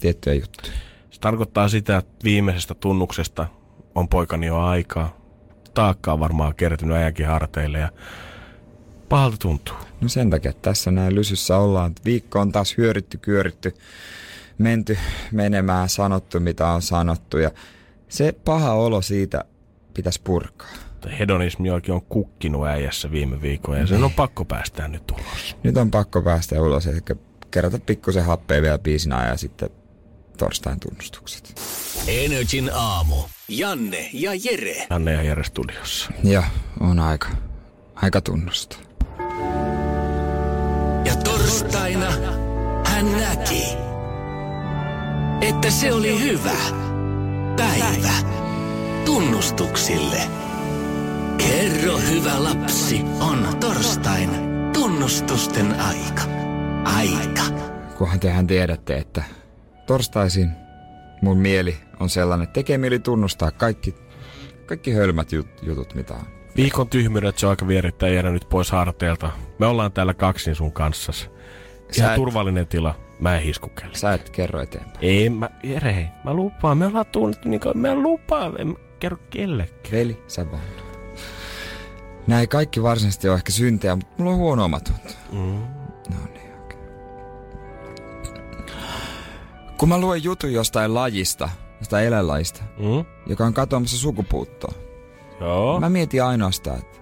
tiettyjä 0.00 0.34
juttuja. 0.34 0.72
Se 1.10 1.20
tarkoittaa 1.20 1.68
sitä, 1.68 1.96
että 1.96 2.24
viimeisestä 2.24 2.74
tunnuksesta 2.74 3.46
on 3.94 4.08
poikani 4.08 4.46
jo 4.46 4.58
aikaa. 4.60 5.16
Taakka 5.74 6.12
on 6.12 6.20
varmaan 6.20 6.54
kertynyt 6.54 6.96
äijänkin 6.96 7.26
harteille 7.26 7.78
ja 7.78 7.88
pahalta 9.08 9.36
tuntuu. 9.36 9.76
No 10.00 10.08
sen 10.08 10.30
takia 10.30 10.50
että 10.50 10.62
tässä 10.70 10.90
näin 10.90 11.14
lysyssä 11.14 11.56
ollaan. 11.56 11.92
Viikko 12.04 12.40
on 12.40 12.52
taas 12.52 12.76
hyörytty, 12.76 13.18
kyöritty, 13.18 13.74
menty 14.58 14.98
menemään, 15.32 15.88
sanottu 15.88 16.40
mitä 16.40 16.66
on 16.66 16.82
sanottu 16.82 17.38
ja 17.38 17.50
se 18.08 18.32
paha 18.44 18.72
olo 18.72 19.02
siitä 19.02 19.44
pitäisi 19.94 20.20
purkaa. 20.24 20.68
Hedonismi 21.18 21.70
oikein 21.70 21.94
on 21.94 22.02
kukkinut 22.02 22.66
äijässä 22.66 23.10
viime 23.10 23.42
viikolla 23.42 23.78
ja 23.78 23.86
sen 23.86 24.04
on 24.04 24.12
pakko 24.12 24.44
päästää 24.44 24.88
nyt 24.88 25.10
ulos. 25.10 25.56
Nyt 25.62 25.76
on 25.76 25.90
pakko 25.90 26.22
päästä 26.22 26.62
ulos, 26.62 26.86
eli 26.86 27.00
kerätä 27.50 27.78
pikkusen 27.78 28.24
happea 28.24 28.62
vielä 28.62 28.78
biisin 28.78 29.12
ajan 29.12 29.28
ja 29.28 29.36
sitten 29.36 29.70
torstain 30.38 30.80
tunnustukset. 30.80 31.60
Energin 32.06 32.70
aamu. 32.72 33.16
Janne 33.48 34.10
ja 34.12 34.30
Jere. 34.44 34.86
Janne 34.90 35.12
ja 35.12 35.22
Jere 35.22 35.44
studiossa. 35.44 36.10
Joo, 36.24 36.44
on 36.80 36.98
aika. 36.98 37.28
Aika 37.94 38.20
tunnustaa. 38.20 38.78
Ja 41.04 41.16
torstaina 41.24 42.10
hän 42.84 43.12
näki, 43.12 43.62
että 45.40 45.70
se 45.70 45.92
oli 45.92 46.22
hyvä 46.22 46.56
päivä 47.56 48.12
tunnustuksille. 49.04 50.20
Kerro 51.38 51.98
hyvä 51.98 52.44
lapsi, 52.44 53.00
on 53.20 53.56
torstain 53.60 54.30
tunnustusten 54.72 55.80
aika. 55.80 56.22
Aika. 56.96 57.42
Kunhan 57.98 58.20
tehän 58.20 58.46
tiedätte, 58.46 58.94
että 58.96 59.22
torstaisin 59.86 60.50
mun 61.22 61.38
mieli 61.38 61.76
on 62.00 62.08
sellainen, 62.10 62.44
että 62.44 62.54
tekee 62.54 62.78
mieli 62.78 62.98
tunnustaa 62.98 63.50
kaikki, 63.50 63.94
kaikki 64.66 64.92
hölmät 64.92 65.28
jut- 65.32 65.66
jutut, 65.66 65.94
mitä 65.94 66.14
on. 66.14 66.26
Viikon 66.56 66.88
tyhmyydet 66.88 67.38
se 67.38 67.46
on 67.46 67.50
aika 67.50 67.68
vierittää 67.68 68.08
Jere 68.08 68.30
nyt 68.30 68.48
pois 68.48 68.70
harteilta. 68.70 69.30
Me 69.58 69.66
ollaan 69.66 69.92
täällä 69.92 70.14
kaksin 70.14 70.54
sun 70.54 70.72
kanssas. 70.72 71.30
Ihan 71.96 72.10
et- 72.10 72.16
turvallinen 72.16 72.66
tila. 72.66 73.07
Mä 73.20 73.36
en 73.36 73.42
hiskukelle. 73.42 73.94
Sä 73.94 74.12
et 74.14 74.30
kerro 74.30 74.60
eteenpäin. 74.62 74.98
Ei, 75.00 75.30
mä, 75.30 75.50
Jere, 75.62 75.94
hei, 75.94 76.06
mä 76.24 76.34
lupaan. 76.34 76.78
Me 76.78 76.86
ollaan 76.86 77.06
tunnettu 77.06 77.48
niin 77.48 77.60
kuin, 77.60 77.78
mä 77.78 77.94
lupaan. 77.94 78.60
En 78.60 78.66
mä 78.68 78.74
kerro 78.98 79.18
kellekään. 79.30 79.92
Veli, 79.92 80.22
sä 80.26 80.50
vaan. 80.50 80.62
Nämä 82.26 82.40
ei 82.40 82.46
kaikki 82.46 82.82
varsinaisesti 82.82 83.28
ole 83.28 83.36
ehkä 83.36 83.52
syntejä, 83.52 83.96
mutta 83.96 84.14
mulla 84.18 84.30
on 84.32 84.38
huono 84.38 84.64
omatunto. 84.64 85.08
Mm. 85.32 85.38
No 86.10 86.16
niin, 86.34 86.54
okei. 86.64 86.78
Kun 89.78 89.88
mä 89.88 89.98
luen 89.98 90.24
jutun 90.24 90.52
jostain 90.52 90.94
lajista, 90.94 91.48
jostain 91.80 92.06
eläinlajista, 92.06 92.62
Mm? 92.78 93.04
joka 93.26 93.44
on 93.44 93.54
katoamassa 93.54 93.98
sukupuuttoon, 93.98 94.74
Joo. 95.40 95.80
mä 95.80 95.88
mietin 95.88 96.24
ainoastaan, 96.24 96.78
että 96.78 96.98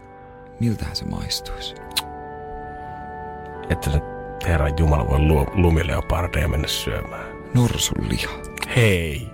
miltähän 0.61 0.97
se 0.97 1.05
maistuisi. 1.05 1.75
Että 3.71 3.91
Herran 4.45 4.73
Jumala 4.79 5.09
voi 5.09 5.19
lu- 5.19 5.47
lumileopardeja 5.55 6.49
mennä 6.49 6.69
syömään. 6.69 7.37
Norsun 7.55 8.09
liha. 8.09 8.33
Hei. 8.77 9.29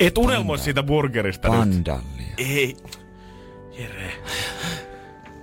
Et 0.00 0.18
unelmoi 0.18 0.58
siitä 0.58 0.82
burgerista 0.82 1.48
nyt. 1.48 1.58
Pandallia. 1.58 2.34
Ei. 2.38 2.76
Jere. 3.78 4.12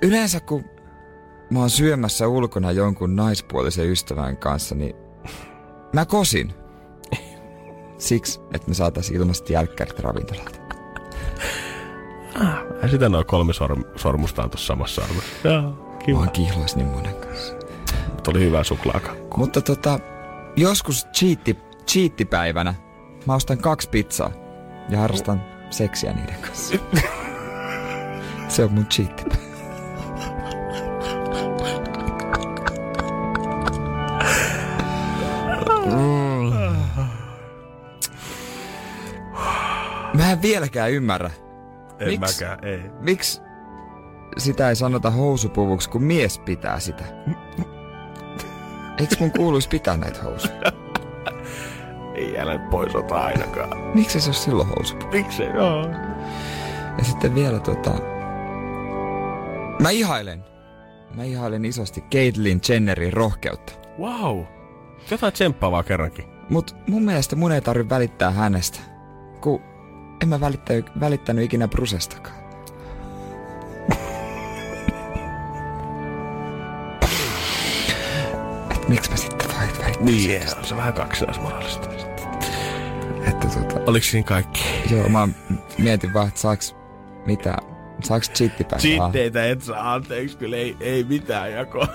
Yleensä 0.02 0.40
kun 0.40 0.64
mä 1.50 1.60
oon 1.60 1.70
syömässä 1.70 2.28
ulkona 2.28 2.72
jonkun 2.72 3.16
naispuolisen 3.16 3.90
ystävän 3.90 4.38
kanssa, 4.38 4.76
niin 4.76 4.96
mä 5.94 6.06
kosin. 6.06 6.54
Siksi, 7.98 8.40
että 8.54 8.68
me 8.68 8.74
saataisiin 8.74 9.20
ilmaiset 9.20 9.50
jälkkärit 9.50 10.00
ravintolalta. 10.00 10.60
Ai 12.84 12.90
sitä 12.90 13.10
noin 13.10 13.26
kolme 13.26 13.54
sorm- 13.54 13.86
sormusta 14.00 14.44
on 14.44 14.50
tuossa 14.50 14.68
samassa 14.68 15.02
arvossa. 15.04 15.30
Joo, 15.44 15.62
Mä 15.62 15.98
kiva. 16.06 16.20
oon 16.20 16.30
kihlois 16.32 16.76
niin 16.76 16.88
monen 16.88 17.16
kanssa. 17.16 17.54
Tuli 18.30 18.46
hyvää 18.46 18.64
suklaakakku. 18.64 19.38
Mutta 19.38 19.62
tota, 19.62 20.00
joskus 20.56 21.08
cheatti, 21.14 21.58
cheattipäivänä 21.88 22.74
mä 23.26 23.36
ostan 23.36 23.58
kaksi 23.58 23.90
pizzaa 23.90 24.32
ja 24.90 24.98
harrastan 25.00 25.44
seksiä 25.70 26.14
niiden 26.14 26.36
kanssa. 26.42 26.76
Se 28.48 28.64
on 28.64 28.74
mun 28.74 28.86
cheattipäivä. 28.86 29.50
Mä 40.14 40.32
en 40.32 40.42
vieläkään 40.42 40.92
ymmärrä, 40.92 41.32
En 42.00 42.08
Miks? 42.08 42.20
mäkään, 42.20 42.64
ei. 42.66 42.82
miksi 43.00 43.42
sitä 44.38 44.70
ei 44.70 44.76
sanota 44.76 45.12
housupuvuksi, 45.12 45.90
kun 45.90 46.04
mies 46.04 46.40
pitää 46.40 46.80
sitä. 46.80 47.04
Eikö 49.00 49.16
mun 49.20 49.32
kuuluisi 49.32 49.70
pitää 49.70 49.98
näitä 49.98 50.24
housuja? 50.24 50.72
Ei 52.16 52.40
älä 52.40 52.60
pois 52.60 52.96
ota 52.96 53.16
ainakaan. 53.16 53.78
Miksi 53.96 54.22
se 54.22 54.30
olisi 54.30 54.42
silloin 54.42 54.68
housupuvu? 54.68 55.12
Miksei? 55.12 55.48
Joo. 55.48 55.90
Ja 56.98 57.04
sitten 57.04 57.36
vielä 57.36 57.60
tota... 57.60 57.92
Mä 59.80 59.90
ihailen. 59.90 60.44
Mä 61.16 61.24
ihailen 61.24 61.66
isosti 61.66 62.02
Caitlyn 62.02 62.62
Jennerin 62.70 63.14
rohkeutta. 63.14 63.74
Wow. 64.00 64.44
Jotain 65.12 65.34
tsemppaavaa 65.34 65.84
kerrankin. 65.84 66.26
Mut 66.50 66.76
mun 66.88 67.04
mielestä 67.04 67.36
mun 67.36 67.52
ei 67.52 67.62
tarvi 67.62 67.90
välittää 67.90 68.32
hänestä. 68.32 68.80
Kun 69.42 69.62
en 70.22 70.30
mä 70.30 70.40
välittänyt, 70.40 70.86
välittänyt 71.00 71.46
ikinä 71.46 71.68
Brusestakaan. 71.68 72.39
Miksi 78.90 79.12
mä 79.12 79.18
sitten 79.18 79.48
vai- 79.48 79.60
välittäisin? 79.68 80.06
Niin, 80.06 80.42
on 80.58 80.66
se 80.66 80.76
vähän 80.76 80.94
kaksinaismoraalista. 80.94 81.90
Että 83.28 83.48
tota, 83.48 83.80
Oliko 83.86 84.06
siinä 84.06 84.28
kaikki? 84.28 84.64
joo, 84.92 85.10
mä 85.10 85.28
mietin 85.78 86.14
vaan, 86.14 86.28
että 86.28 86.40
saaks 86.40 86.76
mitä, 87.26 87.58
saaks 88.04 88.32
chittipäivää? 88.32 88.80
Cheatteitä 88.82 89.46
et 89.46 89.62
saa 89.62 89.94
anteeksi, 89.94 90.38
kyllä 90.38 90.58
ei, 90.58 90.78
ei 90.80 91.04
mitään 91.04 91.52
jakoa. 91.54 91.88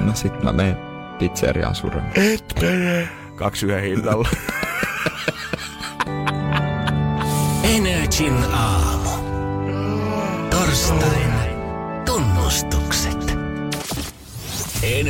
No 0.00 0.14
sit 0.14 0.42
mä 0.42 0.52
menen 0.52 0.76
pizzeriaan 1.18 1.74
surran. 1.74 2.10
Et 2.14 2.54
mene. 2.60 3.08
Kaksi 3.36 3.66
yhden 3.66 3.82
hinnalla. 3.82 4.28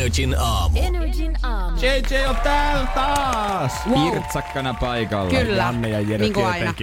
Energin 0.07 0.35
aamu. 0.39 0.79
Energin 0.79 1.37
aamu. 1.43 1.79
JJ 1.81 2.27
on 2.29 2.37
täällä 2.37 2.87
taas! 2.87 3.73
Pirtsakkana 3.95 4.75
paikalla. 4.75 5.31
Kyllä, 5.31 5.57
Janne 5.57 5.89
ja 5.89 6.01
Jere 6.01 6.25
niin 6.29 6.47
aina. 6.47 6.75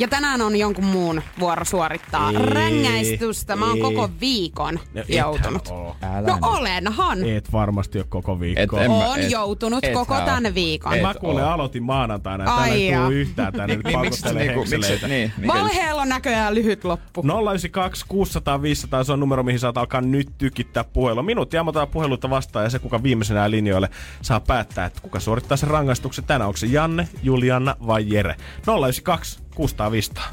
Ja 0.00 0.08
tänään 0.08 0.42
on 0.42 0.56
jonkun 0.56 0.84
muun 0.84 1.22
vuoro 1.40 1.64
suorittaa 1.64 2.30
Ei, 2.30 2.36
rängäistystä. 2.36 3.56
Mä 3.56 3.66
oon 3.66 3.76
ei. 3.76 3.82
koko 3.82 4.10
viikon 4.20 4.78
No, 4.94 5.02
joutunut. 5.08 5.68
Älä 6.02 6.26
No 6.28 6.38
olenhan. 6.42 7.24
Et 7.24 7.52
varmasti 7.52 7.98
ole 7.98 8.06
koko 8.08 8.40
viikko. 8.40 8.78
Et 8.80 8.88
mä- 8.88 8.94
On 9.10 9.20
et- 9.20 9.30
joutunut 9.30 9.84
et 9.84 9.92
koko 9.92 10.14
tän 10.20 10.54
viikon. 10.54 10.94
Et 10.94 11.02
Mä 11.02 11.14
kuulen 11.14 11.44
aloitin 11.44 11.82
maanantaina 11.82 12.44
ja 12.44 12.50
täällä 12.50 12.66
ei 12.74 12.92
tullut 12.94 13.12
yhtään 13.12 13.52
tänne 13.52 13.66
Niin, 13.66 13.78
miksi, 13.78 13.92
paukuttelee 13.92 14.42
niinku, 14.42 14.60
hekseleitä. 14.60 15.08
niin, 15.08 15.32
Valheella 15.46 16.02
on 16.02 16.08
näköjään 16.08 16.54
lyhyt 16.54 16.84
loppu. 16.84 17.22
092 17.22 18.04
600 18.08 18.62
500 18.62 19.04
se 19.04 19.12
on 19.12 19.20
numero, 19.20 19.42
mihin 19.42 19.60
saat 19.60 19.78
alkaa 19.78 20.00
nyt 20.00 20.28
tykittää 20.38 20.84
puhelua. 20.84 21.22
Minuutti 21.22 21.58
ammotaan 21.58 21.88
puheluita 21.88 22.30
vastaan 22.30 22.64
ja 22.64 22.70
se, 22.70 22.78
kuka 22.78 23.02
viimeisenä 23.02 23.50
linjoille 23.50 23.88
saa 24.22 24.40
päättää, 24.40 24.84
että 24.86 25.00
kuka 25.00 25.20
suorittaa 25.20 25.56
sen 25.56 25.68
rangaistuksen 25.70 26.24
tänään. 26.24 26.46
Onko 26.48 26.56
se 26.56 26.66
Janne, 26.66 27.08
Juliana 27.22 27.76
vai 27.86 28.04
Jere? 28.08 28.36
092 28.66 29.40
600 29.54 29.90
500. 29.90 30.24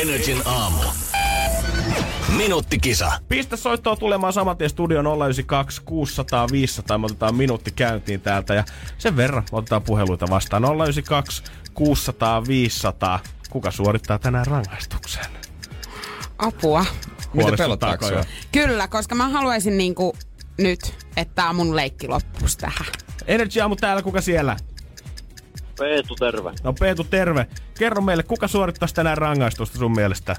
Energin 0.00 0.42
aamu. 0.44 0.78
Minuuttikisa. 2.36 3.12
Pistä 3.28 3.56
soittoa 3.56 3.96
tulemaan 3.96 4.32
saman 4.32 4.56
tien 4.56 4.70
studio 4.70 5.00
092 5.00 5.82
600 5.84 6.46
500. 6.52 6.98
Me 6.98 7.06
otetaan 7.06 7.34
minuutti 7.34 7.70
käyntiin 7.70 8.20
täältä 8.20 8.54
ja 8.54 8.64
sen 8.98 9.16
verran 9.16 9.44
otetaan 9.52 9.82
puheluita 9.82 10.26
vastaan. 10.30 10.62
092 10.62 11.42
600 11.74 12.46
500. 12.46 13.20
Kuka 13.50 13.70
suorittaa 13.70 14.18
tänään 14.18 14.46
rangaistuksen? 14.46 15.24
Apua. 16.38 16.84
Mitä 17.32 17.52
pelottaako? 17.58 18.06
Kyllä, 18.52 18.88
koska 18.88 19.14
mä 19.14 19.28
haluaisin 19.28 19.78
niinku 19.78 20.16
nyt, 20.58 20.94
että 21.16 21.34
tää 21.34 21.52
mun 21.52 21.76
leikki 21.76 22.08
loppus 22.08 22.56
tähän. 22.56 22.86
Energy 23.26 23.60
aamu 23.60 23.76
täällä, 23.76 24.02
kuka 24.02 24.20
siellä? 24.20 24.56
Peetu, 25.78 26.14
terve. 26.16 26.52
No 26.64 26.72
Peetu, 26.72 27.04
terve. 27.04 27.46
Kerro 27.78 28.02
meille, 28.02 28.22
kuka 28.22 28.48
suorittaisi 28.48 28.94
tänään 28.94 29.18
rangaistusta 29.18 29.78
sun 29.78 29.92
mielestä? 29.92 30.36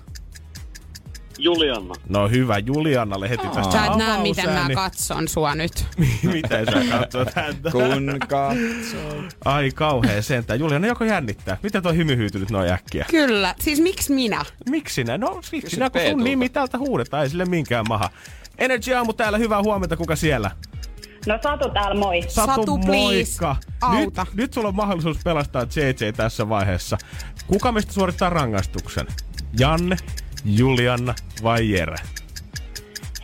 Julianna. 1.37 1.95
No 2.09 2.27
hyvä, 2.29 2.57
Julianalle 2.57 3.29
heti 3.29 3.47
tästä 3.47 3.71
Sä 3.71 3.85
et 3.85 3.95
näe, 3.95 4.21
miten 4.21 4.45
mä 4.45 4.51
avausääni. 4.51 4.75
katson 4.75 5.27
sua 5.27 5.55
nyt. 5.55 5.85
Miten 6.33 6.65
sä 6.65 6.97
katsot 6.99 7.35
häntä? 7.35 7.71
Kun 7.71 8.17
katsoo. 8.19 9.23
Ai 9.45 9.71
kauhea 9.71 10.21
sentään. 10.21 10.59
Juliana 10.59 10.87
joko 10.87 11.03
jännittää? 11.03 11.57
Miten 11.63 11.83
toi 11.83 11.95
hymy 11.95 12.17
hyytynyt 12.17 12.51
noin 12.51 12.71
äkkiä? 12.71 13.05
Kyllä. 13.11 13.55
Siis 13.59 13.79
miksi 13.79 14.13
minä? 14.13 14.45
Miksi 14.69 15.03
nä? 15.03 15.17
No 15.17 15.39
siksi 15.41 15.61
Kysy 15.69 15.79
nä, 15.79 15.89
kun 15.89 16.01
sun 16.11 16.23
nimi 16.23 16.49
täältä 16.49 16.77
huudetaan, 16.77 17.23
ei 17.23 17.29
sille 17.29 17.45
minkään 17.45 17.85
maha. 17.89 18.09
Energy 18.57 18.93
aamu 18.93 19.13
täällä, 19.13 19.37
hyvää 19.37 19.61
huomenta, 19.63 19.97
kuka 19.97 20.15
siellä? 20.15 20.51
No 21.29 21.39
Satu 21.43 21.69
täällä, 21.69 21.99
moi. 21.99 22.21
Satu, 22.27 22.77
please. 22.77 22.91
moikka. 22.91 23.55
Auta. 23.81 24.23
Nyt, 24.23 24.33
nyt 24.35 24.53
sulla 24.53 24.67
on 24.67 24.75
mahdollisuus 24.75 25.17
pelastaa 25.23 25.63
JJ 25.75 26.11
tässä 26.15 26.49
vaiheessa. 26.49 26.97
Kuka 27.47 27.71
meistä 27.71 27.93
suorittaa 27.93 28.29
rangaistuksen? 28.29 29.07
Janne, 29.59 29.97
Juliana 30.45 31.15
vai 31.43 31.71
Jere? 31.71 31.95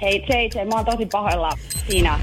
Hei 0.02 0.26
JJ, 0.30 0.66
mä 0.66 0.76
oon 0.76 0.86
tosi 0.86 1.06
pahoilla 1.06 1.50
siinä. 1.88 2.20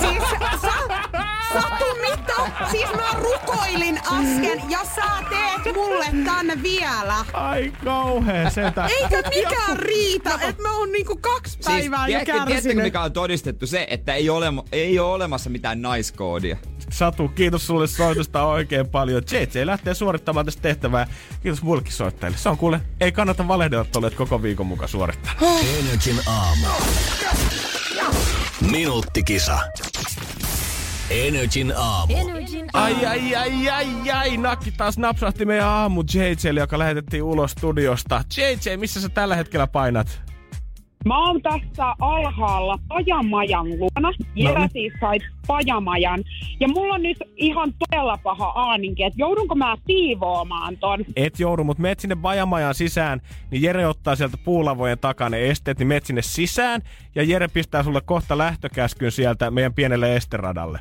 Siis 0.00 0.22
sa, 0.62 1.07
Satu, 1.52 1.84
mitä? 2.00 2.68
Siis 2.70 2.88
mä 2.96 3.08
rukoilin 3.14 3.98
äsken 3.98 4.70
ja 4.70 4.78
sä 4.94 5.02
teet 5.30 5.74
mulle 5.76 6.06
tän 6.24 6.62
vielä. 6.62 7.14
Ai 7.32 7.72
kauhea 7.84 8.50
sentään. 8.50 8.90
Eikö 8.90 9.22
mikään 9.28 9.76
riitä, 9.76 10.34
että 10.42 10.62
mä 10.62 10.78
oon 10.78 10.92
niinku 10.92 11.16
kaksi 11.16 11.58
päivää 11.64 12.08
jo 12.08 12.20
tiedätkö, 12.24 12.52
kärsinyt. 12.52 12.84
mikä 12.84 13.00
on 13.00 13.12
todistettu? 13.12 13.66
Se, 13.66 13.86
että 13.90 14.14
ei 14.14 14.30
ole, 14.30 14.46
ei 14.72 14.98
ole 14.98 15.14
olemassa 15.14 15.50
mitään 15.50 15.82
naiskoodia. 15.82 16.56
Satu, 16.90 17.28
kiitos 17.28 17.66
sulle 17.66 17.86
soitosta 17.86 18.42
oikein 18.46 18.88
paljon. 18.88 19.22
JJ 19.32 19.66
lähtee 19.66 19.94
suorittamaan 19.94 20.46
tästä 20.46 20.62
tehtävää. 20.62 21.06
Kiitos 21.42 21.62
muillekin 21.62 21.92
soittajille. 21.92 22.38
Se 22.38 22.48
on 22.48 22.58
kuule, 22.58 22.80
ei 23.00 23.12
kannata 23.12 23.48
valehdella, 23.48 23.84
että 23.84 23.98
olet 23.98 24.14
koko 24.14 24.42
viikon 24.42 24.66
mukaan 24.66 24.88
suorittanut. 24.88 25.42
Energin 25.78 26.20
aamu. 26.26 26.66
Minuuttikisa. 28.70 29.58
Energin 31.10 31.72
aamu. 31.76 32.14
Energin 32.16 32.66
aamu. 32.74 32.96
Ai, 32.96 33.06
ai, 33.06 33.34
ai, 33.36 33.68
ai, 33.70 34.10
ai, 34.14 34.36
nakki 34.36 34.72
taas 34.72 34.98
napsahti 34.98 35.44
meidän 35.44 35.66
aamu 35.66 36.04
JJlle, 36.14 36.60
joka 36.60 36.78
lähetettiin 36.78 37.22
ulos 37.22 37.50
studiosta. 37.50 38.22
JJ, 38.36 38.76
missä 38.76 39.00
sä 39.00 39.08
tällä 39.08 39.36
hetkellä 39.36 39.66
painat? 39.66 40.22
Mä 41.04 41.26
oon 41.26 41.42
tässä 41.42 41.94
alhaalla 42.00 42.78
pajamajan 42.88 43.66
luona. 43.78 44.12
Jere 44.34 44.60
No. 44.60 44.68
siis 44.72 44.92
sai 45.00 45.18
pajamajan. 45.46 46.24
Ja 46.60 46.68
mulla 46.68 46.94
on 46.94 47.02
nyt 47.02 47.16
ihan 47.36 47.72
todella 47.78 48.18
paha 48.22 48.46
aaninki, 48.48 49.02
että 49.02 49.18
joudunko 49.20 49.54
mä 49.54 49.76
siivoamaan 49.86 50.76
ton. 50.76 51.04
Et 51.16 51.40
joudu, 51.40 51.64
mutta 51.64 51.82
meet 51.82 52.00
sinne 52.00 52.16
Bajamajan 52.16 52.74
sisään, 52.74 53.20
niin 53.50 53.62
Jere 53.62 53.86
ottaa 53.86 54.16
sieltä 54.16 54.36
puulavojen 54.44 54.98
takaa 54.98 55.28
ne 55.28 55.50
esteet, 55.50 55.78
niin 55.78 55.86
meet 55.88 56.06
sinne 56.06 56.22
sisään, 56.22 56.82
ja 57.14 57.22
Jere 57.22 57.48
pistää 57.48 57.82
sulle 57.82 58.00
kohta 58.00 58.38
lähtökäskyn 58.38 59.12
sieltä 59.12 59.50
meidän 59.50 59.74
pienelle 59.74 60.16
esteradalle. 60.16 60.80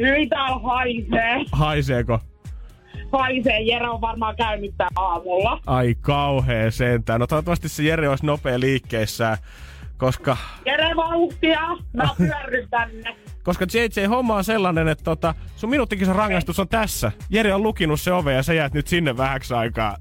Hyi 0.00 0.26
täällä 0.26 0.58
haisee. 0.58 1.44
Haiseeko? 1.52 2.18
haisee. 3.12 3.60
Jere 3.60 3.88
on 3.88 4.00
varmaan 4.00 4.36
käynyt 4.36 4.74
tää 4.76 4.88
aamulla. 4.96 5.60
Ai 5.66 5.94
kauhea 6.00 6.70
sentään. 6.70 7.20
No 7.20 7.26
toivottavasti 7.26 7.68
se 7.68 7.82
Jere 7.82 8.08
olisi 8.08 8.26
nopea 8.26 8.60
liikkeessään, 8.60 9.36
koska, 9.96 10.36
Jere 10.66 10.96
vauhtia, 10.96 11.60
mä 11.92 12.08
pyörryn 12.18 12.68
tänne. 12.70 13.16
koska 13.42 13.66
JJ 13.74 14.06
homma 14.06 14.36
on 14.36 14.44
sellainen, 14.44 14.88
että 14.88 15.04
tota, 15.04 15.34
sun 15.56 15.70
minuuttikin 15.70 16.06
rangaistus 16.14 16.58
on 16.60 16.68
tässä. 16.68 17.12
Jere 17.30 17.54
on 17.54 17.62
lukinut 17.62 18.00
se 18.00 18.12
ove 18.12 18.32
ja 18.32 18.42
sä 18.42 18.54
jäät 18.54 18.74
nyt 18.74 18.86
sinne 18.86 19.16
vähäksi 19.16 19.54
aikaa. 19.54 19.96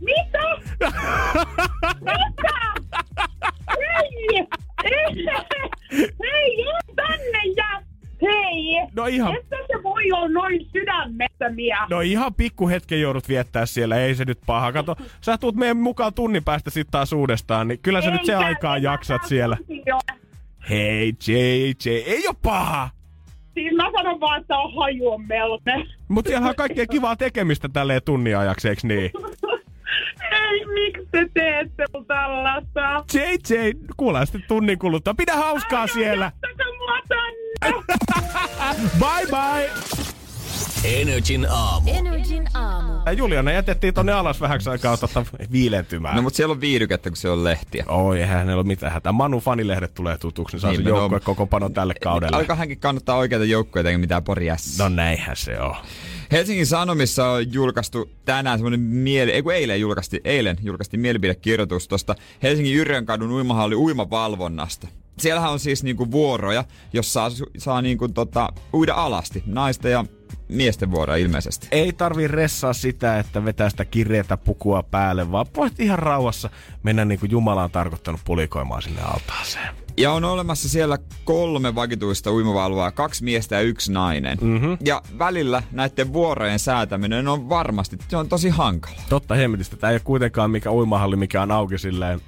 Mitä? 0.00 0.38
Mitä? 2.00 2.72
Hei! 3.78 4.46
Hei! 4.84 5.26
Hei, 6.22 6.62
en 6.68 6.96
tänne 6.96 7.42
jää! 7.56 7.91
Hei! 8.22 8.86
No 8.96 9.06
ihan, 9.06 9.36
Että 9.36 9.56
se 9.66 9.82
voi 9.82 10.12
olla 10.12 10.28
noin 10.28 10.66
sydämettömiä. 10.72 11.78
no 11.90 12.00
ihan 12.00 12.34
pikku 12.34 12.68
hetken 12.68 13.00
joudut 13.00 13.28
viettää 13.28 13.66
siellä, 13.66 13.96
ei 13.96 14.14
se 14.14 14.24
nyt 14.24 14.38
paha. 14.46 14.72
Kato, 14.72 14.96
sä 15.20 15.38
tuut 15.38 15.56
meidän 15.56 15.76
mukaan 15.76 16.14
tunnin 16.14 16.44
päästä 16.44 16.70
sit 16.70 16.88
taas 16.90 17.12
uudestaan, 17.12 17.68
niin 17.68 17.78
kyllä 17.82 18.02
sä 18.02 18.10
nyt 18.10 18.24
se 18.24 18.32
Eikä 18.32 18.46
aikaa 18.46 18.78
jaksat 18.78 19.24
siellä. 19.24 19.56
tuntia. 19.66 19.98
Hei 20.70 21.12
JJ, 21.28 21.88
ei 22.06 22.26
oo 22.28 22.34
paha! 22.42 22.90
Siis 23.54 23.72
mä 23.76 23.90
sanon 23.92 24.20
vaan, 24.20 24.40
että 24.40 24.58
on 24.58 24.74
haju 24.76 25.08
on 25.12 25.24
melkoinen. 25.26 25.86
Mutta 26.08 26.28
siellä 26.28 26.48
on 26.48 26.54
kaikkea 26.56 26.86
kivaa 26.86 27.16
tekemistä 27.16 27.68
tälleen 27.68 28.00
tunnin 28.04 28.38
ajaksi, 28.38 28.68
eiks 28.68 28.84
niin? 28.84 29.10
Ei, 30.32 30.64
miksi 30.66 31.08
te 31.10 31.28
teette 31.34 31.84
mun 31.94 32.06
tällaista? 32.06 33.04
JJ, 33.14 33.72
kuullaan 33.96 34.26
sitten 34.26 34.44
tunnin 34.48 34.78
kuluttua. 34.78 35.14
Pidä 35.14 35.32
hauskaa 35.34 35.86
siellä. 35.86 36.24
Jättäkö 36.24 36.64
mua 36.78 36.98
tänne? 37.08 37.91
Bye 38.98 39.26
bye! 39.30 39.70
Energin 40.84 41.46
aamu. 41.50 41.90
Energin 41.94 42.48
aamu. 42.54 42.92
Ja 43.06 43.12
Juliana 43.12 43.52
jätettiin 43.52 43.94
tonne 43.94 44.12
alas 44.12 44.40
vähäksi 44.40 44.70
aikaa 44.70 44.96
tota 44.96 45.26
viilentymään. 45.52 46.16
No 46.16 46.22
mutta 46.22 46.36
siellä 46.36 46.52
on 46.52 46.60
viihdykettä, 46.60 47.10
kun 47.10 47.16
se 47.16 47.28
on 47.30 47.44
lehtiä. 47.44 47.84
Oi, 47.88 48.20
eihän 48.20 48.38
hänellä 48.38 48.60
ole 48.60 48.66
mitään 48.66 48.92
hätää. 48.92 49.12
Manu 49.12 49.40
fanilehdet 49.40 49.94
tulee 49.94 50.18
tutuksi, 50.18 50.54
niin 50.56 50.60
saa 50.60 50.70
Niin, 50.70 50.78
niin, 50.84 50.90
no- 50.92 50.98
joukkue 50.98 51.20
koko 51.20 51.46
pano 51.46 51.68
tälle 51.68 51.94
kaudelle. 52.02 52.36
Alkaa 52.36 52.56
hänkin 52.56 52.80
kannattaa 52.80 53.16
oikeita 53.16 53.44
joukkoja 53.44 53.88
eikä 53.88 53.98
mitään 53.98 54.24
Pori 54.24 54.46
S. 54.56 54.78
No 54.78 54.88
näinhän 54.88 55.36
se 55.36 55.60
on. 55.60 55.74
Helsingin 56.32 56.66
Sanomissa 56.66 57.28
on 57.28 57.52
julkaistu 57.52 58.10
tänään 58.24 58.58
semmoinen 58.58 58.80
mieli, 58.80 59.30
ei 59.32 59.42
kun 59.42 59.54
eilen 59.54 59.80
julkaisti, 59.80 60.20
eilen 60.24 60.56
julkaistiin 60.62 61.00
mielipidekirjoitus 61.00 61.88
tuosta 61.88 62.14
Helsingin 62.42 62.76
Yrjönkadun 62.76 63.30
uimahalli 63.30 63.74
uimavalvonnasta. 63.74 64.88
Siellähän 65.18 65.52
on 65.52 65.58
siis 65.58 65.82
niinku 65.82 66.10
vuoroja, 66.10 66.64
jossa 66.92 67.30
saa, 67.30 67.46
saa 67.58 67.82
niinku 67.82 68.08
tota, 68.08 68.48
uida 68.74 68.94
alasti, 68.94 69.42
naisten 69.46 69.92
ja 69.92 70.04
miesten 70.48 70.90
vuoroja 70.90 71.16
ilmeisesti. 71.16 71.68
Ei 71.70 71.92
tarvi 71.92 72.28
ressaa 72.28 72.72
sitä, 72.72 73.18
että 73.18 73.44
vetää 73.44 73.70
sitä 73.70 73.84
kireetä 73.84 74.36
pukua 74.36 74.82
päälle, 74.82 75.32
vaan 75.32 75.46
voit 75.56 75.80
ihan 75.80 75.98
rauhassa 75.98 76.50
mennä 76.82 77.04
niin 77.04 77.20
kuin 77.20 77.30
Jumala 77.30 77.64
on 77.64 77.70
tarkoittanut 77.70 78.20
pulikoimaan 78.24 78.82
sinne 78.82 79.02
altaaseen. 79.02 79.74
Ja 79.96 80.12
on 80.12 80.24
olemassa 80.24 80.68
siellä 80.68 80.98
kolme 81.24 81.74
vakituista 81.74 82.32
uimavalvoa, 82.32 82.90
kaksi 82.90 83.24
miestä 83.24 83.54
ja 83.54 83.60
yksi 83.60 83.92
nainen. 83.92 84.38
Mhm. 84.40 84.52
Mm-hmm. 84.52 84.76
Ja 84.84 85.02
välillä 85.18 85.62
näiden 85.72 86.12
vuorojen 86.12 86.58
säätäminen 86.58 87.28
on 87.28 87.48
varmasti, 87.48 87.98
se 88.08 88.16
on 88.16 88.28
tosi 88.28 88.48
hankala. 88.48 88.96
Totta 89.08 89.34
hemmetistä. 89.34 89.76
Tämä 89.76 89.90
ei 89.90 89.94
ole 89.94 90.00
kuitenkaan 90.04 90.50
mikä 90.50 90.72
uimahalli, 90.72 91.16
mikä 91.16 91.42
on 91.42 91.50
auki 91.50 91.78
silleen 91.78 92.20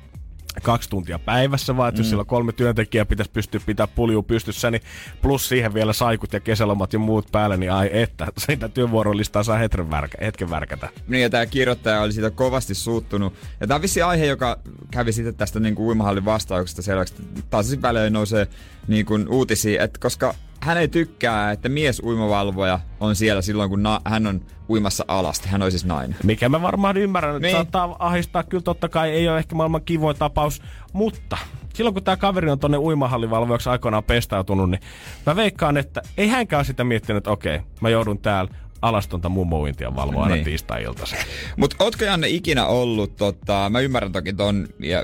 kaksi 0.62 0.90
tuntia 0.90 1.18
päivässä, 1.18 1.76
vaan 1.76 1.88
että 1.88 2.00
jos 2.00 2.09
siellä 2.09 2.24
kolme 2.24 2.52
työntekijää 2.52 3.05
pitäisi 3.05 3.30
pystyä 3.30 3.61
pitää 3.66 3.86
pulju 3.86 4.22
pystyssä, 4.22 4.70
niin 4.70 4.82
plus 5.22 5.48
siihen 5.48 5.74
vielä 5.74 5.92
saikut 5.92 6.32
ja 6.32 6.40
kesälomat 6.40 6.92
ja 6.92 6.98
muut 6.98 7.26
päälle, 7.32 7.57
niin 7.57 7.72
ai 7.72 7.90
että, 7.92 8.26
siitä 8.46 8.68
työvuorolistaa 8.68 9.42
saa 9.42 9.57
hetken, 9.57 9.90
värkä, 9.90 10.18
hetken 10.20 10.50
värkätä. 10.50 10.88
Niin 11.09 11.22
ja 11.22 11.30
tämä 11.30 11.46
kirjoittaja 11.46 12.00
oli 12.00 12.12
siitä 12.12 12.30
kovasti 12.30 12.74
suuttunut. 12.74 13.34
Ja 13.61 13.66
tämä 13.66 13.76
on 13.76 13.82
vissi 13.82 14.02
aihe, 14.02 14.26
joka 14.26 14.59
kävi 14.90 15.12
sitten 15.12 15.34
tästä 15.34 15.61
niin 15.61 15.74
kuin 15.74 15.86
uimahallin 15.86 16.24
vastauksesta 16.24 16.82
selväksi. 16.82 17.14
Taas 17.50 17.82
välein 17.82 18.12
nousee 18.12 18.46
niin 18.88 19.07
kuin 19.07 19.28
uutisia, 19.28 19.82
että 19.82 20.00
koska 20.00 20.34
hän 20.64 20.76
ei 20.78 20.88
tykkää, 20.88 21.52
että 21.52 21.68
mies 21.68 22.00
uimavalvoja 22.04 22.80
on 23.00 23.16
siellä 23.16 23.42
silloin, 23.42 23.70
kun 23.70 23.82
na- 23.82 24.00
hän 24.04 24.26
on 24.26 24.40
uimassa 24.68 25.04
alasti. 25.08 25.48
Hän 25.48 25.62
on 25.62 25.70
siis 25.70 25.84
nainen. 25.84 26.16
Mikä 26.24 26.48
mä 26.48 26.62
varmaan 26.62 26.96
ymmärrän, 26.96 27.36
että 27.36 27.46
Niin. 27.46 27.56
saattaa 27.56 27.96
ahistaa. 27.98 28.42
Kyllä 28.42 28.62
totta 28.62 28.88
kai 28.88 29.10
ei 29.10 29.28
ole 29.28 29.38
ehkä 29.38 29.54
maailman 29.54 29.82
kivoin 29.84 30.16
tapaus, 30.16 30.62
mutta 30.92 31.38
silloin 31.74 31.94
kun 31.94 32.04
tämä 32.04 32.16
kaveri 32.16 32.50
on 32.50 32.58
tonne 32.58 32.78
uimahallivalvojaksi 32.78 33.68
aikoinaan 33.68 34.04
pestautunut, 34.04 34.70
niin 34.70 34.80
mä 35.26 35.36
veikkaan, 35.36 35.76
että 35.76 36.02
ei 36.16 36.28
hänkään 36.28 36.64
sitä 36.64 36.84
miettinyt, 36.84 37.16
että 37.16 37.30
okei, 37.30 37.60
mä 37.80 37.88
joudun 37.88 38.18
täällä 38.18 38.54
alastonta 38.82 39.28
mummo-uintia 39.28 39.96
valvoa 39.96 40.22
aina 40.22 40.34
Niin. 40.34 40.44
tiistai-iltaisin. 40.44 41.18
Mutta 41.56 41.76
ootko 41.78 42.04
Janne 42.04 42.28
ikinä 42.28 42.66
ollut, 42.66 43.16
tota, 43.16 43.66
mä 43.70 43.80
ymmärrän 43.80 44.12
toki 44.12 44.32
ton, 44.32 44.66
ja, 44.80 45.02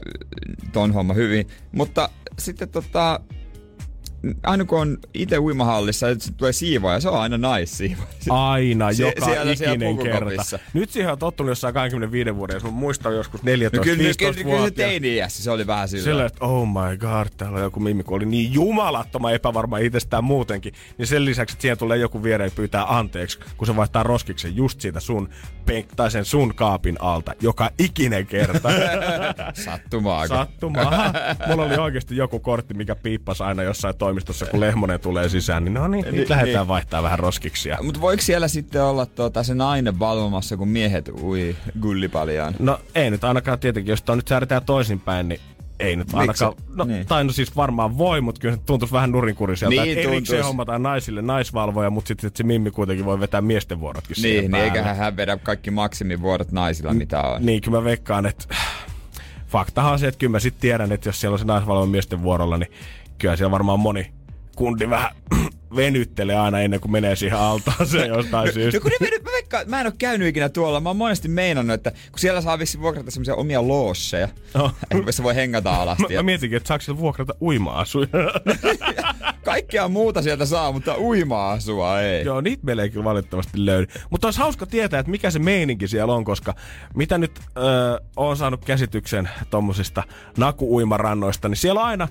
ton 0.72 0.92
homma 0.92 1.14
hyvin, 1.14 1.46
mutta 1.72 2.08
sitten 2.38 2.68
tota, 2.68 3.20
aina 4.42 4.64
kun 4.64 4.80
on 4.80 4.98
itse 5.14 5.38
uimahallissa, 5.38 6.08
että 6.08 6.24
sit 6.24 6.36
tulee 6.36 6.52
siivoja, 6.52 7.00
se 7.00 7.08
on 7.08 7.20
aina 7.20 7.38
naissiivoja. 7.38 8.06
Aina, 8.30 8.92
Se- 8.92 9.02
joka 9.02 9.24
siellä- 9.24 9.54
siellä 9.54 9.74
ikinen 9.74 9.98
kerta. 9.98 10.18
pukukopissa. 10.18 10.58
Nyt 10.74 10.90
siihen 10.90 11.12
on 11.12 11.18
tottunut 11.18 11.48
jossain 11.50 11.74
25 11.74 12.36
vuoden, 12.36 12.54
jos 12.54 12.64
muistan 12.64 13.14
joskus 13.16 13.40
14-15 13.40 13.44
No 13.44 13.48
kyllä, 13.82 13.96
kyllä, 13.96 14.14
kyllä, 14.18 14.32
kyllä 14.44 14.64
se 14.64 14.70
teini-iässä 14.70 15.42
se 15.42 15.50
oli 15.50 15.66
vähän 15.66 15.88
sillä. 15.88 16.04
Sillä, 16.04 16.24
että 16.26 16.44
oh 16.44 16.68
my 16.68 16.96
god, 16.96 17.26
täällä 17.36 17.56
on 17.56 17.62
joku 17.64 17.80
mimmi, 17.80 18.02
kun 18.02 18.16
oli 18.16 18.26
niin 18.26 18.52
jumalattoman 18.52 19.34
epävarma 19.34 19.78
itsestään 19.78 20.24
muutenkin. 20.24 20.72
Niin 20.98 21.06
sen 21.06 21.24
lisäksi, 21.24 21.54
että 21.54 21.62
siihen 21.62 21.78
tulee 21.78 21.98
joku 21.98 22.22
viereen 22.22 22.48
ja 22.48 22.52
pyytää 22.56 22.96
anteeksi, 22.98 23.38
kun 23.56 23.66
se 23.66 23.76
vaihtaa 23.76 24.02
roskiksen 24.02 24.56
just 24.56 24.80
siitä 24.80 25.00
sun 25.00 25.28
penk- 25.70 25.94
tai 25.96 26.10
sen 26.10 26.24
sun 26.24 26.54
kaapin 26.54 26.96
alta. 27.00 27.32
Joka 27.40 27.70
ikinen 27.78 28.26
kerta. 28.26 28.68
Sattumaa. 29.64 30.26
Sattumaa. 30.28 31.12
Mulla 31.46 31.64
oli 31.64 31.76
oikeasti 31.76 32.16
joku 32.16 32.40
kortti, 32.40 32.74
mikä 32.74 32.94
piippasi 32.96 33.42
aina 33.42 33.62
jossain 33.62 33.94
toimistossa, 34.10 34.46
kun 34.46 34.60
Lehmonen 34.60 35.00
tulee 35.00 35.28
sisään. 35.28 35.64
Niin 35.64 35.74
no 35.74 35.88
niin, 35.88 36.04
Niin, 36.04 36.14
nyt 36.16 36.28
lähdetään 36.28 36.62
niin. 36.62 36.68
vaihtaa 36.68 37.02
vähän 37.02 37.18
roskiksia. 37.18 37.78
Mutta 37.82 38.00
voiko 38.00 38.22
siellä 38.22 38.48
sitten 38.48 38.82
olla 38.82 39.06
tuota, 39.06 39.42
se 39.42 39.54
nainen 39.54 39.98
valvomassa, 39.98 40.56
kun 40.56 40.68
miehet 40.68 41.08
ui 41.22 41.56
gullipaljaan? 41.82 42.54
No 42.58 42.80
ei 42.94 43.10
nyt 43.10 43.24
ainakaan 43.24 43.58
tietenkin, 43.58 43.90
jos 43.92 44.02
tää 44.02 44.16
nyt 44.16 44.28
säädetään 44.28 44.64
toisinpäin, 44.64 45.28
niin 45.28 45.40
ei 45.80 45.96
nyt 45.96 46.08
ainakaan, 46.12 46.52
no, 46.74 46.84
Niin. 46.84 46.94
niin. 46.94 47.06
tai 47.06 47.24
no 47.24 47.32
siis 47.32 47.56
varmaan 47.56 47.98
voi, 47.98 48.20
mutta 48.20 48.40
kyllä 48.40 48.54
se 48.56 48.60
tuntuisi 48.66 48.92
vähän 48.94 49.12
nurinkuriselta, 49.12 49.70
Niin, 49.70 49.82
niin, 49.82 49.98
että 49.98 50.08
erikseen 50.10 50.36
tuntuis. 50.36 50.46
hommataan 50.46 50.82
naisille 50.82 51.22
naisvalvoja, 51.22 51.90
mutta 51.90 52.08
sitten 52.08 52.30
se 52.34 52.44
mimmi 52.44 52.70
kuitenkin 52.70 53.04
voi 53.06 53.20
vetää 53.20 53.40
miesten 53.40 53.80
vuorotkin 53.80 54.16
siihen 54.16 54.30
Niin, 54.34 54.42
niin 54.42 54.50
päälle. 54.50 54.66
eiköhän 54.66 54.96
hän 54.96 55.16
vedä 55.16 55.36
kaikki 55.36 55.70
maksimivuorot 55.70 56.52
naisilla, 56.52 56.94
mitä 56.94 57.20
on. 57.22 57.46
Niin, 57.46 57.60
kyllä 57.62 57.78
mä 57.78 57.84
veikkaan, 57.84 58.26
että 58.26 58.44
faktahan 59.48 59.92
on 59.92 59.98
se, 59.98 60.08
että 60.08 60.18
kyllä 60.18 60.30
mä 60.30 60.40
sitten 60.40 60.60
tiedän, 60.60 60.92
että 60.92 61.08
jos 61.08 61.20
siellä 61.20 61.34
on 61.34 61.38
se 61.38 61.44
naisvalvoja 61.44 61.86
miesten 61.86 62.22
vuorolla, 62.22 62.56
niin 62.58 62.70
kyllä 63.20 63.36
siellä 63.36 63.50
varmaan 63.50 63.80
moni 63.80 64.12
kundi 64.56 64.90
vähän 64.90 65.10
venyttelee 65.76 66.36
aina 66.36 66.60
ennen 66.60 66.80
kuin 66.80 66.92
menee 66.92 67.16
siihen 67.16 67.38
altaaseen 67.38 68.08
jostain 68.08 68.52
syystä. 68.54 68.78
No 68.78 68.82
kun 68.82 68.90
ne, 69.00 69.18
mä, 69.24 69.32
veikkaan, 69.32 69.70
mä 69.70 69.80
en 69.80 69.86
ole 69.86 69.94
käynyt 69.98 70.28
ikinä 70.28 70.48
tuolla. 70.48 70.80
Mä 70.80 70.88
oon 70.88 70.96
monesti 70.96 71.28
meinannut, 71.28 71.74
että 71.74 71.90
kun 71.90 72.18
siellä 72.18 72.40
saa 72.40 72.58
vissi 72.58 72.80
vuokrata 72.80 73.10
semmoisia 73.10 73.34
omia 73.34 73.68
loosseja, 73.68 74.28
No. 74.54 74.72
missä 75.06 75.22
voi 75.22 75.34
hengata 75.34 75.74
alasti. 75.74 76.02
Mä, 76.02 76.14
mä 76.16 76.22
mietinkin, 76.22 76.56
että 76.56 76.68
saako 76.68 76.82
siellä 76.82 77.00
vuokrata 77.00 77.34
uima-asuja. 77.40 78.08
Kaikkea 79.44 79.88
muuta 79.88 80.22
sieltä 80.22 80.46
saa, 80.46 80.72
mutta 80.72 80.98
uima-asua 80.98 82.00
ei. 82.00 82.24
Joo, 82.24 82.40
niitä 82.40 82.64
meillä 82.66 82.82
ei 82.82 82.90
kyllä 82.90 83.04
valitettavasti 83.04 83.66
löydy. 83.66 83.86
Mutta 84.10 84.26
olisi 84.26 84.40
hauska 84.40 84.66
tietää, 84.66 85.00
että 85.00 85.10
mikä 85.10 85.30
se 85.30 85.38
meininki 85.38 85.88
siellä 85.88 86.14
on, 86.14 86.24
koska 86.24 86.54
mitä 86.94 87.18
nyt 87.18 87.40
öö, 87.58 87.64
on 88.16 88.36
saanut 88.36 88.64
käsityksen 88.64 89.28
tommosista 89.50 90.02
naku-uimarannoista, 90.38 91.48
niin 91.48 91.56
siellä 91.56 91.80
on 91.80 91.86
aina 91.86 92.08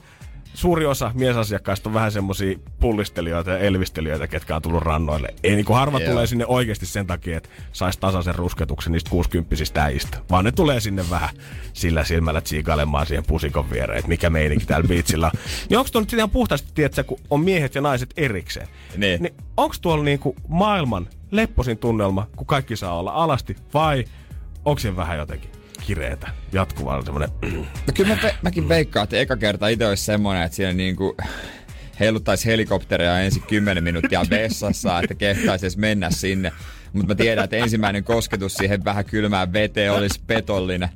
suuri 0.54 0.86
osa 0.86 1.12
miesasiakkaista 1.14 1.90
on 1.90 1.94
vähän 1.94 2.12
semmosia 2.12 2.60
pullistelijoita 2.80 3.52
ja 3.52 3.58
elvistelijöitä, 3.58 4.28
ketkä 4.28 4.56
on 4.56 4.62
tullut 4.62 4.84
rannoille. 4.84 5.34
Ei 5.44 5.56
niinku 5.56 5.74
harva 5.74 6.00
Joo. 6.00 6.12
tulee 6.12 6.28
sinne 6.28 6.46
oikeasti 6.46 6.86
sen 6.86 7.08
takia, 7.08 7.38
että 7.38 7.50
saisi 7.72 8.00
tasaisen 8.00 8.36
rusketuksen 8.36 8.92
niistä 8.92 9.10
60 9.10 9.84
äijistä. 9.84 10.18
Vaan 10.30 10.46
ne 10.46 10.52
tulee 10.52 10.80
sinne 10.80 11.10
vähän 11.10 11.30
sillä 11.74 12.04
silmällä 12.04 12.42
tsiikailemaan 12.42 13.06
siihen 13.06 13.26
pusikon 13.28 13.72
viereen, 13.72 14.00
että 14.00 14.10
mikä 14.10 14.30
meininki 14.30 14.66
täällä 14.66 14.88
biitsillä 14.88 15.32
on. 15.34 15.40
Niin 15.70 15.78
onko 15.78 15.90
tuo 15.92 16.02
nyt 16.02 16.14
ihan 16.14 16.30
puhtaasti, 16.30 16.72
tiedätkö, 16.76 17.04
kun 17.04 17.20
on 17.30 17.40
miehet 17.40 17.76
ja 17.76 17.82
naiset 17.82 18.14
erikseen? 18.18 18.68
Niin. 18.98 19.24
niin 19.24 19.34
onko 19.58 19.76
tuolla 19.82 20.04
niinku 20.04 20.36
maailman 20.48 21.08
lepposin 21.32 21.78
tunnelma, 21.78 22.28
kun 22.36 22.48
kaikki 22.48 22.76
saa 22.76 23.00
olla 23.00 23.12
alasti, 23.12 23.56
vai 23.74 24.06
onko 24.66 24.80
se 24.80 24.96
vähän 24.96 25.18
jotenkin 25.18 25.59
kireetä, 25.86 26.28
jatkuvaa 26.52 27.02
semmoinen... 27.02 27.30
No 27.88 27.94
kyllä 27.94 28.16
mä, 28.16 28.32
mäkin 28.42 28.70
veikkaan, 28.70 29.04
että 29.04 29.18
eka 29.18 29.38
kerta 29.38 29.68
itse 29.68 29.88
olisi 29.88 30.04
semmoinen, 30.04 30.44
että 30.44 30.56
siinä 30.56 30.74
niinku 30.74 31.18
heiluttaisi 32.00 32.46
helikopteria 32.46 33.20
ensin 33.20 33.44
10 33.44 33.84
minuuttia 33.84 34.22
vessassa, 34.30 35.00
että 35.00 35.16
kehtaisi 35.16 35.66
edes 35.66 35.78
mennä 35.78 36.10
sinne. 36.12 36.52
Mutta 36.94 37.08
mä 37.08 37.16
tiedän, 37.16 37.44
että 37.44 37.56
ensimmäinen 37.56 38.04
kosketus 38.04 38.54
siihen 38.54 38.86
vähän 38.86 39.06
kylmään 39.06 39.54
veteen 39.54 39.92
olisi 39.92 40.22
petollinen. 40.28 40.90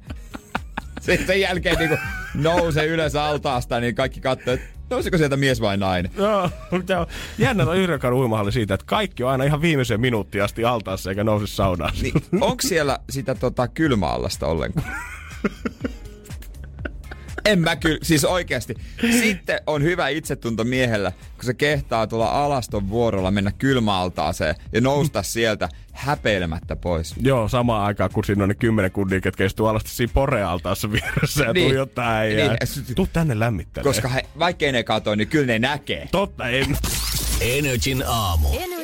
Sitten 1.01 1.27
sen 1.27 1.41
jälkeen 1.41 1.77
niinku 1.77 1.97
nousee 2.33 2.85
ylös 2.85 3.15
altaasta, 3.15 3.79
niin 3.79 3.95
kaikki 3.95 4.21
katsoo, 4.21 4.53
että 4.53 4.67
Nousiko 4.89 5.17
sieltä 5.17 5.37
mies 5.37 5.61
vai 5.61 5.77
nainen? 5.77 6.11
Joo, 6.17 6.49
mutta 6.71 6.99
on 6.99 7.07
jännä 7.37 7.63
on 7.63 7.77
Yrjökan 7.77 8.13
uimahalli 8.13 8.51
siitä, 8.51 8.73
että 8.73 8.85
kaikki 8.85 9.23
on 9.23 9.29
aina 9.31 9.43
ihan 9.43 9.61
viimeiseen 9.61 10.01
minuuttiin 10.01 10.43
asti 10.43 10.65
altaassa 10.65 11.09
eikä 11.09 11.23
nouse 11.23 11.47
saunaan. 11.47 11.93
Niin, 12.01 12.13
onko 12.41 12.61
siellä 12.61 12.99
sitä 13.09 13.35
tota, 13.35 13.67
kylmäallasta 13.67 14.47
ollenkaan? 14.47 14.95
En 17.45 17.59
mä 17.59 17.75
kyllä, 17.75 17.97
siis 18.01 18.25
oikeasti. 18.25 18.75
Sitten 19.19 19.61
on 19.67 19.83
hyvä 19.83 20.07
itsetunto 20.07 20.63
miehellä, 20.63 21.11
kun 21.35 21.45
se 21.45 21.53
kehtaa 21.53 22.07
tuolla 22.07 22.45
alaston 22.45 22.89
vuorolla 22.89 23.31
mennä 23.31 23.51
kylmäaltaaseen 23.57 24.55
ja 24.73 24.81
nousta 24.81 25.23
sieltä 25.33 25.69
häpeilemättä 25.91 26.75
pois. 26.75 27.13
Joo, 27.21 27.47
samaan 27.49 27.85
aikaan 27.85 28.09
kun 28.13 28.23
siinä 28.23 28.43
on 28.43 28.49
ne 28.49 28.55
kymmenen 28.55 28.91
kunnia, 28.91 29.21
ketkä 29.21 29.45
istuu 29.45 29.65
alasti 29.67 29.89
siinä 29.89 30.11
porealtaassa 30.13 30.91
vieressä 30.91 31.43
ja 31.43 31.53
Niin. 31.53 31.61
niin. 31.61 31.67
tuijottaa 31.69 32.15
äijää. 32.17 32.47
Niin. 32.75 32.95
Tuu 32.95 33.07
tänne 33.13 33.39
lämmittelemään. 33.39 33.93
Koska 33.95 34.07
he, 34.07 34.25
vaikkei 34.39 34.71
ne 34.71 34.83
katoo, 34.83 35.15
niin 35.15 35.27
kyllä 35.27 35.45
ne 35.47 35.59
näkee. 35.59 36.07
Totta, 36.11 36.47
ei. 36.49 36.65
Energin 37.41 38.03
aamu. 38.07 38.47
Energin 38.53 38.67
aamu. 38.67 38.82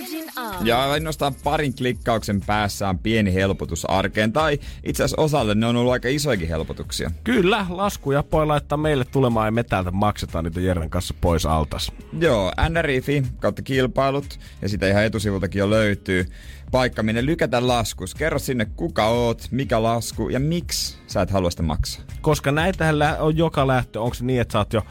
Ja 0.64 0.92
ainoastaan 0.92 1.36
parin 1.44 1.76
klikkauksen 1.76 2.42
päässä 2.42 2.90
on 2.90 3.00
pieni 3.00 3.34
helpotus 3.34 3.86
arkeen. 3.86 4.34
Tai 4.34 4.60
itse 4.84 5.04
asiassa 5.04 5.22
osalle 5.22 5.56
ne 5.56 5.66
on 5.66 5.76
ollut 5.76 5.94
aika 5.94 6.08
isoikin 6.08 6.48
helpotuksia. 6.48 7.12
Kyllä, 7.24 7.66
laskuja 7.70 8.24
voi 8.32 8.46
laittaa 8.46 8.78
meille 8.78 9.06
tulemaan 9.06 9.48
ja 9.48 9.52
me 9.52 9.64
täältä 9.64 9.92
maksetaan 9.92 10.44
niitä 10.44 10.60
Jeren 10.60 10.90
kanssa 10.90 11.14
pois 11.22 11.46
altas. 11.46 11.92
Joo, 12.20 12.52
NRIFI 12.70 13.24
kautta 13.40 13.62
kilpailut, 13.62 14.40
ja 14.62 14.70
sitä 14.70 14.88
ihan 14.88 15.04
etusivultakin 15.04 15.60
jo 15.60 15.70
löytyy. 15.70 16.26
Paikka, 16.72 17.04
minne 17.04 17.26
lykätä 17.26 17.68
laskus. 17.68 18.16
Kerro 18.16 18.40
sinne, 18.40 18.66
kuka 18.66 19.06
oot, 19.06 19.48
mikä 19.52 19.84
lasku 19.84 20.30
ja 20.30 20.40
miksi 20.40 20.98
sä 21.08 21.22
et 21.22 21.32
halua 21.32 21.52
sitä 21.52 21.64
maksaa. 21.64 22.04
Koska 22.22 22.52
näitähän 22.52 22.96
on 23.20 23.38
joka 23.38 23.68
lähtö. 23.68 24.02
Onko 24.02 24.14
se 24.14 24.26
niin, 24.26 24.42
että 24.42 24.52
sä 24.52 24.60
oot 24.60 24.74
jo 24.74 24.82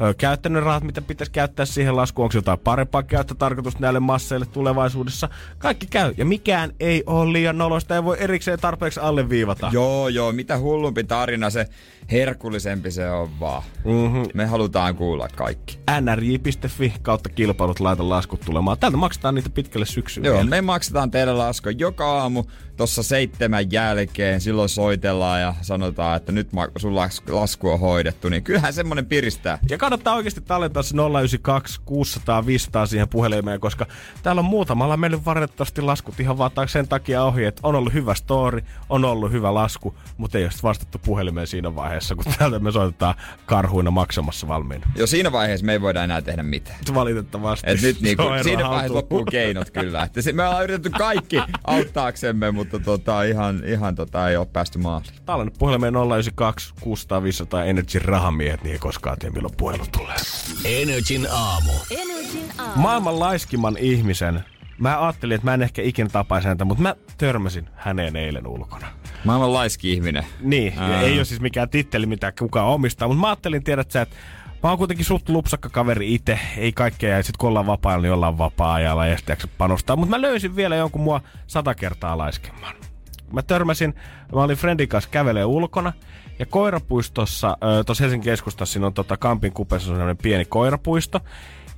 ö, 0.00 0.14
käyttänyt 0.14 0.64
rahat, 0.64 0.82
mitä 0.82 1.02
pitäisi 1.02 1.32
käyttää 1.32 1.66
siihen 1.66 1.96
laskuun? 1.96 2.24
Onko 2.24 2.36
jotain 2.36 2.58
parempaa 2.58 3.02
käyttötarkoitusta 3.02 3.80
näille 3.80 4.00
masseille 4.00 4.46
tulevaisuudessa? 4.46 5.28
Kaikki 5.58 5.86
käy. 5.86 6.14
Ja 6.16 6.24
mikään 6.24 6.72
ei 6.80 7.02
ole 7.06 7.32
liian 7.32 7.58
nolosta. 7.58 7.94
Ei 7.94 8.04
voi 8.04 8.16
erikseen 8.20 8.60
tarpeeksi 8.60 9.00
alleviivata. 9.00 9.70
Joo, 9.72 10.08
joo, 10.08 10.32
mitä 10.32 10.58
hullumpi 10.58 11.04
tarina, 11.04 11.50
se 11.50 11.66
herkullisempi 12.12 12.90
se 12.90 13.10
on 13.10 13.40
vaan. 13.40 13.62
Mm-hmm. 13.84 14.22
Me 14.34 14.46
halutaan 14.46 14.96
kuulla 14.96 15.28
kaikki. 15.36 15.78
nrj.fi 16.00 16.94
kautta 17.02 17.28
kilpailut 17.28 17.80
laita 17.80 18.08
laskut 18.08 18.40
tulemaan. 18.40 18.78
Täältä 18.78 18.96
maksetaan 18.96 19.34
niitä 19.34 19.50
pitkälle 19.50 19.86
syksyyn. 19.86 20.24
Joo, 20.24 20.34
vielä. 20.34 20.50
me 20.50 20.60
maksetaan 20.60 21.10
teille 21.10 21.32
lasku 21.32 21.68
joka 21.68 22.20
aamu 22.20 22.44
tossa 22.78 23.02
seitsemän 23.02 23.72
jälkeen. 23.72 24.40
Silloin 24.40 24.68
soitellaan 24.68 25.40
ja 25.40 25.54
sanotaan, 25.62 26.16
että 26.16 26.32
nyt 26.32 26.48
sun 26.76 26.92
las- 26.92 27.32
lasku 27.34 27.70
on 27.70 27.80
hoidettu. 27.80 28.28
Niin 28.28 28.44
kyllähän 28.44 28.72
semmonen 28.72 29.06
piristää. 29.06 29.58
Ja 29.70 29.78
kannattaa 29.78 30.14
oikeasti 30.14 30.40
tallentaa 30.40 30.82
se 30.82 30.94
092 30.96 31.80
600 31.84 32.46
500 32.46 32.86
siihen 32.86 33.08
puhelimeen, 33.08 33.60
koska 33.60 33.86
täällä 34.22 34.40
on 34.40 34.44
muutamalla 34.44 34.96
mennyt 34.96 35.24
valitettavasti 35.26 35.82
laskut 35.82 36.20
ihan 36.20 36.38
vaan 36.38 36.50
sen 36.66 36.88
takia 36.88 37.22
ohi, 37.24 37.44
että 37.44 37.60
on 37.64 37.74
ollut 37.74 37.92
hyvä 37.92 38.14
story, 38.14 38.60
on 38.88 39.04
ollut 39.04 39.32
hyvä 39.32 39.54
lasku, 39.54 39.94
mutta 40.16 40.38
ei 40.38 40.44
ole 40.44 40.52
vastattu 40.62 40.98
puhelimeen 40.98 41.46
siinä 41.46 41.74
vaiheessa, 41.74 42.14
kun 42.14 42.24
täältä 42.38 42.58
me 42.58 42.72
soitetaan 42.72 43.14
karhuina 43.46 43.90
maksamassa 43.90 44.48
valmiina. 44.48 44.86
Jo 44.96 45.06
siinä 45.06 45.32
vaiheessa 45.32 45.66
me 45.66 45.72
ei 45.72 45.80
voida 45.80 46.04
enää 46.04 46.22
tehdä 46.22 46.42
mitään. 46.42 46.78
Valitettavasti. 46.94 47.70
Et 47.70 47.82
nyt 47.82 48.00
niinku, 48.00 48.22
on 48.28 48.44
siinä 48.44 48.68
vaiheessa 48.68 48.94
loppuu 48.94 49.24
keinot 49.24 49.70
kyllä. 49.70 50.02
Että 50.02 50.22
se, 50.22 50.32
me 50.32 50.44
ollaan 50.46 50.64
yritetty 50.64 50.90
kaikki 50.90 51.36
auttaaksemme, 51.64 52.50
mutta 52.50 52.67
tota, 52.84 53.22
ihan, 53.22 53.62
ihan 53.64 53.94
tota, 53.94 54.30
ei 54.30 54.36
ole 54.36 54.46
päästy 54.52 54.78
maaliin. 54.78 55.10
Tallenna 55.26 55.54
puhelimeen 55.58 55.94
092 55.94 56.74
600 56.80 57.22
500 57.22 57.64
Energy 57.64 57.98
rahamiehet, 57.98 58.62
niin 58.62 58.72
ei 58.72 58.78
koskaan 58.78 59.18
tiedä 59.18 59.34
milloin 59.34 59.54
puhelu 59.56 59.84
tulee. 59.92 60.16
Energin 60.64 61.26
aamu. 61.30 61.72
Energin 61.90 62.50
aamu. 62.58 62.82
Maailman 62.82 63.20
laiskimman 63.20 63.76
ihmisen. 63.78 64.44
Mä 64.78 65.02
ajattelin, 65.02 65.34
että 65.34 65.44
mä 65.44 65.54
en 65.54 65.62
ehkä 65.62 65.82
ikinä 65.82 66.08
tapaisi 66.08 66.48
häntä, 66.48 66.64
mutta 66.64 66.82
mä 66.82 66.96
törmäsin 67.18 67.68
häneen 67.74 68.16
eilen 68.16 68.46
ulkona. 68.46 68.86
Maailman 69.24 69.52
laiski 69.52 69.92
ihminen. 69.92 70.26
Niin, 70.40 70.74
Ää. 70.78 71.00
ei 71.00 71.16
ole 71.18 71.24
siis 71.24 71.40
mikään 71.40 71.68
titteli, 71.68 72.06
mitä 72.06 72.32
kukaan 72.38 72.66
omistaa, 72.66 73.08
mutta 73.08 73.20
mä 73.20 73.26
ajattelin, 73.26 73.64
tiedät 73.64 73.90
sä, 73.90 74.02
että 74.02 74.16
mä 74.62 74.68
oon 74.68 74.78
kuitenkin 74.78 75.06
suht 75.06 75.28
lupsakka 75.28 75.68
kaveri 75.68 76.14
itse, 76.14 76.38
ei 76.56 76.72
kaikkea, 76.72 77.16
ja 77.16 77.22
sit 77.22 77.36
kun 77.36 77.48
ollaan 77.48 77.66
vapaa 77.66 77.98
niin 77.98 78.12
ollaan 78.12 78.38
vapaa-ajalla 78.38 79.06
ja 79.06 79.16
jaksa 79.28 79.48
panostaa, 79.58 79.96
mutta 79.96 80.16
mä 80.16 80.20
löysin 80.20 80.56
vielä 80.56 80.76
jonkun 80.76 81.02
mua 81.02 81.20
sata 81.46 81.74
kertaa 81.74 82.18
laiskemman. 82.18 82.74
Mä 83.32 83.42
törmäsin, 83.42 83.94
mä 84.34 84.42
olin 84.42 84.56
friendin 84.56 84.88
kanssa 84.88 85.10
kävelee 85.10 85.44
ulkona, 85.44 85.92
ja 86.38 86.46
koirapuistossa, 86.46 87.56
tuossa 87.86 88.04
Helsingin 88.04 88.24
keskustassa, 88.24 88.72
siinä 88.72 88.86
on 88.86 88.94
tota 88.94 89.16
Kampin 89.16 89.52
kupessa 89.52 89.88
sellainen 89.88 90.16
pieni 90.16 90.44
koirapuisto, 90.44 91.20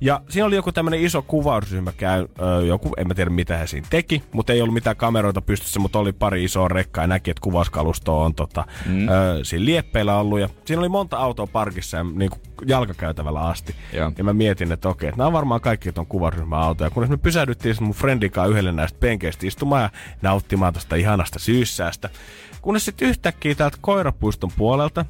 ja 0.01 0.21
siinä 0.29 0.45
oli 0.45 0.55
joku 0.55 0.71
tämmönen 0.71 1.01
iso 1.01 1.21
kuvausryhmä 1.21 1.91
käy, 1.91 2.27
ö, 2.41 2.65
joku, 2.65 2.89
en 2.97 3.07
mä 3.07 3.13
tiedä 3.13 3.29
mitä 3.29 3.57
he 3.57 3.67
siinä 3.67 3.87
teki, 3.89 4.23
mutta 4.31 4.53
ei 4.53 4.61
ollut 4.61 4.73
mitään 4.73 4.95
kameroita 4.95 5.41
pystyssä, 5.41 5.79
mutta 5.79 5.99
oli 5.99 6.11
pari 6.11 6.43
isoa 6.43 6.67
rekkaa 6.67 7.03
ja 7.03 7.07
näki, 7.07 7.31
että 7.31 7.41
kuvauskalusto 7.41 8.21
on 8.21 8.35
tota, 8.35 8.65
mm. 8.85 9.07
ö, 9.07 9.39
siinä 9.43 9.65
lieppeillä 9.65 10.17
ollut. 10.17 10.39
Ja 10.39 10.49
siinä 10.65 10.79
oli 10.79 10.89
monta 10.89 11.17
autoa 11.17 11.47
parkissa 11.47 11.97
ja 11.97 12.03
niin 12.03 12.29
kuin 12.29 12.41
jalkakäytävällä 12.65 13.41
asti. 13.41 13.75
Joo. 13.93 14.11
Ja 14.17 14.23
mä 14.23 14.33
mietin, 14.33 14.71
että 14.71 14.89
okei, 14.89 15.09
että 15.09 15.17
nämä 15.17 15.27
on 15.27 15.33
varmaan 15.33 15.61
kaikki 15.61 15.91
ton 15.91 16.07
kuvausryhmän 16.07 16.59
autoja. 16.59 16.89
Kunnes 16.89 17.09
me 17.09 17.17
pysähdyttiin 17.17 17.75
sitten 17.75 17.87
mun 17.87 17.95
friendin 17.95 18.31
kanssa 18.31 18.51
yhdelle 18.51 18.71
näistä 18.71 18.99
penkeistä 18.99 19.47
istumaan 19.47 19.81
ja 19.81 19.89
nauttimaan 20.21 20.73
tosta 20.73 20.95
ihanasta 20.95 21.39
syyssäästä. 21.39 22.09
Kunnes 22.61 22.85
sitten 22.85 23.07
yhtäkkiä 23.07 23.55
täältä 23.55 23.77
koirapuiston 23.81 24.51
puolelta 24.57 25.05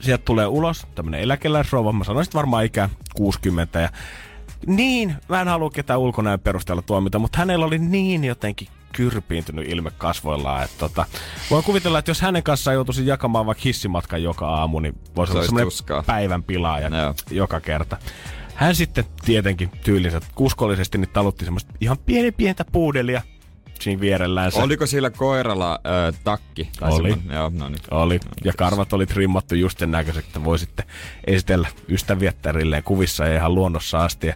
sieltä 0.00 0.24
tulee 0.24 0.46
ulos 0.46 0.86
tämmönen 0.94 1.20
eläkeläisrouva, 1.20 1.92
mä 1.92 2.04
sanoisin 2.04 2.34
varmaan 2.34 2.64
ikä 2.64 2.88
60 3.14 3.80
ja 3.80 3.88
niin, 4.66 5.14
mä 5.28 5.40
en 5.40 5.48
halua 5.48 5.70
ketään 5.70 6.00
ulkonäön 6.00 6.40
perusteella 6.40 6.82
tuomita, 6.82 7.18
mutta 7.18 7.38
hänellä 7.38 7.66
oli 7.66 7.78
niin 7.78 8.24
jotenkin 8.24 8.68
kyrpiintynyt 8.92 9.68
ilme 9.68 9.90
kasvoillaan, 9.98 10.64
että 10.64 10.78
tota, 10.78 11.06
voin 11.50 11.64
kuvitella, 11.64 11.98
että 11.98 12.10
jos 12.10 12.20
hänen 12.20 12.42
kanssaan 12.42 12.74
joutuisin 12.74 13.06
jakamaan 13.06 13.46
vaikka 13.46 13.62
hissimatkan 13.64 14.22
joka 14.22 14.48
aamu, 14.48 14.80
niin 14.80 14.98
voisi 15.16 15.32
olla 15.32 15.44
semmoinen 15.44 15.66
tuskaa. 15.66 16.02
päivän 16.02 16.42
pilaaja 16.42 16.88
Joo. 16.88 17.14
joka 17.30 17.60
kerta. 17.60 17.96
Hän 18.54 18.74
sitten 18.74 19.04
tietenkin 19.24 19.70
tyylinsä 19.84 20.20
uskollisesti 20.38 20.98
niin 20.98 21.10
talutti 21.12 21.44
semmoista 21.44 21.72
ihan 21.80 21.98
pieni 21.98 22.32
pientä 22.32 22.64
puudelia 22.72 23.22
siinä 23.80 24.00
vierellänsä. 24.00 24.62
Oliko 24.62 24.86
sillä 24.86 25.10
koiralla 25.10 25.80
ö, 26.08 26.12
takki? 26.24 26.70
Tai 26.80 26.92
Oli. 26.92 27.14
Joo, 27.32 27.50
no 27.54 27.68
niin. 27.68 27.80
Oli. 27.90 28.20
Ja 28.44 28.52
karvat 28.56 28.92
oli 28.92 29.06
trimmattu 29.06 29.54
just 29.54 29.78
sen 29.78 29.90
näköiseksi, 29.90 30.28
että 30.28 30.44
voi 30.44 30.58
sitten 30.58 30.86
esitellä 31.26 31.68
ystäviettärilleen 31.88 32.82
kuvissa 32.82 33.26
ja 33.26 33.36
ihan 33.36 33.54
luonnossa 33.54 34.04
asti. 34.04 34.26
Ja 34.26 34.34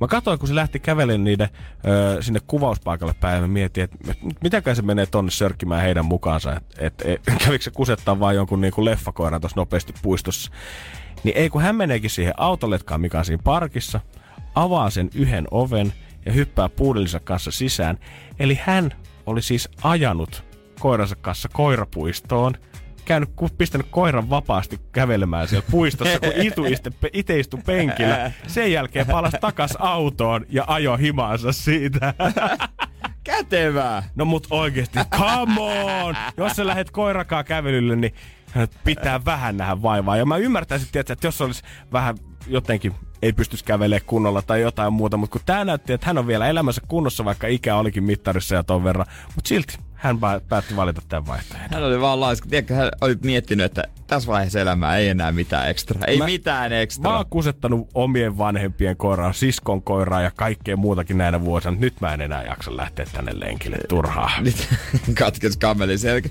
mä 0.00 0.06
katsoin, 0.06 0.38
kun 0.38 0.48
se 0.48 0.54
lähti 0.54 0.80
kävelemään 0.80 1.24
niiden 1.24 1.48
ö, 1.86 2.22
sinne 2.22 2.40
kuvauspaikalle 2.46 3.14
päin, 3.20 3.34
ja 3.34 3.40
mä 3.40 3.48
mietin, 3.48 3.84
että 3.84 3.96
et, 4.10 4.18
mitäkään 4.42 4.76
se 4.76 4.82
menee 4.82 5.06
tonne 5.06 5.30
sörkkimään 5.30 5.82
heidän 5.82 6.04
mukaansa. 6.04 6.52
Että 6.52 6.74
et, 6.78 7.02
et, 7.04 7.20
kävikö 7.44 7.64
se 7.64 7.70
kusettaa 7.70 8.20
vaan 8.20 8.34
jonkun 8.34 8.60
niinku 8.60 8.84
leffakoiran 8.84 9.40
tuossa 9.40 9.60
nopeasti 9.60 9.94
puistossa. 10.02 10.50
Niin 11.24 11.36
ei, 11.36 11.50
kun 11.50 11.62
hän 11.62 11.76
meneekin 11.76 12.10
siihen 12.10 12.34
autoletkaan, 12.36 13.00
mikä 13.00 13.18
on 13.18 13.24
siinä 13.24 13.42
parkissa, 13.44 14.00
avaa 14.54 14.90
sen 14.90 15.10
yhden 15.14 15.44
oven 15.50 15.92
ja 16.26 16.32
hyppää 16.32 16.68
puudellinsa 16.68 17.20
kanssa 17.20 17.50
sisään. 17.50 17.98
Eli 18.38 18.60
hän 18.62 18.90
oli 19.26 19.42
siis 19.42 19.68
ajanut 19.82 20.44
koiransa 20.80 21.16
kanssa 21.16 21.48
koirapuistoon, 21.52 22.54
käynyt, 23.04 23.30
pistänyt 23.58 23.86
koiran 23.90 24.30
vapaasti 24.30 24.80
kävelemään 24.92 25.48
siellä 25.48 25.66
puistossa, 25.70 26.20
kun 26.20 26.32
itu 26.46 26.64
iste, 26.64 26.90
itse 27.12 27.38
istui 27.38 27.60
penkillä. 27.66 28.32
Sen 28.46 28.72
jälkeen 28.72 29.06
palasi 29.06 29.36
takas 29.40 29.76
autoon 29.78 30.46
ja 30.48 30.64
ajo 30.66 30.96
himaansa 30.96 31.52
siitä. 31.52 32.14
Kätevää! 33.24 34.02
No 34.14 34.24
mut 34.24 34.46
oikeesti, 34.50 34.98
come 35.10 35.60
on! 35.60 36.16
Jos 36.36 36.52
sä 36.52 36.66
lähdet 36.66 36.90
koirakaa 36.90 37.44
kävelylle, 37.44 37.96
niin 37.96 38.14
pitää 38.84 39.24
vähän 39.24 39.56
nähdä 39.56 39.82
vaivaa. 39.82 40.16
Ja 40.16 40.26
mä 40.26 40.36
ymmärtäisin, 40.36 40.88
tietysti, 40.92 41.12
että 41.12 41.26
jos 41.26 41.40
olisi 41.40 41.62
vähän 41.92 42.16
jotenkin 42.46 42.94
ei 43.24 43.32
pystyisi 43.32 43.64
kävelemään 43.64 44.06
kunnolla 44.06 44.42
tai 44.42 44.60
jotain 44.60 44.92
muuta, 44.92 45.16
mutta 45.16 45.32
kun 45.32 45.40
tää 45.46 45.64
näytti, 45.64 45.92
että 45.92 46.06
hän 46.06 46.18
on 46.18 46.26
vielä 46.26 46.48
elämänsä 46.48 46.80
kunnossa, 46.88 47.24
vaikka 47.24 47.46
ikä 47.46 47.76
olikin 47.76 48.04
mittarissa 48.04 48.54
ja 48.54 48.62
ton 48.62 48.84
verran, 48.84 49.06
mutta 49.34 49.48
silti 49.48 49.78
hän 49.94 50.18
pää- 50.20 50.40
päätti 50.48 50.76
valita 50.76 51.02
tämän 51.08 51.26
vaihtoehdon. 51.26 51.68
Hän 51.70 51.84
oli 51.84 52.00
vaan 52.00 52.20
laiska. 52.20 52.48
Tiedätkö, 52.48 52.74
hän 52.74 52.88
oli 53.00 53.16
miettinyt, 53.22 53.66
että 53.66 53.82
tässä 54.06 54.26
vaiheessa 54.32 54.60
elämää 54.60 54.96
ei 54.96 55.08
enää 55.08 55.32
mitään 55.32 55.68
ekstra. 55.70 56.00
Ei 56.06 56.18
Mä- 56.18 56.24
mitään 56.24 56.70
Mä 56.72 56.80
ekstra. 56.80 57.16
oon 57.16 57.26
kusettanut 57.30 57.88
omien 57.94 58.38
vanhempien 58.38 58.96
koiraa, 58.96 59.32
siskon 59.32 59.82
koiraa 59.82 60.22
ja 60.22 60.30
kaikkea 60.36 60.76
muutakin 60.76 61.18
näinä 61.18 61.40
vuosina. 61.40 61.76
Nyt 61.78 62.00
mä 62.00 62.14
en 62.14 62.20
enää 62.20 62.42
jaksa 62.42 62.76
lähteä 62.76 63.06
tänne 63.12 63.32
lenkille 63.34 63.76
turhaa. 63.88 64.30
Nyt 64.40 64.68
katkes 65.18 65.56
kameli 65.56 65.98
selkä. 65.98 66.28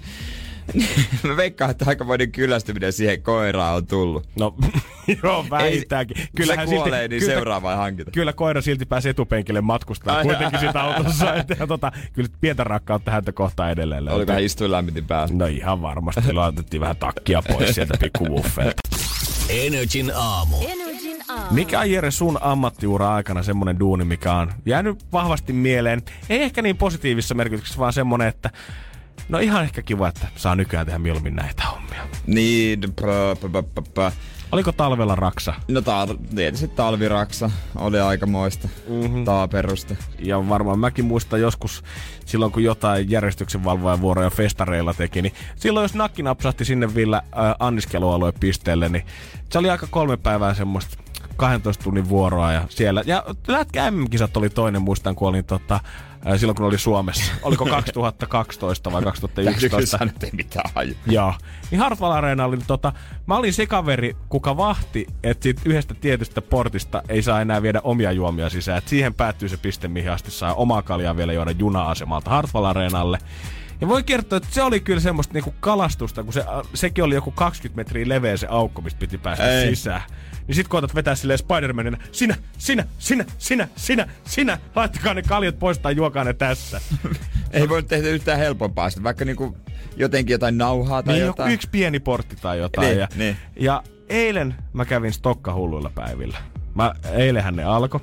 Mä 1.24 1.38
veikkaan, 1.38 1.72
että 1.72 1.86
aikamoinen 1.88 2.32
kyllästyminen 2.32 2.93
siihen 2.93 3.22
koiraan 3.22 3.76
on 3.76 3.88
tullut. 3.88 4.28
No, 4.39 4.55
joo, 5.24 5.45
vähintäänkin. 5.49 6.18
Ei, 6.20 6.28
Kyllähän 6.36 6.68
se 6.68 6.76
kuolee, 6.76 6.99
silti, 7.01 7.16
niin 7.16 7.20
kyllä, 7.20 7.34
seuraava 7.34 7.72
ei 7.72 7.78
hankita. 7.78 8.11
Kyllä 8.11 8.34
koira 8.34 8.61
silti 8.61 8.86
pääsi 8.86 9.09
etupenkille 9.09 9.61
matkustaa 9.61 10.18
Ai 10.18 10.24
kuitenkin 10.24 10.59
sitä 10.59 10.82
autossa. 10.82 11.34
Et, 11.36 11.49
ja 11.59 11.68
tota, 11.68 11.91
kyllä 12.14 12.30
pientä 12.41 12.64
rakkautta 12.64 13.11
häntä 13.11 13.32
kohtaan 13.32 13.72
edelleen 13.72 14.05
löytyy. 14.05 14.18
Oliko 14.18 14.32
hän 14.32 14.43
istuin 14.43 14.72
lämmitin 14.72 15.05
päällä? 15.05 15.36
No 15.36 15.45
ihan 15.45 15.82
varmasti. 15.82 16.34
Laitettiin 16.34 16.82
vähän 16.82 16.97
takkia 16.97 17.41
pois 17.41 17.76
sieltä 17.76 17.93
pikkuwuffeilta. 17.99 18.82
Energin 19.49 20.11
aamu. 20.16 20.57
Energin 20.61 21.18
aamu. 21.30 21.53
Mikä 21.53 21.80
on 21.80 21.91
Jere 21.91 22.11
sun 22.11 22.38
ammattiura 22.41 23.16
aikana 23.16 23.43
semmonen 23.43 23.80
duuni, 23.80 24.05
mikä 24.05 24.34
on 24.34 24.53
jäänyt 24.66 25.05
vahvasti 25.11 25.53
mieleen? 25.53 26.01
Ei 26.30 26.41
ehkä 26.41 26.61
niin 26.61 26.78
positiivisessa 26.78 27.36
merkityksessä, 27.36 27.80
vaan 27.80 27.93
semmonen, 27.93 28.28
että 28.28 28.49
no 29.30 29.39
ihan 29.39 29.64
ehkä 29.64 29.82
kiva, 29.82 30.07
että 30.07 30.28
saa 30.36 30.55
nykyään 30.55 30.86
tehdä 30.86 30.99
mieluummin 30.99 31.36
näitä 31.36 31.64
hommia. 31.64 32.07
Niin, 32.28 32.80
pö, 32.80 33.36
pö, 33.41 33.64
pö, 33.64 33.82
pö. 33.93 34.11
Oliko 34.51 34.72
talvella 34.72 35.16
raksa? 35.16 35.53
No 35.68 35.82
ta- 35.82 36.07
tietysti 36.36 36.68
talviraksa 36.68 37.51
oli 37.76 37.99
aikamoista 37.99 38.68
mm-hmm. 38.89 39.26
taaperusta. 39.26 39.95
Ja 40.20 40.49
varmaan 40.49 40.80
mäkin 40.80 41.05
muistan 41.05 41.41
joskus 41.41 41.84
silloin, 42.26 42.51
kun 42.51 42.64
jotain 42.64 43.09
järjestyksenvalvoja 43.09 44.01
vuoroja 44.01 44.30
festareilla 44.30 44.93
teki, 44.93 45.22
niin 45.22 45.34
silloin 45.55 45.84
jos 45.84 45.95
nakki 45.95 46.24
napsahti 46.24 46.66
sinne 46.66 46.95
vielä 46.95 47.18
äh, 47.18 47.55
anniskelualueen 47.59 48.34
pisteelle, 48.39 48.89
niin 48.89 49.05
se 49.49 49.59
oli 49.59 49.70
aika 49.70 49.88
kolme 49.89 50.18
päivää 50.18 50.53
semmoista 50.53 50.97
12 51.38 51.84
tunnin 51.84 52.09
vuoroa 52.09 52.51
ja 52.51 52.66
siellä. 52.70 53.03
Ja 53.05 53.24
lätkä 53.47 53.91
MM-kisat 53.91 54.38
oli 54.38 54.49
toinen, 54.49 54.82
muistan, 54.82 55.16
kun 55.16 55.28
olin 55.28 55.45
tota, 55.45 55.80
äh, 56.28 56.40
silloin 56.40 56.56
kun 56.56 56.66
oli 56.66 56.78
Suomessa. 56.78 57.34
Oliko 57.44 57.66
2012 57.66 58.92
vai 58.92 59.04
2011? 59.04 59.98
Kyllä 59.98 60.12
nyt 60.14 60.24
ei 60.24 60.30
mitään 60.34 60.70
haju. 60.76 60.94
Joo. 61.08 61.34
Niin 61.72 61.80
Hartwall 61.80 62.12
Arena 62.12 62.46
oli 62.46 62.58
tota, 62.68 62.94
mä 63.26 63.38
olin 63.38 63.54
se 63.54 63.66
kaveri, 63.66 64.16
kuka 64.30 64.58
vahti, 64.58 65.08
että 65.24 65.44
siitä 65.44 65.62
yhdestä 65.66 65.94
tietystä 65.94 66.42
portista 66.42 67.02
ei 67.10 67.22
saa 67.22 67.42
enää 67.42 67.62
viedä 67.62 67.82
omia 67.84 68.12
juomia 68.12 68.50
sisään. 68.50 68.78
Et 68.78 68.88
siihen 68.88 69.14
päättyy 69.14 69.50
se 69.50 69.58
piste, 69.58 69.88
mihin 69.88 70.12
asti 70.12 70.32
saa 70.32 70.54
omaa 70.54 70.82
kaljaa 70.82 71.18
vielä 71.18 71.34
juoda 71.34 71.52
juna-asemalta 71.52 72.30
Hartwall 72.30 72.66
Areenalle. 72.66 73.18
Ja 73.82 73.88
voi 73.88 74.04
kertoa, 74.04 74.38
että 74.38 74.50
se 74.52 74.64
oli 74.64 74.80
kyllä 74.80 75.00
semmoista 75.00 75.34
niinku 75.34 75.54
kalastusta, 75.60 76.24
kun 76.24 76.34
se, 76.34 76.44
sekin 76.74 77.04
oli 77.04 77.16
joku 77.16 77.32
20 77.32 77.76
metriä 77.80 78.10
leveä 78.10 78.38
se 78.38 78.48
aukko, 78.50 78.82
mistä 78.82 79.00
piti 79.00 79.18
päästä 79.18 79.52
Ei. 79.52 79.76
sisään. 79.76 80.02
Niin 80.48 80.56
sit 80.56 80.68
koetat 80.68 80.96
vetää 80.96 81.16
silleen 81.16 81.40
Spider-Manina, 81.40 81.98
sinä, 82.12 82.36
sinä, 82.58 82.86
sinä, 82.98 83.26
sinä, 83.38 83.68
sinä, 83.76 84.08
sinä, 84.26 84.58
laittakaa 84.76 85.14
ne 85.14 85.22
kaljat 85.22 85.60
pois 85.60 85.80
tai 85.80 85.96
juokaa 85.96 86.24
ne 86.24 86.34
tässä. 86.34 86.82
Ei 87.52 87.70
voi 87.70 87.84
tehdä 87.84 88.08
yhtään 88.10 88.38
helpompaa 88.40 88.90
sitä, 88.90 89.04
vaikka 89.04 89.26
niinku 89.26 89.58
jotenkin 89.96 90.34
jotain 90.34 90.58
nauhaa 90.58 91.04
tai 91.04 91.14
niin 91.14 91.26
jotain. 91.26 91.52
yksi 91.54 91.70
pieni 91.72 92.00
portti 92.00 92.36
tai 92.36 92.60
jotain. 92.60 92.88
Niin, 92.88 93.00
ja, 93.00 93.08
niin. 93.16 93.38
ja 93.56 93.84
eilen 94.10 94.56
mä 94.74 94.86
kävin 94.86 95.14
Stokkahulluilla 95.14 95.92
päivillä. 95.96 96.38
Mä, 96.76 96.94
eilenhän 97.12 97.56
ne 97.56 97.64
alkoi. 97.64 98.00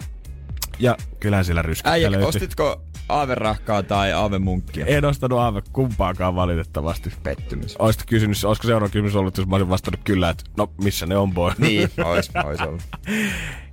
Ja 0.78 0.96
kyllähän 1.20 1.44
siellä 1.44 1.62
ryskyttä 1.62 1.90
Äijä, 1.90 2.10
löytyi. 2.10 2.28
ostitko 2.28 2.82
aaverahkaa 3.10 3.82
tai 3.82 4.12
aavemunkkia? 4.12 4.86
En 4.86 5.04
ostanut 5.04 5.38
aave 5.38 5.62
kumpaakaan 5.72 6.34
valitettavasti. 6.36 7.12
Pettymys. 7.22 7.76
Olisit 7.78 8.04
kysynyt, 8.06 8.44
olisiko 8.44 8.66
seuraava 8.66 8.92
kysymys 8.92 9.16
ollut, 9.16 9.38
jos 9.38 9.46
mä 9.46 9.56
olisin 9.56 9.70
vastannut 9.70 10.00
kyllä, 10.04 10.30
että 10.30 10.44
no 10.56 10.70
missä 10.84 11.06
ne 11.06 11.16
on 11.16 11.34
boy. 11.34 11.52
Niin, 11.58 11.88
ois, 12.04 12.30
ois 12.44 12.60
ollut. 12.60 12.82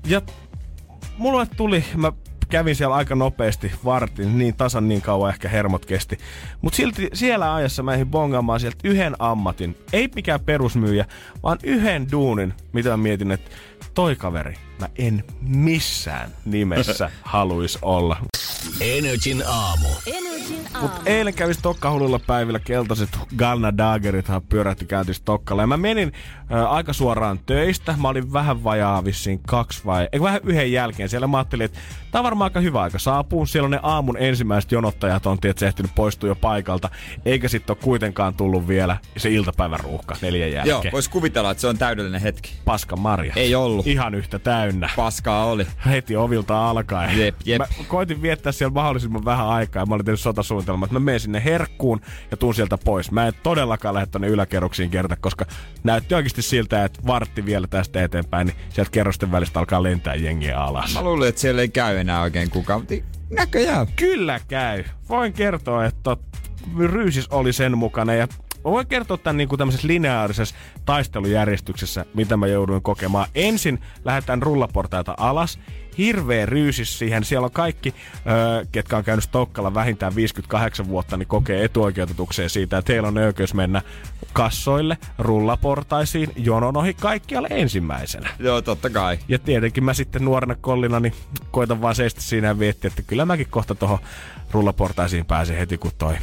Ja 0.07 0.21
mulle 1.17 1.47
tuli, 1.57 1.85
mä 1.95 2.11
kävin 2.49 2.75
siellä 2.75 2.95
aika 2.95 3.15
nopeasti 3.15 3.71
vartin, 3.85 4.37
niin 4.37 4.55
tasan 4.55 4.87
niin 4.87 5.01
kauan 5.01 5.29
ehkä 5.29 5.49
hermot 5.49 5.85
kesti. 5.85 6.17
Mutta 6.61 6.77
silti 6.77 7.09
siellä 7.13 7.55
ajassa 7.55 7.83
mä 7.83 7.93
ehdin 7.93 8.07
bongaamaan 8.07 8.59
sieltä 8.59 8.77
yhden 8.83 9.15
ammatin. 9.19 9.77
Ei 9.93 10.09
mikään 10.15 10.39
perusmyyjä, 10.39 11.05
vaan 11.43 11.57
yhden 11.63 12.11
duunin, 12.11 12.53
mitä 12.73 12.89
mä 12.89 12.97
mietin, 12.97 13.31
että 13.31 13.51
toi 13.93 14.15
kaveri, 14.15 14.53
mä 14.79 14.89
en 14.97 15.23
missään 15.41 16.29
nimessä 16.45 17.09
haluis 17.23 17.79
olla. 17.81 18.17
Energin 18.81 19.43
aamu. 19.47 19.87
Energin 20.07 20.57
Mut 20.81 20.91
aamu. 20.91 21.01
eilen 21.05 21.33
kävi 21.33 21.53
Stokkahululla 21.53 22.19
päivillä 22.19 22.59
keltaiset 22.59 23.09
Galna 23.37 23.77
Dagerithan 23.77 24.41
pyörähti 24.41 24.85
käynti 24.85 25.13
Stokkalla. 25.13 25.63
Ja 25.63 25.67
mä 25.67 25.77
menin 25.77 26.13
ä, 26.51 26.69
aika 26.69 26.93
suoraan 26.93 27.39
töistä. 27.45 27.95
Mä 28.01 28.07
olin 28.09 28.33
vähän 28.33 28.63
vajaa 28.63 29.05
vissiin 29.05 29.39
kaksi 29.47 29.81
vai, 29.85 30.07
ei 30.11 30.21
vähän 30.21 30.41
yhden 30.43 30.71
jälkeen. 30.71 31.09
Siellä 31.09 31.27
mä 31.27 31.37
ajattelin, 31.37 31.65
että 31.65 31.79
tää 32.11 32.19
on 32.19 32.23
varmaan 32.23 32.45
aika 32.51 32.59
hyvä 32.59 32.81
aika 32.81 32.99
saapuu. 32.99 33.45
Siellä 33.45 33.65
on 33.65 33.71
ne 33.71 33.79
aamun 33.83 34.17
ensimmäiset 34.17 34.71
jonottajat 34.71 35.25
on 35.25 35.39
tietysti 35.39 35.65
ehtinyt 35.65 35.91
poistua 35.95 36.29
jo 36.29 36.35
paikalta. 36.35 36.89
Eikä 37.25 37.47
sitten 37.47 37.73
ole 37.75 37.83
kuitenkaan 37.83 38.33
tullut 38.33 38.67
vielä 38.67 38.97
se 39.17 39.29
iltapäivän 39.29 39.79
ruuhka 39.79 40.15
neljän 40.21 40.51
jälkeen. 40.51 40.69
Joo, 40.83 40.83
vois 40.91 41.07
kuvitella, 41.09 41.51
että 41.51 41.61
se 41.61 41.67
on 41.67 41.77
täydellinen 41.77 42.21
hetki. 42.21 42.51
Paska 42.65 42.95
Marja. 42.95 43.33
Ei 43.35 43.55
ollut. 43.55 43.87
Ihan 43.87 44.15
yhtä 44.15 44.39
täynnä. 44.67 44.89
Paskaa 44.95 45.45
oli. 45.45 45.67
Heti 45.85 46.15
ovilta 46.15 46.69
alkaen. 46.69 47.19
Jep, 47.19 47.35
jep. 47.45 47.59
Mä 47.59 47.67
koitin 47.87 48.21
viettää 48.21 48.51
siellä 48.51 48.73
mahdollisimman 48.73 49.25
vähän 49.25 49.47
aikaa 49.47 49.81
ja 49.81 49.85
mä 49.85 49.95
olin 49.95 50.05
tehnyt 50.05 50.19
sotasuunnitelman, 50.19 50.87
että 50.87 50.93
mä 50.93 50.99
menen 50.99 51.19
sinne 51.19 51.43
herkkuun 51.45 52.01
ja 52.31 52.37
tuun 52.37 52.55
sieltä 52.55 52.77
pois. 52.77 53.11
Mä 53.11 53.27
en 53.27 53.33
todellakaan 53.43 53.93
lähde 53.93 54.07
tonne 54.07 54.27
yläkerroksiin 54.27 54.89
kerta, 54.89 55.15
koska 55.15 55.45
näytti 55.83 56.15
oikeasti 56.15 56.41
siltä, 56.41 56.85
että 56.85 56.99
vartti 57.07 57.45
vielä 57.45 57.67
tästä 57.67 58.03
eteenpäin, 58.03 58.47
niin 58.47 58.57
sieltä 58.69 58.91
kerrosten 58.91 59.31
välistä 59.31 59.59
alkaa 59.59 59.83
lentää 59.83 60.15
jengiä 60.15 60.59
alas. 60.59 60.93
Mä 60.93 61.01
luulin, 61.01 61.29
että 61.29 61.41
siellä 61.41 61.61
ei 61.61 61.69
käy 61.69 61.97
enää 61.97 62.21
oikein 62.21 62.49
kukaan, 62.49 62.79
mutta 62.79 62.95
näköjään. 63.29 63.87
Kyllä 63.95 64.39
käy. 64.47 64.83
Voin 65.09 65.33
kertoa, 65.33 65.85
että 65.85 66.17
Ryysis 66.77 67.27
oli 67.27 67.53
sen 67.53 67.77
mukana 67.77 68.13
ja 68.13 68.27
Mä 68.67 68.71
voin 68.71 68.87
kertoa 68.87 69.17
tämän 69.17 69.37
niin 69.37 69.49
kuin 69.49 69.59
tämmöisessä 69.59 69.87
lineaarisessa 69.87 70.55
taistelujärjestyksessä, 70.85 72.05
mitä 72.13 72.37
mä 72.37 72.47
jouduin 72.47 72.81
kokemaan. 72.81 73.27
Ensin 73.35 73.79
lähdetään 74.05 74.41
rullaportaita 74.41 75.15
alas. 75.17 75.59
Hirveä 75.97 76.45
ryysis 76.45 76.99
siihen. 76.99 77.23
Siellä 77.23 77.45
on 77.45 77.51
kaikki, 77.51 77.95
öö, 78.27 78.65
ketkä 78.71 78.97
on 78.97 79.03
käynyt 79.03 79.23
Stokkalla 79.23 79.73
vähintään 79.73 80.15
58 80.15 80.87
vuotta, 80.87 81.17
niin 81.17 81.27
kokee 81.27 81.63
etuoikeutetukseen 81.63 82.49
siitä, 82.49 82.77
että 82.77 82.93
heillä 82.93 83.07
on 83.07 83.17
oikeus 83.17 83.53
mennä 83.53 83.81
kassoille, 84.33 84.97
rullaportaisiin, 85.19 86.31
jonon 86.35 86.77
ohi 86.77 86.93
kaikkialle 86.93 87.47
ensimmäisenä. 87.51 88.29
Joo, 88.39 88.61
totta 88.61 88.89
kai. 88.89 89.19
Ja 89.27 89.39
tietenkin 89.39 89.83
mä 89.83 89.93
sitten 89.93 90.25
nuorena 90.25 90.55
kollina, 90.55 90.99
niin 90.99 91.13
koitan 91.51 91.81
vaan 91.81 91.95
seistä 91.95 92.21
siinä 92.21 92.47
ja 92.47 92.53
miettiä, 92.53 92.87
että 92.87 93.01
kyllä 93.01 93.25
mäkin 93.25 93.47
kohta 93.49 93.75
tuohon 93.75 93.99
rullaportaisiin 94.51 95.25
pääsen 95.25 95.57
heti, 95.57 95.77
kun 95.77 95.91
toi 95.97 96.13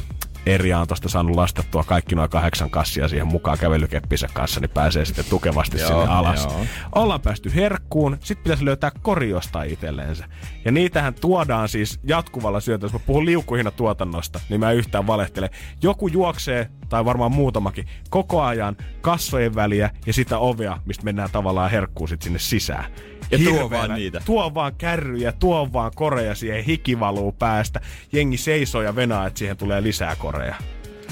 Erja 0.46 0.78
on 0.80 0.86
tosta 0.86 1.08
saanut 1.08 1.36
lastattua 1.36 1.84
kaikki 1.84 2.14
noin 2.14 2.30
kahdeksan 2.30 2.70
kassia 2.70 3.08
siihen 3.08 3.26
mukaan 3.26 3.58
kävelykeppinsä 3.58 4.28
kanssa, 4.32 4.60
niin 4.60 4.70
pääsee 4.70 5.04
sitten 5.04 5.24
tukevasti 5.30 5.78
Joo, 5.78 5.88
sinne 5.88 6.04
alas. 6.14 6.44
joo. 6.44 6.66
Ollaan 6.94 7.20
päästy 7.20 7.54
herkkuun, 7.54 8.16
sit 8.20 8.42
pitäisi 8.42 8.64
löytää 8.64 8.90
kori 9.02 9.30
jostain 9.30 9.70
itselleensä. 9.70 10.24
Ja 10.64 10.72
niitähän 10.72 11.14
tuodaan 11.14 11.68
siis 11.68 12.00
jatkuvalla 12.06 12.60
syötöllä. 12.60 12.84
Jos 12.84 12.92
mä 13.00 13.06
puhun 13.06 13.26
liukkuhina 13.26 13.70
tuotannosta, 13.70 14.40
niin 14.48 14.60
mä 14.60 14.72
yhtään 14.72 15.06
valehtele. 15.06 15.50
Joku 15.82 16.08
juoksee, 16.08 16.70
tai 16.88 17.04
varmaan 17.04 17.32
muutamakin, 17.32 17.86
koko 18.10 18.42
ajan 18.42 18.76
kassojen 19.00 19.54
väliä 19.54 19.90
ja 20.06 20.12
sitä 20.12 20.38
ovea, 20.38 20.78
mistä 20.86 21.04
mennään 21.04 21.30
tavallaan 21.30 21.70
herkkuun 21.70 22.08
sit 22.08 22.22
sinne 22.22 22.38
sisään. 22.38 22.84
Ja 23.30 23.38
tuo 23.38 23.46
Hirveänä. 23.52 23.70
vaan 23.88 23.98
niitä. 23.98 24.20
Tuo 24.24 24.54
vaan 24.54 24.74
kärryjä, 24.78 25.32
tuo 25.32 25.72
vaan 25.72 25.92
koreja 25.94 26.34
siihen, 26.34 26.64
hiki 26.64 27.00
valuu 27.00 27.32
päästä. 27.32 27.80
Jengi 28.12 28.36
seisoo 28.36 28.82
ja 28.82 28.96
venaa, 28.96 29.26
että 29.26 29.38
siihen 29.38 29.56
tulee 29.56 29.82
lisää 29.82 30.16
koreja. 30.16 30.33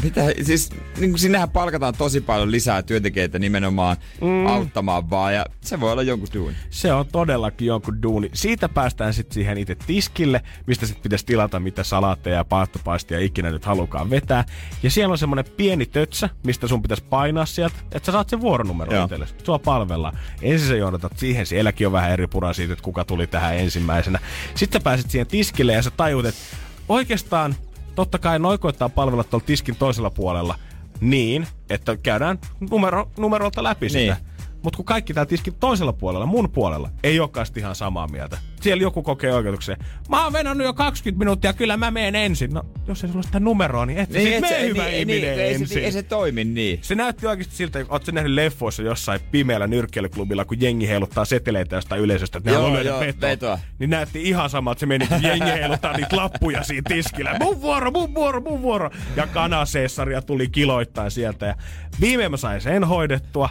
Mitä, 0.02 0.20
siis 0.42 0.70
niin 1.00 1.18
sinnehän 1.18 1.50
palkataan 1.50 1.94
tosi 1.98 2.20
paljon 2.20 2.50
lisää 2.50 2.82
työntekijöitä 2.82 3.38
nimenomaan 3.38 3.96
mm. 4.20 4.46
auttamaan 4.46 5.10
vaan 5.10 5.34
ja 5.34 5.46
se 5.60 5.80
voi 5.80 5.92
olla 5.92 6.02
jonkun 6.02 6.28
duuni. 6.34 6.56
Se 6.70 6.92
on 6.92 7.06
todellakin 7.12 7.66
jonkun 7.66 8.02
duuni. 8.02 8.30
Siitä 8.32 8.68
päästään 8.68 9.14
sitten 9.14 9.34
siihen 9.34 9.58
itse 9.58 9.74
tiskille, 9.74 10.42
mistä 10.66 10.86
sitten 10.86 11.02
pitäisi 11.02 11.26
tilata 11.26 11.60
mitä 11.60 11.84
salaatteja 11.84 12.36
ja 12.36 12.44
paahtopaistia 12.44 13.18
ikinä 13.18 13.50
nyt 13.50 13.64
halukaan 13.64 14.10
vetää. 14.10 14.44
Ja 14.82 14.90
siellä 14.90 15.12
on 15.12 15.18
semmonen 15.18 15.44
pieni 15.56 15.86
tötsä, 15.86 16.28
mistä 16.46 16.68
sun 16.68 16.82
pitäisi 16.82 17.04
painaa 17.10 17.46
sieltä, 17.46 17.76
että 17.92 18.06
sä 18.06 18.12
saat 18.12 18.28
sen 18.28 18.40
vuoronumero 18.40 19.02
itsellesi. 19.02 19.34
Sua 19.44 19.58
palvellaan. 19.58 20.18
Ensin 20.42 20.68
sä 20.68 20.76
johdatat 20.76 21.18
siihen, 21.18 21.46
sielläkin 21.46 21.86
on 21.86 21.92
vähän 21.92 22.10
eri 22.10 22.26
pura 22.26 22.52
siitä, 22.52 22.72
että 22.72 22.82
kuka 22.84 23.04
tuli 23.04 23.26
tähän 23.26 23.56
ensimmäisenä. 23.56 24.18
Sitten 24.54 24.80
sä 24.80 24.84
pääset 24.84 25.10
siihen 25.10 25.26
tiskille 25.26 25.72
ja 25.72 25.82
sä 25.82 25.90
tajut, 25.90 26.26
että 26.26 26.40
oikeastaan 26.88 27.54
totta 27.94 28.18
kai 28.18 28.38
noin 28.38 28.58
koittaa 28.58 28.88
palvella 28.88 29.24
tuolla 29.24 29.46
tiskin 29.46 29.76
toisella 29.76 30.10
puolella 30.10 30.54
niin, 31.00 31.46
että 31.70 31.96
käydään 31.96 32.38
numero, 32.70 33.08
numerolta 33.18 33.62
läpi 33.62 33.88
sitä. 33.88 34.16
Niin. 34.62 34.64
Mutta 34.64 34.76
kun 34.76 34.84
kaikki 34.84 35.14
täällä 35.14 35.28
tiskin 35.28 35.54
toisella 35.60 35.92
puolella, 35.92 36.26
mun 36.26 36.50
puolella, 36.50 36.90
ei 37.02 37.20
olekaan 37.20 37.46
ihan 37.56 37.74
samaa 37.74 38.08
mieltä. 38.08 38.38
Siellä 38.60 38.82
joku 38.82 39.02
kokee 39.02 39.34
oikeutuksen. 39.34 39.76
Mä 40.08 40.24
oon 40.24 40.32
venannut 40.32 40.64
jo 40.66 40.72
20 40.74 41.18
minuuttia, 41.18 41.52
kyllä 41.52 41.76
mä 41.76 41.90
menen 41.90 42.14
ensin. 42.14 42.50
No, 42.54 42.62
jos 42.88 43.04
ei 43.04 43.10
sulla 43.10 43.22
sitä 43.22 43.40
numeroa, 43.40 43.86
niin 43.86 43.98
et 43.98 44.10
niin, 44.10 44.22
sit 44.22 44.34
et 44.34 44.40
mene 44.40 44.56
se- 44.58 44.66
hyvä 44.66 44.84
niin, 44.84 44.98
ihminen 44.98 45.20
niin, 45.20 45.40
ei, 45.40 45.52
ensin. 45.52 45.68
se, 45.68 45.80
ei 45.80 45.92
se 45.92 46.02
toimi 46.02 46.44
niin. 46.44 46.78
Se 46.82 46.94
näytti 46.94 47.26
oikeasti 47.26 47.56
siltä, 47.56 47.78
että 47.80 47.92
oot 47.92 48.04
sä 48.04 48.12
nähnyt 48.12 48.32
leffoissa 48.32 48.82
jossain 48.82 49.20
pimeällä 49.30 49.66
nyrkkeilyklubilla, 49.66 50.44
kun 50.44 50.60
jengi 50.60 50.88
heiluttaa 50.88 51.24
seteleitä 51.24 51.76
jostain 51.76 52.00
yleisöstä, 52.00 52.38
että 52.38 52.50
ne 52.50 52.56
Joo, 52.56 52.80
joo, 52.80 53.00
vetoa. 53.00 53.28
vetoa. 53.30 53.58
Niin 53.78 53.90
näytti 53.90 54.22
ihan 54.28 54.50
sama, 54.50 54.72
että 54.72 54.80
se 54.80 54.86
meni, 54.86 55.06
kun 55.06 55.22
jengi 55.22 55.44
heiluttaa 55.52 55.96
niitä 55.96 56.16
lappuja 56.16 56.62
siinä 56.62 56.82
tiskillä. 56.88 57.36
Mun 57.40 57.60
vuoro, 57.62 57.90
mun 57.90 58.14
vuoro, 58.14 58.40
mun 58.40 58.62
vuoro. 58.62 58.90
Ja 59.16 59.26
kanaseessaria 59.26 60.22
tuli 60.22 60.48
kiloittain 60.48 61.10
sieltä. 61.10 61.46
Ja 61.46 61.54
viimein 62.00 62.30
mä 62.30 62.36
sain 62.36 62.60
sen 62.60 62.84
hoidettua. 62.84 63.48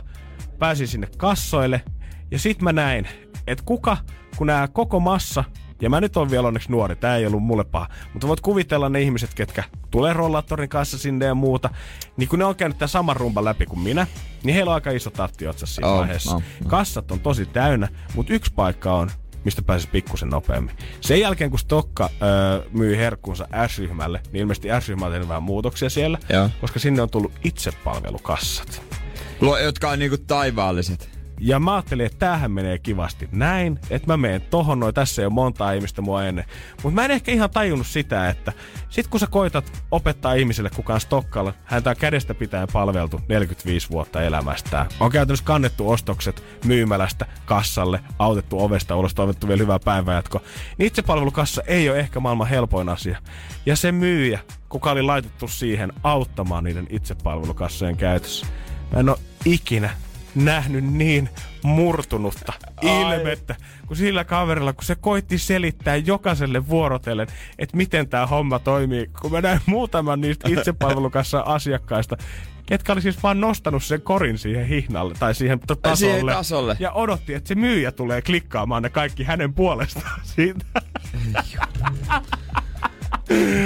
Pääsin 0.62 0.88
sinne 0.88 1.07
kassoille. 1.18 1.82
Ja 2.32 2.39
sit 2.39 2.62
mä 2.62 2.72
näin, 2.74 3.07
että 3.47 3.64
kuka, 3.68 3.97
kun 4.38 4.47
nämä 4.47 4.68
koko 4.68 4.99
massa 4.99 5.43
Ja 5.82 5.89
mä 5.89 6.01
nyt 6.01 6.18
on 6.18 6.32
vielä 6.32 6.47
onneksi 6.47 6.72
nuori, 6.72 6.95
tää 6.95 7.16
ei 7.18 7.26
ollut 7.26 7.43
mulle 7.43 7.64
paha. 7.64 7.88
Mutta 8.14 8.28
voit 8.28 8.41
kuvitella 8.41 8.89
ne 8.89 9.01
ihmiset, 9.01 9.34
ketkä 9.34 9.64
tulee 9.91 10.14
rollaattorin 10.14 10.70
kanssa 10.70 10.97
sinne 10.97 11.26
ja 11.26 11.36
muuta. 11.36 11.70
Niin 12.18 12.30
kun 12.30 12.39
ne 12.39 12.45
on 12.45 12.55
käynyt 12.55 12.78
tämän 12.78 12.89
saman 12.89 13.16
rumban 13.16 13.45
läpi 13.45 13.66
kuin 13.66 13.80
minä, 13.80 14.07
niin 14.43 14.55
heillä 14.55 14.70
on 14.72 14.76
aika 14.76 14.91
iso 14.91 15.09
tahti 15.09 15.47
otsassa 15.47 15.76
siinä 15.76 15.89
On, 15.89 15.99
vaiheessa. 15.99 16.32
on, 16.36 16.43
on. 16.64 16.68
Kassat 16.70 17.12
on 17.12 17.20
tosi 17.20 17.45
täynnä, 17.45 17.88
mutta 18.16 18.34
yksi 18.34 18.53
paikka 18.55 18.93
on, 18.93 19.12
mistä 19.45 19.62
pääsisi 19.62 19.89
pikkusen 19.91 20.30
nopeammin. 20.30 20.76
Sen 21.01 21.20
jälkeen, 21.20 21.49
kun 21.49 21.59
Stokka 21.59 22.09
öö, 22.22 22.70
myi 22.72 22.97
herkkunsa 22.97 23.47
S-ryhmälle, 23.68 24.22
niin 24.32 24.41
ilmeisesti 24.41 24.68
S-ryhmä 24.80 25.05
on 25.05 25.12
tehnyt 25.12 25.28
vähän 25.28 25.43
muutoksia 25.43 25.89
siellä, 25.89 26.18
Joo. 26.30 26.49
koska 26.62 26.80
sinne 26.80 27.01
on 27.01 27.09
tullut 27.09 27.32
itsepalvelukassat. 27.43 29.00
Luo, 29.41 29.57
jotka 29.57 29.89
on 29.89 29.99
niinku 29.99 30.17
taivaalliset. 30.17 31.09
Ja 31.39 31.59
mä 31.59 31.73
ajattelin, 31.73 32.05
että 32.05 32.17
tämähän 32.17 32.51
menee 32.51 32.77
kivasti 32.79 33.29
näin, 33.31 33.79
että 33.89 34.07
mä 34.07 34.17
menen 34.17 34.41
tohon 34.41 34.79
noin, 34.79 34.93
tässä 34.93 35.21
ei 35.21 35.25
ole 35.25 35.33
monta 35.33 35.71
ihmistä 35.71 36.01
mua 36.01 36.23
ennen. 36.23 36.45
Mutta 36.83 36.95
mä 36.95 37.05
en 37.05 37.11
ehkä 37.11 37.31
ihan 37.31 37.49
tajunnut 37.49 37.87
sitä, 37.87 38.29
että 38.29 38.53
sit 38.89 39.07
kun 39.07 39.19
sä 39.19 39.27
koitat 39.27 39.83
opettaa 39.91 40.33
ihmiselle, 40.33 40.69
kuka 40.75 40.93
on 40.93 41.01
Stokkalla, 41.01 41.53
häntä 41.65 41.89
on 41.89 41.95
kädestä 41.95 42.33
pitäen 42.33 42.67
palveltu 42.73 43.21
45 43.27 43.89
vuotta 43.89 44.21
elämästään. 44.21 44.85
On 44.99 45.11
käytännössä 45.11 45.45
kannettu 45.45 45.89
ostokset 45.89 46.43
myymälästä 46.65 47.25
kassalle, 47.45 47.99
autettu 48.19 48.59
ovesta 48.63 48.95
ulos, 48.95 49.13
toivottu 49.13 49.47
vielä 49.47 49.61
hyvää 49.61 49.79
päivänjatkoa. 49.79 50.41
Niin 50.77 50.87
itsepalvelukassa 50.87 51.61
ei 51.67 51.89
ole 51.89 51.99
ehkä 51.99 52.19
maailman 52.19 52.47
helpoin 52.47 52.89
asia. 52.89 53.17
Ja 53.65 53.75
se 53.75 53.91
myyjä, 53.91 54.39
kuka 54.69 54.91
oli 54.91 55.01
laitettu 55.01 55.47
siihen 55.47 55.93
auttamaan 56.03 56.63
niiden 56.63 56.87
itsepalvelukassojen 56.89 57.97
käytössä. 57.97 58.45
Mä 58.93 58.99
en 58.99 59.09
ole 59.09 59.17
ikinä 59.45 59.89
nähnyt 60.35 60.83
niin 60.83 61.29
murtunutta 61.63 62.53
ilmettä 62.81 63.55
kuin 63.87 63.97
sillä 63.97 64.23
kaverilla, 64.23 64.73
kun 64.73 64.83
se 64.83 64.95
koitti 64.95 65.37
selittää 65.37 65.95
jokaiselle 65.95 66.67
vuorotellen, 66.67 67.27
että 67.59 67.77
miten 67.77 68.07
tämä 68.07 68.25
homma 68.25 68.59
toimii. 68.59 69.09
Kun 69.21 69.31
mä 69.31 69.41
näin 69.41 69.61
muutaman 69.65 70.21
niistä 70.21 70.49
itsepalvelukassa 70.49 71.39
asiakkaista, 71.55 72.17
ketkä 72.65 72.93
oli 72.93 73.01
siis 73.01 73.23
vaan 73.23 73.41
nostanut 73.41 73.83
sen 73.83 74.01
korin 74.01 74.37
siihen 74.37 74.65
hihnalle 74.65 75.13
tai 75.19 75.35
siihen 75.35 75.59
tasolle. 75.59 75.95
Siihen 75.95 76.25
tasolle. 76.25 76.77
Ja 76.79 76.91
odotti, 76.91 77.33
että 77.33 77.47
se 77.47 77.55
myyjä 77.55 77.91
tulee 77.91 78.21
klikkaamaan 78.21 78.83
ne 78.83 78.89
kaikki 78.89 79.23
hänen 79.23 79.53
puolestaan 79.53 80.21
siitä. 80.23 80.65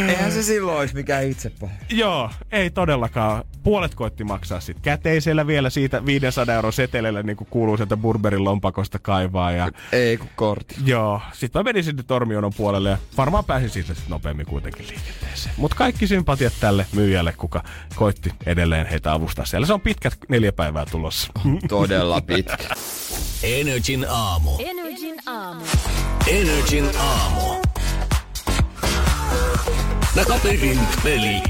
Eihän 0.10 0.32
se 0.32 0.44
silloin 0.44 0.78
olisi 0.80 0.96
mikään 0.96 1.24
itsepä. 1.28 1.68
Joo, 1.90 2.30
ei 2.52 2.70
todellakaan. 2.70 3.44
Puolet 3.64 3.96
koitti 3.96 4.24
maksaa 4.24 4.60
sit 4.60 4.78
käteisellä 4.82 5.48
vielä 5.48 5.70
siitä 5.70 6.06
500 6.06 6.56
euron 6.56 6.74
seteleillä, 6.74 7.24
niin 7.24 7.38
kuin 7.38 7.48
kuuluu 7.52 7.78
sieltä 7.78 7.98
Burberin 7.98 8.44
lompakosta 8.44 9.00
kaivaa. 9.00 9.52
Ja, 9.52 9.70
Ei 9.92 10.18
kun 10.18 10.30
kortti. 10.36 10.76
joo, 10.86 11.22
sitten 11.34 11.60
mä 11.60 11.64
menin 11.64 11.84
sinne 11.84 12.04
Tormionon 12.04 12.52
puolelle 12.58 12.90
ja 12.90 12.98
varmaan 13.18 13.46
pääsin 13.46 13.70
siitä 13.70 13.94
sit 13.94 14.08
nopeammin 14.10 14.46
kuitenkin 14.46 14.88
liikenteeseen. 14.88 15.56
Mutta 15.58 15.78
kaikki 15.78 16.08
sympatiat 16.08 16.54
tälle 16.60 16.86
myyjälle, 16.94 17.34
kuka 17.38 17.64
koitti 17.96 18.32
edelleen 18.46 18.88
heitä 18.88 19.14
avustaa 19.14 19.46
siellä. 19.46 19.68
Se 19.68 19.74
on 19.74 19.82
pitkät 19.82 20.18
neljä 20.30 20.52
päivää 20.52 20.86
tulossa. 20.92 21.32
Todella 21.68 22.22
pitkä. 22.22 22.58
Energin 23.44 24.06
aamu. 24.10 24.52
Energin 24.60 25.16
aamu. 25.26 25.62
Energin 26.28 26.90
aamu. 27.00 27.65
Takaperin 30.16 30.80
peli. 31.04 31.42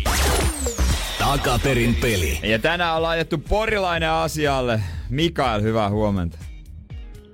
Takaperin 1.20 1.96
peli. 2.02 2.40
Ja 2.44 2.60
tänään 2.60 2.96
on 2.96 3.02
laitettu 3.02 3.38
porilainen 3.38 4.10
asialle. 4.10 4.82
Mikael, 5.10 5.62
hyvää 5.62 5.90
huomenta. 5.90 6.38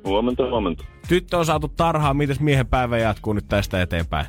Huomenta, 0.05 0.49
huomenta. 0.49 0.83
Tyttö 1.07 1.37
on 1.37 1.45
saatu 1.45 1.67
tarhaan, 1.67 2.17
mitäs 2.17 2.39
miehen 2.39 2.67
päivä 2.67 2.97
jatkuu 2.97 3.33
nyt 3.33 3.47
tästä 3.47 3.81
eteenpäin? 3.81 4.25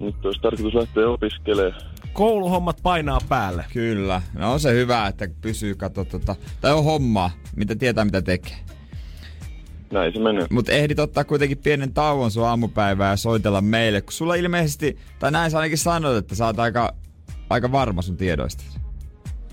Nyt 0.00 0.24
olisi 0.24 0.40
tarkoitus 0.40 0.74
lähteä 0.74 1.08
opiskelemaan. 1.08 1.82
Kouluhommat 2.12 2.80
painaa 2.82 3.20
päälle. 3.28 3.64
Kyllä. 3.72 4.22
No 4.34 4.52
on 4.52 4.60
se 4.60 4.72
hyvä, 4.72 5.06
että 5.06 5.28
pysyy 5.40 5.74
kato 5.74 6.04
tota, 6.04 6.36
tai 6.60 6.72
on 6.72 6.84
hommaa, 6.84 7.30
mitä 7.56 7.76
tietää 7.76 8.04
mitä 8.04 8.22
tekee. 8.22 8.56
Näin 9.92 10.12
se 10.12 10.20
menee. 10.20 10.46
Mutta 10.50 10.72
ehdit 10.72 10.98
ottaa 10.98 11.24
kuitenkin 11.24 11.58
pienen 11.58 11.94
tauon 11.94 12.30
sun 12.30 12.46
aamupäivää 12.46 13.10
ja 13.10 13.16
soitella 13.16 13.60
meille, 13.60 14.00
kun 14.00 14.12
sulla 14.12 14.34
ilmeisesti, 14.34 14.98
tai 15.18 15.30
näin 15.30 15.50
sä 15.50 15.58
ainakin 15.58 15.78
sanoit, 15.78 16.16
että 16.16 16.34
sä 16.34 16.46
oot 16.46 16.58
aika, 16.58 16.94
aika 17.50 17.72
varma 17.72 18.02
sun 18.02 18.16
tiedoista. 18.16 18.64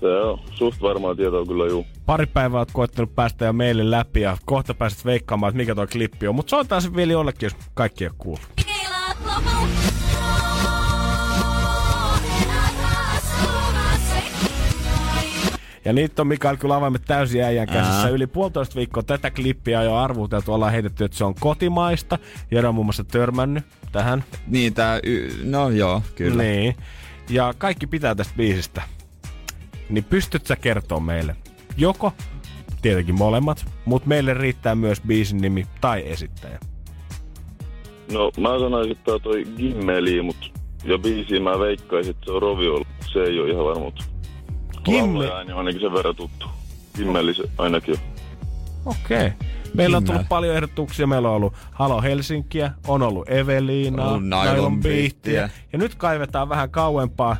Se 0.00 0.06
on 0.06 0.38
suht 0.54 0.82
varmaa 0.82 1.14
tietoa 1.14 1.46
kyllä 1.46 1.66
juu. 1.66 1.86
Pari 2.06 2.26
päivää 2.26 2.58
oot 2.58 2.70
koettanut 2.72 3.14
päästä 3.14 3.44
jo 3.44 3.52
meille 3.52 3.90
läpi 3.90 4.20
ja 4.20 4.36
kohta 4.44 4.74
pääset 4.74 5.04
veikkaamaan, 5.04 5.50
että 5.50 5.56
mikä 5.56 5.74
tuo 5.74 5.86
klippi 5.86 6.28
on. 6.28 6.34
Mutta 6.34 6.50
soitetaan 6.50 6.82
se 6.82 6.94
vielä 6.94 7.12
jollekin, 7.12 7.46
jos 7.46 7.56
kaikki 7.74 8.04
ei 8.04 8.08
ole 8.08 8.14
kuullut. 8.18 8.50
Ja 15.84 15.92
niitä 15.92 16.22
on 16.22 16.28
Mikael 16.28 16.56
kyllä 16.56 16.76
avaimet 16.76 17.02
täysin 17.06 17.42
äijän 17.42 17.66
käsissä. 17.66 18.00
Ää. 18.00 18.08
Yli 18.08 18.26
puolitoista 18.26 18.76
viikkoa 18.76 19.02
tätä 19.02 19.30
klippiä 19.30 19.80
on 19.80 19.84
jo 19.84 19.96
arvuteltu. 19.96 20.52
Ollaan 20.52 20.72
heitetty, 20.72 21.04
että 21.04 21.18
se 21.18 21.24
on 21.24 21.34
kotimaista. 21.34 22.18
Jero 22.50 22.68
on 22.68 22.74
muun 22.74 22.86
muassa 22.86 23.04
törmännyt 23.04 23.64
tähän. 23.92 24.24
Niin 24.46 24.74
tää, 24.74 25.00
y- 25.02 25.30
no 25.44 25.70
joo, 25.70 26.02
kyllä. 26.14 26.42
Niin. 26.42 26.76
Ja 27.30 27.54
kaikki 27.58 27.86
pitää 27.86 28.14
tästä 28.14 28.34
biisistä. 28.36 28.82
Niin 29.88 30.04
pystyt 30.04 30.46
sä 30.46 30.56
kertoa 30.56 31.00
meille? 31.00 31.36
Joko, 31.76 32.12
tietenkin 32.82 33.18
molemmat, 33.18 33.66
mutta 33.84 34.08
meille 34.08 34.34
riittää 34.34 34.74
myös 34.74 35.00
biisin 35.00 35.40
nimi 35.40 35.66
tai 35.80 36.02
esittäjä. 36.06 36.58
No 38.12 38.30
mä 38.40 38.58
sanoisin, 38.58 38.92
että 38.92 39.04
tää 39.04 39.14
on 39.14 39.20
toi 39.20 39.44
Gimmeli, 39.56 40.22
mut 40.22 40.52
ja 40.84 40.98
biisiin 40.98 41.42
mä 41.42 41.58
veikkaisin, 41.58 42.10
että 42.10 42.24
se 42.24 42.32
on 42.32 42.42
Rovio. 42.42 42.82
Se 43.12 43.22
ei 43.22 43.40
ole 43.40 43.50
ihan 43.50 43.64
varma, 43.64 43.84
mutta 43.84 44.04
Laulaja 44.86 45.36
ääni 45.36 45.52
on 45.52 45.58
ainakin 45.58 45.80
sen 45.80 45.92
verran 45.92 46.16
tuttu. 46.16 46.46
Gimmeli 46.96 47.34
se 47.34 47.44
ainakin 47.58 47.94
on. 47.94 48.00
Okei. 48.86 49.26
Okay. 49.26 49.30
Meillä 49.74 49.96
on 49.96 50.04
tullut 50.04 50.28
paljon 50.28 50.56
ehdotuksia. 50.56 51.06
Meillä 51.06 51.28
on 51.28 51.34
ollut 51.34 51.54
Halo 51.70 52.02
Helsinkiä, 52.02 52.70
on 52.86 53.02
ollut 53.02 53.30
Eveliina, 53.30 54.02
On 54.02 54.08
ollut 54.08 54.22
Nylon 54.22 54.80
Beattiä. 54.80 55.50
Ja 55.72 55.78
nyt 55.78 55.94
kaivetaan 55.94 56.48
vähän 56.48 56.70
kauempaa. 56.70 57.36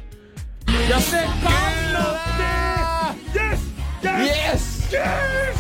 Ja 0.89 1.01
se 1.01 1.29
kannatti! 1.43 2.43
Yes! 3.39 3.61
Yes! 4.05 4.93
Yes! 4.93 5.57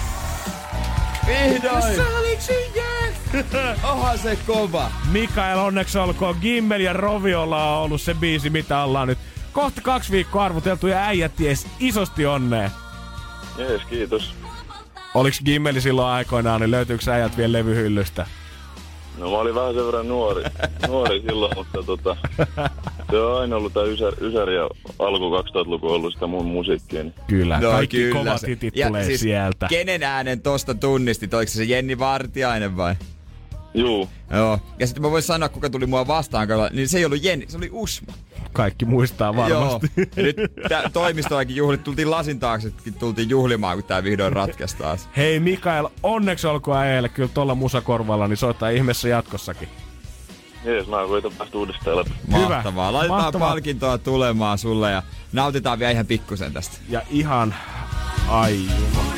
Vihdoin! 1.26 1.96
Saliksi 1.96 2.52
yes! 2.76 3.44
Onhan 3.82 4.18
se 4.24 4.38
kova. 4.46 4.90
Mikael, 5.12 5.58
onneksi 5.58 5.98
olkoon. 5.98 6.36
Gimmel 6.40 6.80
ja 6.80 6.92
Roviolla 6.92 7.76
on 7.76 7.82
ollut 7.82 8.00
se 8.00 8.14
biisi, 8.14 8.50
mitä 8.50 8.84
ollaan 8.84 9.08
nyt 9.08 9.18
kohta 9.52 9.80
kaksi 9.80 10.12
viikkoa 10.12 10.44
arvuteltu 10.44 10.86
ja 10.86 10.98
äijät 11.06 11.36
ties 11.36 11.66
isosti 11.80 12.26
onnea. 12.26 12.70
Jees, 13.58 13.82
kiitos. 13.90 14.34
Oliks 15.14 15.40
Gimmeli 15.44 15.80
silloin 15.80 16.08
aikoinaan, 16.08 16.60
niin 16.60 16.70
löytyykö 16.70 17.12
äijät 17.12 17.36
vielä 17.36 17.52
levyhyllystä? 17.52 18.26
No 19.18 19.30
mä 19.30 19.36
olin 19.36 19.54
vähän 19.54 19.74
sen 19.74 19.86
verran 19.86 20.08
nuori, 20.08 20.44
nuori 20.88 21.20
silloin, 21.20 21.52
mutta 21.56 21.82
tota, 21.82 22.16
se 23.10 23.18
on 23.18 23.40
aina 23.40 23.56
ollut 23.56 23.72
tää 23.72 23.82
Ysär, 23.82 24.14
Ysär 24.20 24.50
ja 24.50 24.68
alku 24.98 25.30
2000-luku 25.30 25.88
ollut 25.88 26.12
sitä 26.14 26.26
mun 26.26 26.46
musiikkia. 26.46 27.02
Niin. 27.02 27.14
Kyllä, 27.26 27.60
No, 27.60 27.70
kaikki 27.70 27.96
kyllä 27.96 28.18
kovat 28.18 28.46
hitit 28.46 28.76
Ja 28.76 28.86
tulee 28.86 29.04
siis 29.04 29.20
sieltä. 29.20 29.66
Kenen 29.68 30.02
äänen 30.02 30.40
tosta 30.40 30.74
tunnistit? 30.74 31.34
Oliko 31.34 31.50
se 31.50 31.56
se 31.56 31.64
Jenni 31.64 31.98
Vartiainen 31.98 32.76
vai? 32.76 32.94
Juu, 33.74 34.08
Joo. 34.30 34.58
Ja 34.78 34.86
sitten 34.86 35.02
mä 35.02 35.10
voin 35.10 35.22
sanoa, 35.22 35.48
kuka 35.48 35.70
tuli 35.70 35.86
mua 35.86 36.06
vastaan, 36.06 36.48
niin 36.72 36.88
se 36.88 36.98
ei 36.98 37.04
ollut 37.04 37.24
Jenni, 37.24 37.46
se 37.48 37.56
oli 37.56 37.68
Usma. 37.72 38.12
Kaikki 38.52 38.84
muistaa 38.84 39.36
varmasti. 39.36 39.90
Joo. 39.96 40.06
Ja 40.16 40.22
nyt 40.22 40.36
tää 40.68 40.90
toimistoakin 40.92 41.56
juhlit, 41.56 41.84
tultiin 41.84 42.10
lasin 42.10 42.40
taaksekin, 42.40 42.94
tultiin 42.94 43.30
juhlimaan, 43.30 43.76
kun 43.76 43.84
tää 43.84 44.04
vihdoin 44.04 44.32
ratkesi 44.32 44.76
taas. 44.76 45.08
Hei 45.16 45.40
Mikael, 45.40 45.88
onneksi 46.02 46.46
olkoon 46.46 46.78
äijälle 46.78 47.08
kyllä 47.08 47.30
tuolla 47.34 47.54
musakorvalla, 47.54 48.28
niin 48.28 48.36
soittaa 48.36 48.68
ihmeessä 48.68 49.08
jatkossakin. 49.08 49.68
jees, 50.64 50.86
mä 50.86 50.96
koitan 51.08 51.32
päästä 51.38 51.58
uudestaan 51.58 51.96
läpi. 51.96 52.10
Hyvä. 52.36 52.48
Mahtavaa. 52.48 52.92
Laitetaan 52.92 53.22
Mahtavaa. 53.22 53.48
palkintoa 53.48 53.98
tulemaan 53.98 54.58
sulle 54.58 54.90
ja 54.90 55.02
nautitaan 55.32 55.78
vielä 55.78 55.92
ihan 55.92 56.06
pikkusen 56.06 56.52
tästä. 56.52 56.76
Ja 56.88 57.02
ihan 57.10 57.54
aivan. 58.28 59.10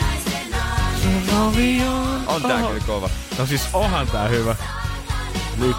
On 2.27 2.43
tää 2.43 2.63
kyllä 2.63 2.83
kova. 2.87 3.11
No 3.39 3.47
siis 3.47 3.69
onhan 3.73 4.07
tää 4.07 4.29
hyvä. 4.29 4.57
Nyt. 5.59 5.77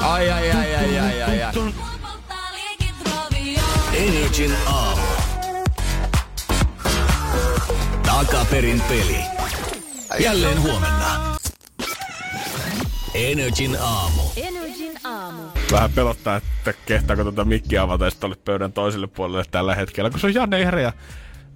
Ai 0.00 0.30
ai 0.30 0.50
ai 0.50 0.74
ai 0.74 0.98
ai 0.98 1.22
ai 1.22 1.42
ai. 1.42 1.52
Energin 3.96 4.54
aamu. 4.66 5.02
Takaperin 8.02 8.82
peli. 8.88 9.20
Jälleen 10.18 10.62
huomenna. 10.62 11.36
Energin 13.14 13.76
aamu. 13.80 14.22
Energin 14.36 14.92
aamu. 15.04 15.42
Vähän 15.72 15.92
pelottaa, 15.92 16.36
että 16.36 16.72
kehtaako 16.86 17.22
tuota 17.22 17.44
mikkiä 17.44 17.82
avata 17.82 18.04
ja 18.04 18.10
sitten 18.10 18.26
olet 18.26 18.44
pöydän 18.44 18.72
toiselle 18.72 19.06
puolelle 19.06 19.44
tällä 19.50 19.74
hetkellä, 19.74 20.10
kun 20.10 20.20
se 20.20 20.26
on 20.26 20.34
Janne 20.34 20.60
Ihre 20.60 20.82
ja 20.82 20.92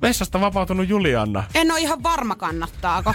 Vessasta 0.02 0.40
vapautunut 0.40 0.88
Julianna. 0.88 1.44
En 1.54 1.72
ole 1.72 1.80
ihan 1.80 2.02
varma 2.02 2.34
kannattaako. 2.34 3.14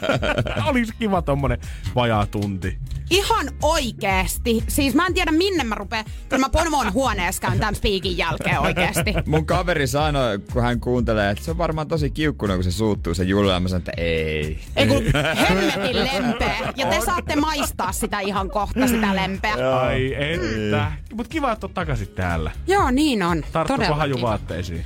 Olisi 0.70 0.92
kiva 0.98 1.22
tommonen 1.22 1.58
vajaa 1.94 2.26
tunti. 2.26 2.78
Ihan 3.10 3.46
oikeesti. 3.62 4.64
Siis 4.68 4.94
mä 4.94 5.06
en 5.06 5.14
tiedä 5.14 5.32
minne 5.32 5.64
mä 5.64 5.74
rupeen. 5.74 6.04
Kyllä 6.28 6.40
mä 6.40 6.48
pomon 6.48 6.92
huoneessa 6.92 7.42
käyn 7.42 7.58
tämän 7.58 7.74
spiikin 7.74 8.18
jälkeen 8.18 8.60
oikeesti. 8.60 9.14
Mun 9.26 9.46
kaveri 9.46 9.86
sanoi, 9.86 10.38
kun 10.52 10.62
hän 10.62 10.80
kuuntelee, 10.80 11.30
että 11.30 11.44
se 11.44 11.50
on 11.50 11.58
varmaan 11.58 11.88
tosi 11.88 12.10
kiukkuna, 12.10 12.54
kun 12.54 12.64
se 12.64 12.72
suuttuu 12.72 13.14
se 13.14 13.24
Julia. 13.24 13.60
Mä 13.60 13.68
sanoin, 13.68 13.80
että 13.80 13.92
ei. 13.96 14.58
Ei 14.76 14.86
kun 14.86 15.02
hemmetin 15.48 15.96
lempeä. 15.96 16.72
Ja 16.76 16.86
te 16.86 17.00
saatte 17.04 17.36
maistaa 17.36 17.92
sitä 17.92 18.20
ihan 18.20 18.50
kohta, 18.50 18.86
sitä 18.86 19.16
lempeä. 19.16 19.80
Ai 19.80 20.14
että. 20.14 20.92
Mut 21.14 21.28
kiva, 21.28 21.52
että 21.52 21.66
oot 21.66 21.74
takaisin 21.74 22.08
täällä. 22.08 22.50
Joo, 22.66 22.90
niin 22.90 23.22
on. 23.22 23.44
Tarttuko 23.52 23.94
hajuvaatteisiin? 23.94 24.84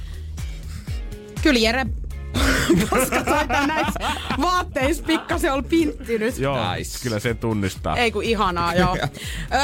Kyllä 1.44 1.58
Jere 1.60 1.86
koska 2.90 3.24
taitaa 3.24 3.66
näissä 3.66 4.00
vaatteissa 4.40 5.02
pikkasen 5.02 5.52
oli 5.52 5.62
pinttynyt. 5.62 6.38
Joo, 6.38 6.74
Nice. 6.74 6.98
kyllä 7.02 7.18
se 7.18 7.34
tunnistaa. 7.34 7.96
Ei 7.96 8.12
kun 8.12 8.24
ihanaa, 8.24 8.74
joo. 8.74 8.96
öö, 9.54 9.60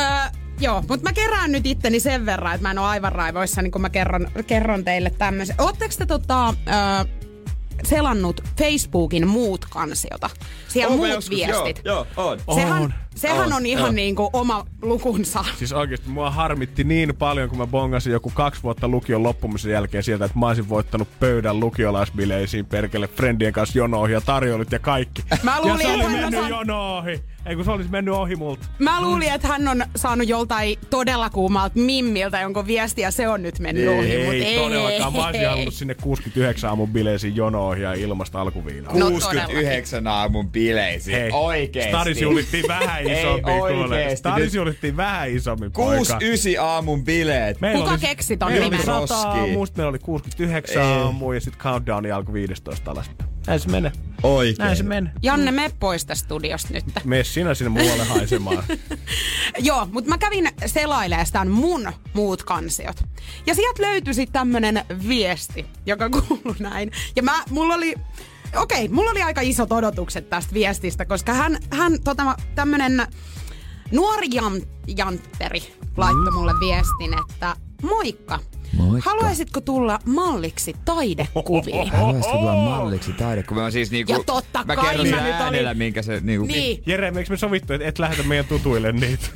joo, 0.61 0.85
mutta 0.89 1.09
mä 1.09 1.13
kerään 1.13 1.53
nyt 1.53 1.67
itteni 1.67 2.01
sen 2.01 2.27
verran, 2.27 2.55
että 2.55 2.67
mä 2.67 2.71
en 2.71 2.79
ole 2.79 2.87
aivan 2.87 3.13
raivoissani, 3.13 3.71
kun 3.71 3.81
mä 3.81 3.91
kerron, 3.91 4.29
kerron 4.47 4.85
teille 4.85 5.11
tämmöisen. 5.19 5.57
Ootteko 5.59 5.95
te 5.99 6.07
tota, 6.07 6.49
öö, 6.49 7.20
selannut 7.85 8.41
Facebookin 8.59 9.29
muut 9.29 9.65
kansiota? 9.71 10.31
Siellä 10.69 10.91
mä 10.91 10.97
muut 10.97 11.09
joskus- 11.09 11.31
viestit. 11.31 11.81
Joo, 11.85 12.07
joo 12.17 12.37
on. 12.47 12.55
Sehän, 12.55 12.83
On. 12.83 12.95
sehän 13.15 13.47
On, 13.47 13.53
on 13.53 13.67
ihan 13.67 13.85
joo. 13.85 13.93
niinku 13.93 14.31
oma 14.33 14.67
lukunsa. 14.83 15.45
Siis 15.59 15.73
oikeesti 15.73 16.09
mua 16.09 16.31
harmitti 16.31 16.85
niin 16.85 17.17
paljon, 17.17 17.49
kun 17.49 17.59
mä 17.59 17.67
bongasin 17.67 18.13
joku 18.13 18.31
kaksi 18.35 18.63
vuotta 18.63 18.89
lukion 18.89 19.23
loppumisen 19.23 19.73
jälkeen 19.73 20.03
sieltä, 20.05 20.25
että 20.25 20.39
mä 20.39 20.47
olisin 20.47 20.69
voittanut 20.69 21.09
pöydän 21.21 21.61
lukiolaisbileisiin 21.61 22.67
perkele 22.67 23.09
friendien 23.09 23.53
kanssa 23.53 23.79
jono 23.79 24.07
ja 24.07 24.21
tarjoilut 24.21 24.73
ja 24.73 24.79
kaikki. 24.79 25.23
Mä 25.43 25.61
luulin, 25.61 25.73
ja 25.73 25.77
se 25.89 25.95
että 25.95 26.07
oli 26.09 26.25
on 26.25 26.33
mennyt 26.33 26.49
jono 26.51 26.97
ohi. 26.99 27.23
Ei 27.47 27.57
kun 27.57 27.65
se 27.65 27.71
olisi 27.71 27.91
mennyt 27.91 28.15
ohi 28.15 28.37
multa. 28.37 28.67
Mä 28.79 29.01
luulin, 29.03 29.29
että 29.33 29.49
hän 29.49 29.69
on 29.69 29.85
saanut 29.97 30.29
joltain 30.29 30.77
todella 30.91 31.31
kuumalta 31.31 31.79
mimmiltä 31.79 32.41
jonkun 32.41 32.67
viesti 32.67 33.01
ja 33.03 33.11
se 33.11 33.29
on 33.29 33.43
nyt 33.43 33.59
mennyt 33.59 33.89
Ei, 33.89 33.99
ohi, 33.99 34.25
mut 34.25 34.35
ei 34.35 34.57
todellakaan. 34.59 35.13
Mä 35.13 35.27
olisin 35.27 35.49
halunnut 35.49 35.75
sinne 35.75 35.95
69 35.95 36.71
aamun 36.71 36.89
bileisiin 36.89 37.37
jono 37.37 37.69
ohi 37.69 37.83
ja 37.83 37.93
ilmasta 37.95 38.41
alkuviinaa. 38.41 38.99
No 38.99 39.11
69 39.11 40.07
aamun 40.07 40.51
bileisiin. 40.51 41.17
Hei, 41.19 41.31
Oikeesti. 41.33 41.91
Staris 41.91 42.21
juhlittiin 42.23 42.65
vähän 42.69 42.99
Ei 43.07 43.19
isommin 43.21 43.43
kuule. 43.45 43.71
oikeesti. 43.85 44.17
Staris 44.17 44.45
Nyt 44.45 44.55
juhlittiin 44.55 44.97
vähän 44.97 45.31
isommin, 45.31 45.73
poika. 45.73 45.97
69 45.97 46.59
aamun 46.69 47.05
bileet. 47.05 47.61
Meillä 47.61 47.79
Kuka 47.79 47.91
oli- 47.91 48.01
keksi 48.01 48.37
ton 48.37 48.49
meillä 48.53 48.67
oli 48.67 48.71
nimen? 48.77 48.87
100 48.87 49.01
Roski. 49.15 49.39
aamusta, 49.41 49.77
meillä 49.77 49.89
oli 49.91 49.99
69 49.99 50.83
Ei. 50.83 50.89
aamua 50.93 51.35
ja 51.35 51.41
sitten 51.41 51.61
countdowni 51.63 52.11
alkoi 52.11 52.33
15 52.35 52.91
alaspäin. 52.91 53.30
Näin 53.51 53.61
se 53.61 53.69
menee. 53.69 53.93
Oikein. 54.23 54.57
Näin 54.59 54.77
se 54.77 54.83
menee. 54.83 55.13
Janne, 55.23 55.53
me 55.53 55.71
pois 55.81 56.05
tästä 56.05 56.25
studiosta 56.25 56.69
nyt. 56.73 56.85
Mene 57.05 57.25
sinä 57.25 57.55
sinne 57.55 57.69
muualle 57.69 58.05
haisemaan. 58.05 58.65
Joo, 59.59 59.89
mutta 59.93 60.11
mä 60.11 60.19
kävin 60.19 60.49
selailemaan 60.67 61.49
mun 61.49 61.93
muut 62.13 62.43
kansiot. 62.43 62.97
Ja 63.47 63.55
sieltä 63.55 63.83
löytyi 63.83 64.15
sitten 64.15 64.33
tämmönen 64.33 64.85
viesti, 65.09 65.67
joka 65.87 66.11
kuuluu 66.11 66.55
näin. 66.59 66.93
Ja 67.17 67.23
mä, 67.23 67.45
mulla 67.51 67.75
oli, 67.75 67.95
okei, 68.57 68.89
mulla 68.89 69.11
oli 69.11 69.23
aika 69.23 69.41
isot 69.41 69.73
odotukset 69.73 70.31
tästä 70.31 70.55
viestistä, 70.55 71.05
koska 71.05 71.33
hän, 71.35 71.59
hän 71.71 72.03
tota, 72.05 72.37
tämmönen 72.55 73.07
nuori 73.93 74.29
jan, 74.33 74.63
jantteri 74.97 75.75
laittoi 75.97 76.33
mulle 76.33 76.53
viestin, 76.61 77.15
että 77.29 77.57
moikka. 77.83 78.39
Moikka. 78.77 79.11
Haluaisitko 79.11 79.61
tulla 79.61 79.99
malliksi 80.07 80.77
taidekuviin? 80.85 81.91
Haluaisitko 81.93 82.39
tulla 82.39 82.55
malliksi 82.55 83.13
taidekuvia? 83.13 83.63
Mä 83.63 83.71
siis 83.71 83.91
niinku, 83.91 84.13
Ja 84.13 84.19
totta 84.27 84.65
mä 84.65 84.77
kai 84.77 84.85
kerron 84.91 85.07
mä 85.09 85.17
sen 85.17 85.25
nyt 85.25 85.33
olin- 85.35 85.43
äänellä, 85.43 85.75
minkä 85.75 86.03
se 86.03 86.21
niinku... 86.21 86.47
Niin. 86.47 86.83
Jere, 86.87 87.13
eikö 87.17 87.31
me 87.31 87.37
sovittu, 87.37 87.73
että 87.73 87.87
et 87.89 87.99
lähetä 87.99 88.23
meidän 88.23 88.45
tutuille 88.47 88.93
niitä? 88.93 89.27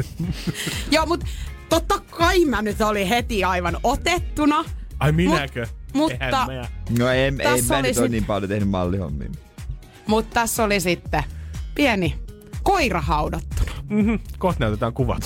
Joo, 0.91 1.07
mutta 1.07 1.27
totta 1.69 1.99
kai 2.11 2.45
mä 2.45 2.63
nyt 2.63 2.81
olin 2.81 3.07
heti 3.07 3.45
aivan 3.45 3.77
otettuna. 3.83 4.65
Ai 5.01 5.13
minäkö? 5.13 5.67
Mut- 5.67 6.13
mutta- 6.13 6.47
mä. 6.47 6.65
No 6.99 7.09
ei, 7.09 7.21
ei 7.23 7.31
mä 7.31 7.83
nyt 7.83 7.99
ole 7.99 8.05
sit- 8.05 8.11
niin 8.11 8.25
paljon 8.25 8.49
tehnyt 8.49 8.69
mallihommia. 8.69 9.29
Mutta 10.07 10.35
tässä 10.35 10.65
oli 10.65 10.81
sitten 10.81 11.25
pieni 11.75 12.15
koira 12.63 13.01
haudattuna. 13.01 13.73
Mhm, 13.89 14.15
kohta 14.39 14.65
näytetään 14.65 14.93
kuvat. 14.93 15.23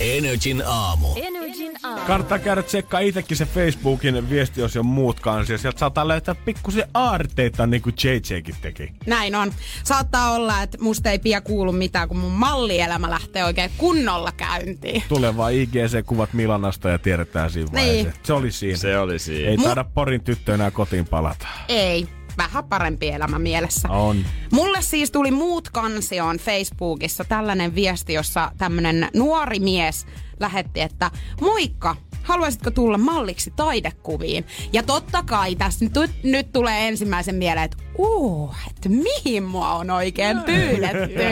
Energin 0.00 0.62
aamu. 0.66 1.08
Energin 1.16 1.72
aamu. 1.82 2.00
Kannattaa 2.06 2.38
käydä 2.38 2.62
tsekkaa 2.62 3.00
itsekin 3.00 3.36
se 3.36 3.44
Facebookin 3.46 4.30
viestiosion 4.30 4.86
muut 4.86 5.20
kanssa. 5.20 5.52
Ja 5.52 5.58
sieltä 5.58 5.78
saattaa 5.78 6.08
löytää 6.08 6.34
pikkusen 6.34 6.88
aarteita, 6.94 7.66
niin 7.66 7.82
kuin 7.82 7.94
JJkin 8.04 8.54
teki. 8.60 8.92
Näin 9.06 9.34
on. 9.34 9.52
Saattaa 9.84 10.30
olla, 10.32 10.62
että 10.62 10.78
musta 10.80 11.10
ei 11.10 11.18
pian 11.18 11.42
kuulu 11.42 11.72
mitään, 11.72 12.08
kun 12.08 12.16
mun 12.18 12.32
mallielämä 12.32 13.10
lähtee 13.10 13.44
oikein 13.44 13.70
kunnolla 13.78 14.32
käyntiin. 14.32 15.02
Tulee 15.08 15.36
vaan 15.36 15.52
IGC-kuvat 15.52 16.32
Milanasta 16.32 16.88
ja 16.88 16.98
tiedetään 16.98 17.50
siinä 17.50 17.70
Niin. 17.72 17.86
vaiheessa. 17.96 18.20
Se 18.24 18.32
oli 18.32 18.52
siinä. 18.52 18.76
Se 18.76 18.98
oli 18.98 19.18
siinä. 19.18 19.48
Ei 19.50 19.56
Mu- 19.56 19.62
taida 19.64 19.84
Porin 19.84 20.24
tyttö 20.24 20.54
enää 20.54 20.70
kotiin 20.70 21.06
palata. 21.06 21.46
Ei, 21.68 22.08
vähän 22.38 22.64
parempi 22.64 23.08
elämä 23.08 23.38
mielessä. 23.38 23.88
On. 23.88 24.24
Mulle 24.52 24.82
siis 24.82 25.10
tuli 25.10 25.30
muut 25.30 25.70
kansioon 25.70 26.36
Facebookissa 26.36 27.24
tällainen 27.24 27.74
viesti, 27.74 28.12
jossa 28.12 28.52
tämmönen 28.58 29.08
nuori 29.14 29.60
mies 29.60 30.06
lähetti, 30.40 30.80
että 30.80 31.10
moikka, 31.40 31.96
haluaisitko 32.22 32.70
tulla 32.70 32.98
malliksi 32.98 33.52
taidekuviin? 33.56 34.46
Ja 34.72 34.82
totta 34.82 35.22
kai 35.22 35.54
tässä 35.56 35.84
nyt, 35.84 36.10
nyt 36.22 36.52
tulee 36.52 36.88
ensimmäisen 36.88 37.34
mieleen, 37.34 37.64
että 37.64 37.76
uh, 37.98 38.54
että 38.70 38.88
mihin 38.88 39.42
mua 39.42 39.70
on 39.74 39.90
oikein 39.90 40.38
pyydetty. 40.40 41.14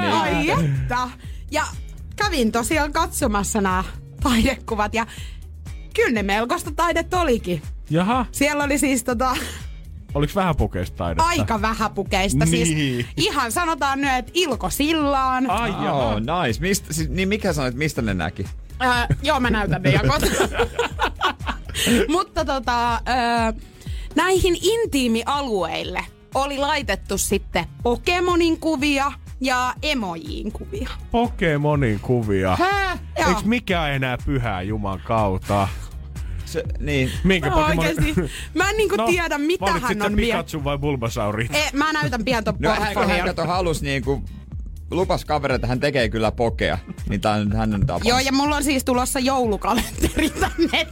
Niin. 0.00 0.12
Ai 0.12 0.50
että. 0.50 1.08
Ja 1.50 1.62
kävin 2.16 2.52
tosiaan 2.52 2.92
katsomassa 2.92 3.60
nämä 3.60 3.84
taidekuvat 4.22 4.94
ja 4.94 5.06
kyllä 5.94 6.10
ne 6.10 6.22
melkoista 6.22 6.70
taidetta 6.76 7.20
olikin. 7.20 7.62
Jaha, 7.90 8.26
Siellä 8.32 8.64
oli 8.64 8.78
siis 8.78 9.04
tota, 9.04 9.36
oliks 10.14 10.34
vähän 10.36 10.56
pukeista 10.56 10.96
taidetta? 10.96 11.28
aika 11.28 11.62
vähäpukeista. 11.62 12.44
Niin. 12.44 12.66
Siis 12.66 13.06
ihan 13.16 13.52
sanotaan 13.52 14.00
nyt, 14.00 14.10
että 14.10 14.32
Ilko 14.34 14.70
Sillaan. 14.70 15.50
Ai 15.50 15.70
Oh, 15.70 16.14
nice. 16.46 16.60
Mistä, 16.60 16.92
siis, 16.92 17.08
niin 17.08 17.28
mikä 17.28 17.52
sanoit, 17.52 17.74
mistä 17.74 18.02
ne 18.02 18.14
näki? 18.14 18.44
Ää, 18.80 19.06
joo, 19.22 19.40
mä 19.40 19.50
näytän 19.50 19.82
ne 19.82 19.90
jakot. 19.90 20.22
Mutta 22.14 22.44
tota, 22.44 23.00
ää, 23.06 23.52
näihin 24.14 24.56
intiimialueille 24.62 26.04
oli 26.34 26.58
laitettu 26.58 27.18
sitten 27.18 27.64
Pokemonin 27.82 28.60
kuvia 28.60 29.12
ja 29.40 29.74
emojin 29.82 30.52
kuvia. 30.52 30.88
Pokemonin 31.10 32.00
kuvia. 32.00 32.56
Hää? 32.56 32.98
Joo. 33.18 33.28
Eiks 33.28 33.44
mikään 33.44 33.92
enää 33.92 34.18
pyhää 34.26 34.62
Juman 34.62 35.00
kautta? 35.04 35.68
Se, 36.54 36.62
niin. 36.80 37.10
Minkä 37.24 37.50
No 37.50 37.66
oikeesti, 37.66 38.14
mä 38.54 38.70
en 38.70 38.76
niinku 38.76 38.96
No, 38.96 39.06
tiedä 39.06 39.38
mitä 39.38 39.66
hän 39.66 39.82
on 39.82 39.82
miettinyt. 39.90 40.16
Pikachu 40.16 40.64
vai 40.64 40.78
Bulbasauri? 40.78 41.48
E, 41.52 41.62
mä 41.72 41.92
näytän 41.92 42.24
pian 42.24 42.44
ton 42.44 42.54
No 42.58 42.70
hän, 42.70 43.08
hän 43.08 43.24
kato 43.24 43.46
halus 43.46 43.82
niinku, 43.82 44.22
lupas 44.90 45.24
kavereita, 45.24 45.56
että 45.56 45.66
hän 45.66 45.80
tekee 45.80 46.08
kyllä 46.08 46.32
pokea. 46.32 46.78
Niin 47.08 47.20
tää 47.20 47.32
on 47.32 47.52
hänen 47.52 47.80
tapansa. 47.86 48.08
Joo, 48.08 48.18
ja 48.18 48.32
mulla 48.32 48.56
on 48.56 48.64
siis 48.64 48.84
tulossa 48.84 49.18
joulukalenteri 49.18 50.30
tänne 50.30 50.86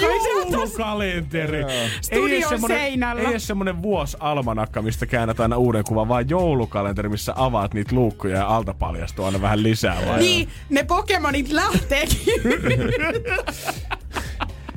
Joulukalenteri. 0.00 1.58
Ei 1.62 1.90
Studion 2.00 2.48
semmonen- 2.48 2.78
seinällä. 2.78 3.22
Ei 3.22 3.28
edes 3.28 3.46
semmonen 3.46 3.82
vuosalmanakka, 3.82 4.82
mistä 4.82 5.06
käännät 5.06 5.40
aina 5.40 5.56
uuden 5.56 5.84
kuvan, 5.84 6.08
vaan 6.08 6.28
joulukalenteri, 6.28 7.08
missä 7.08 7.32
avaat 7.36 7.74
niitä 7.74 7.94
luukkuja 7.94 8.36
ja 8.36 8.46
alta 8.46 8.74
paljastuu 8.74 9.24
aina 9.24 9.40
vähän 9.40 9.62
lisää. 9.62 9.96
Vai? 10.08 10.18
Niin, 10.18 10.48
ne 10.70 10.82
Pokemonit 10.84 11.48
lähteekin. 11.52 12.18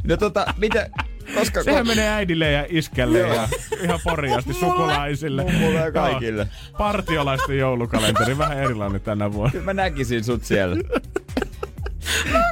No 0.03 0.17
tota, 0.17 0.53
miten, 0.57 0.91
koska... 1.35 1.63
Sehän 1.63 1.87
menee 1.87 2.09
äidille 2.09 2.51
ja 2.51 2.65
iskelle 2.69 3.19
ja 3.19 3.47
ihan 3.83 3.99
poriasti 4.03 4.53
Mulle. 4.53 4.65
sukulaisille. 4.65 5.43
Mulle 5.59 5.79
ja 5.79 5.91
kaikille. 5.91 6.47
Partiolaisten 6.77 7.57
joulukalenteri, 7.57 8.37
vähän 8.37 8.57
erilainen 8.59 9.01
tänä 9.01 9.33
vuonna. 9.33 9.51
Kyllä 9.51 9.65
mä 9.65 9.73
näkisin 9.73 10.23
sut 10.23 10.43
siellä. 10.43 10.75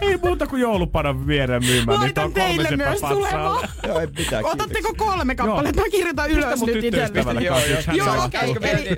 Ei 0.02 0.18
muuta 0.24 0.48
kuin 0.48 0.62
joulupadan 0.62 1.28
viereen 1.28 1.66
myymään. 1.66 2.00
Laitan 2.00 2.08
niitä 2.08 2.24
on 2.24 2.34
kolme 2.48 2.64
teille 2.64 2.86
myös 2.86 3.00
tulemaan. 3.02 3.70
Joo, 3.88 4.00
ei 4.00 4.08
mitään. 4.18 4.46
Otatteko 4.46 4.94
kolme 4.98 5.36
kappaletta? 5.36 5.82
Mä 5.82 5.90
kirjoitan 5.90 6.30
ylös 6.30 6.62
nyt 6.62 6.84
itselleni. 6.84 7.46
Joo, 7.46 7.60
joo. 7.94 8.26
okei. 8.26 8.98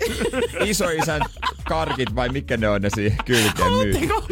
Isoisän 0.65 1.21
karkit 1.67 2.15
vai 2.15 2.29
mitkä 2.29 2.57
ne 2.57 2.69
on 2.69 2.81
ne 2.81 2.89
siihen 2.95 3.17
kylkeen 3.25 3.71
myy? 3.73 3.93
Ottiko 3.93 4.23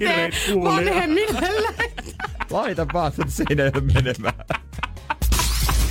ne 0.00 0.30
vanhemmille 0.64 1.40
lähettää? 1.40 2.28
Laita 2.50 2.86
vaan 2.92 3.12
sen 3.12 3.30
seinälle 3.30 3.80
menemään. 3.80 4.34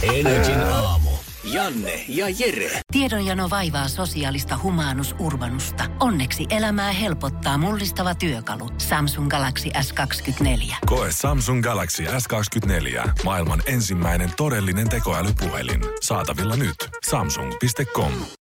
Energin 0.03 0.59
aamu. 0.59 1.09
Janne 1.53 2.05
ja 2.07 2.29
Jere. 2.29 2.81
Tiedonjano 2.91 3.49
vaivaa 3.49 3.87
sosiaalista 3.87 4.59
humanus 4.63 5.15
urbanusta. 5.19 5.83
Onneksi 5.99 6.45
elämää 6.49 6.91
helpottaa 6.91 7.57
mullistava 7.57 8.15
työkalu. 8.15 8.69
Samsung 8.77 9.29
Galaxy 9.29 9.69
S24. 9.69 10.75
Koe 10.85 11.09
Samsung 11.11 11.63
Galaxy 11.63 12.03
S24. 12.03 13.09
Maailman 13.23 13.61
ensimmäinen 13.65 14.31
todellinen 14.37 14.89
tekoälypuhelin. 14.89 15.81
Saatavilla 16.01 16.55
nyt. 16.55 16.75
Samsung.com. 17.09 18.11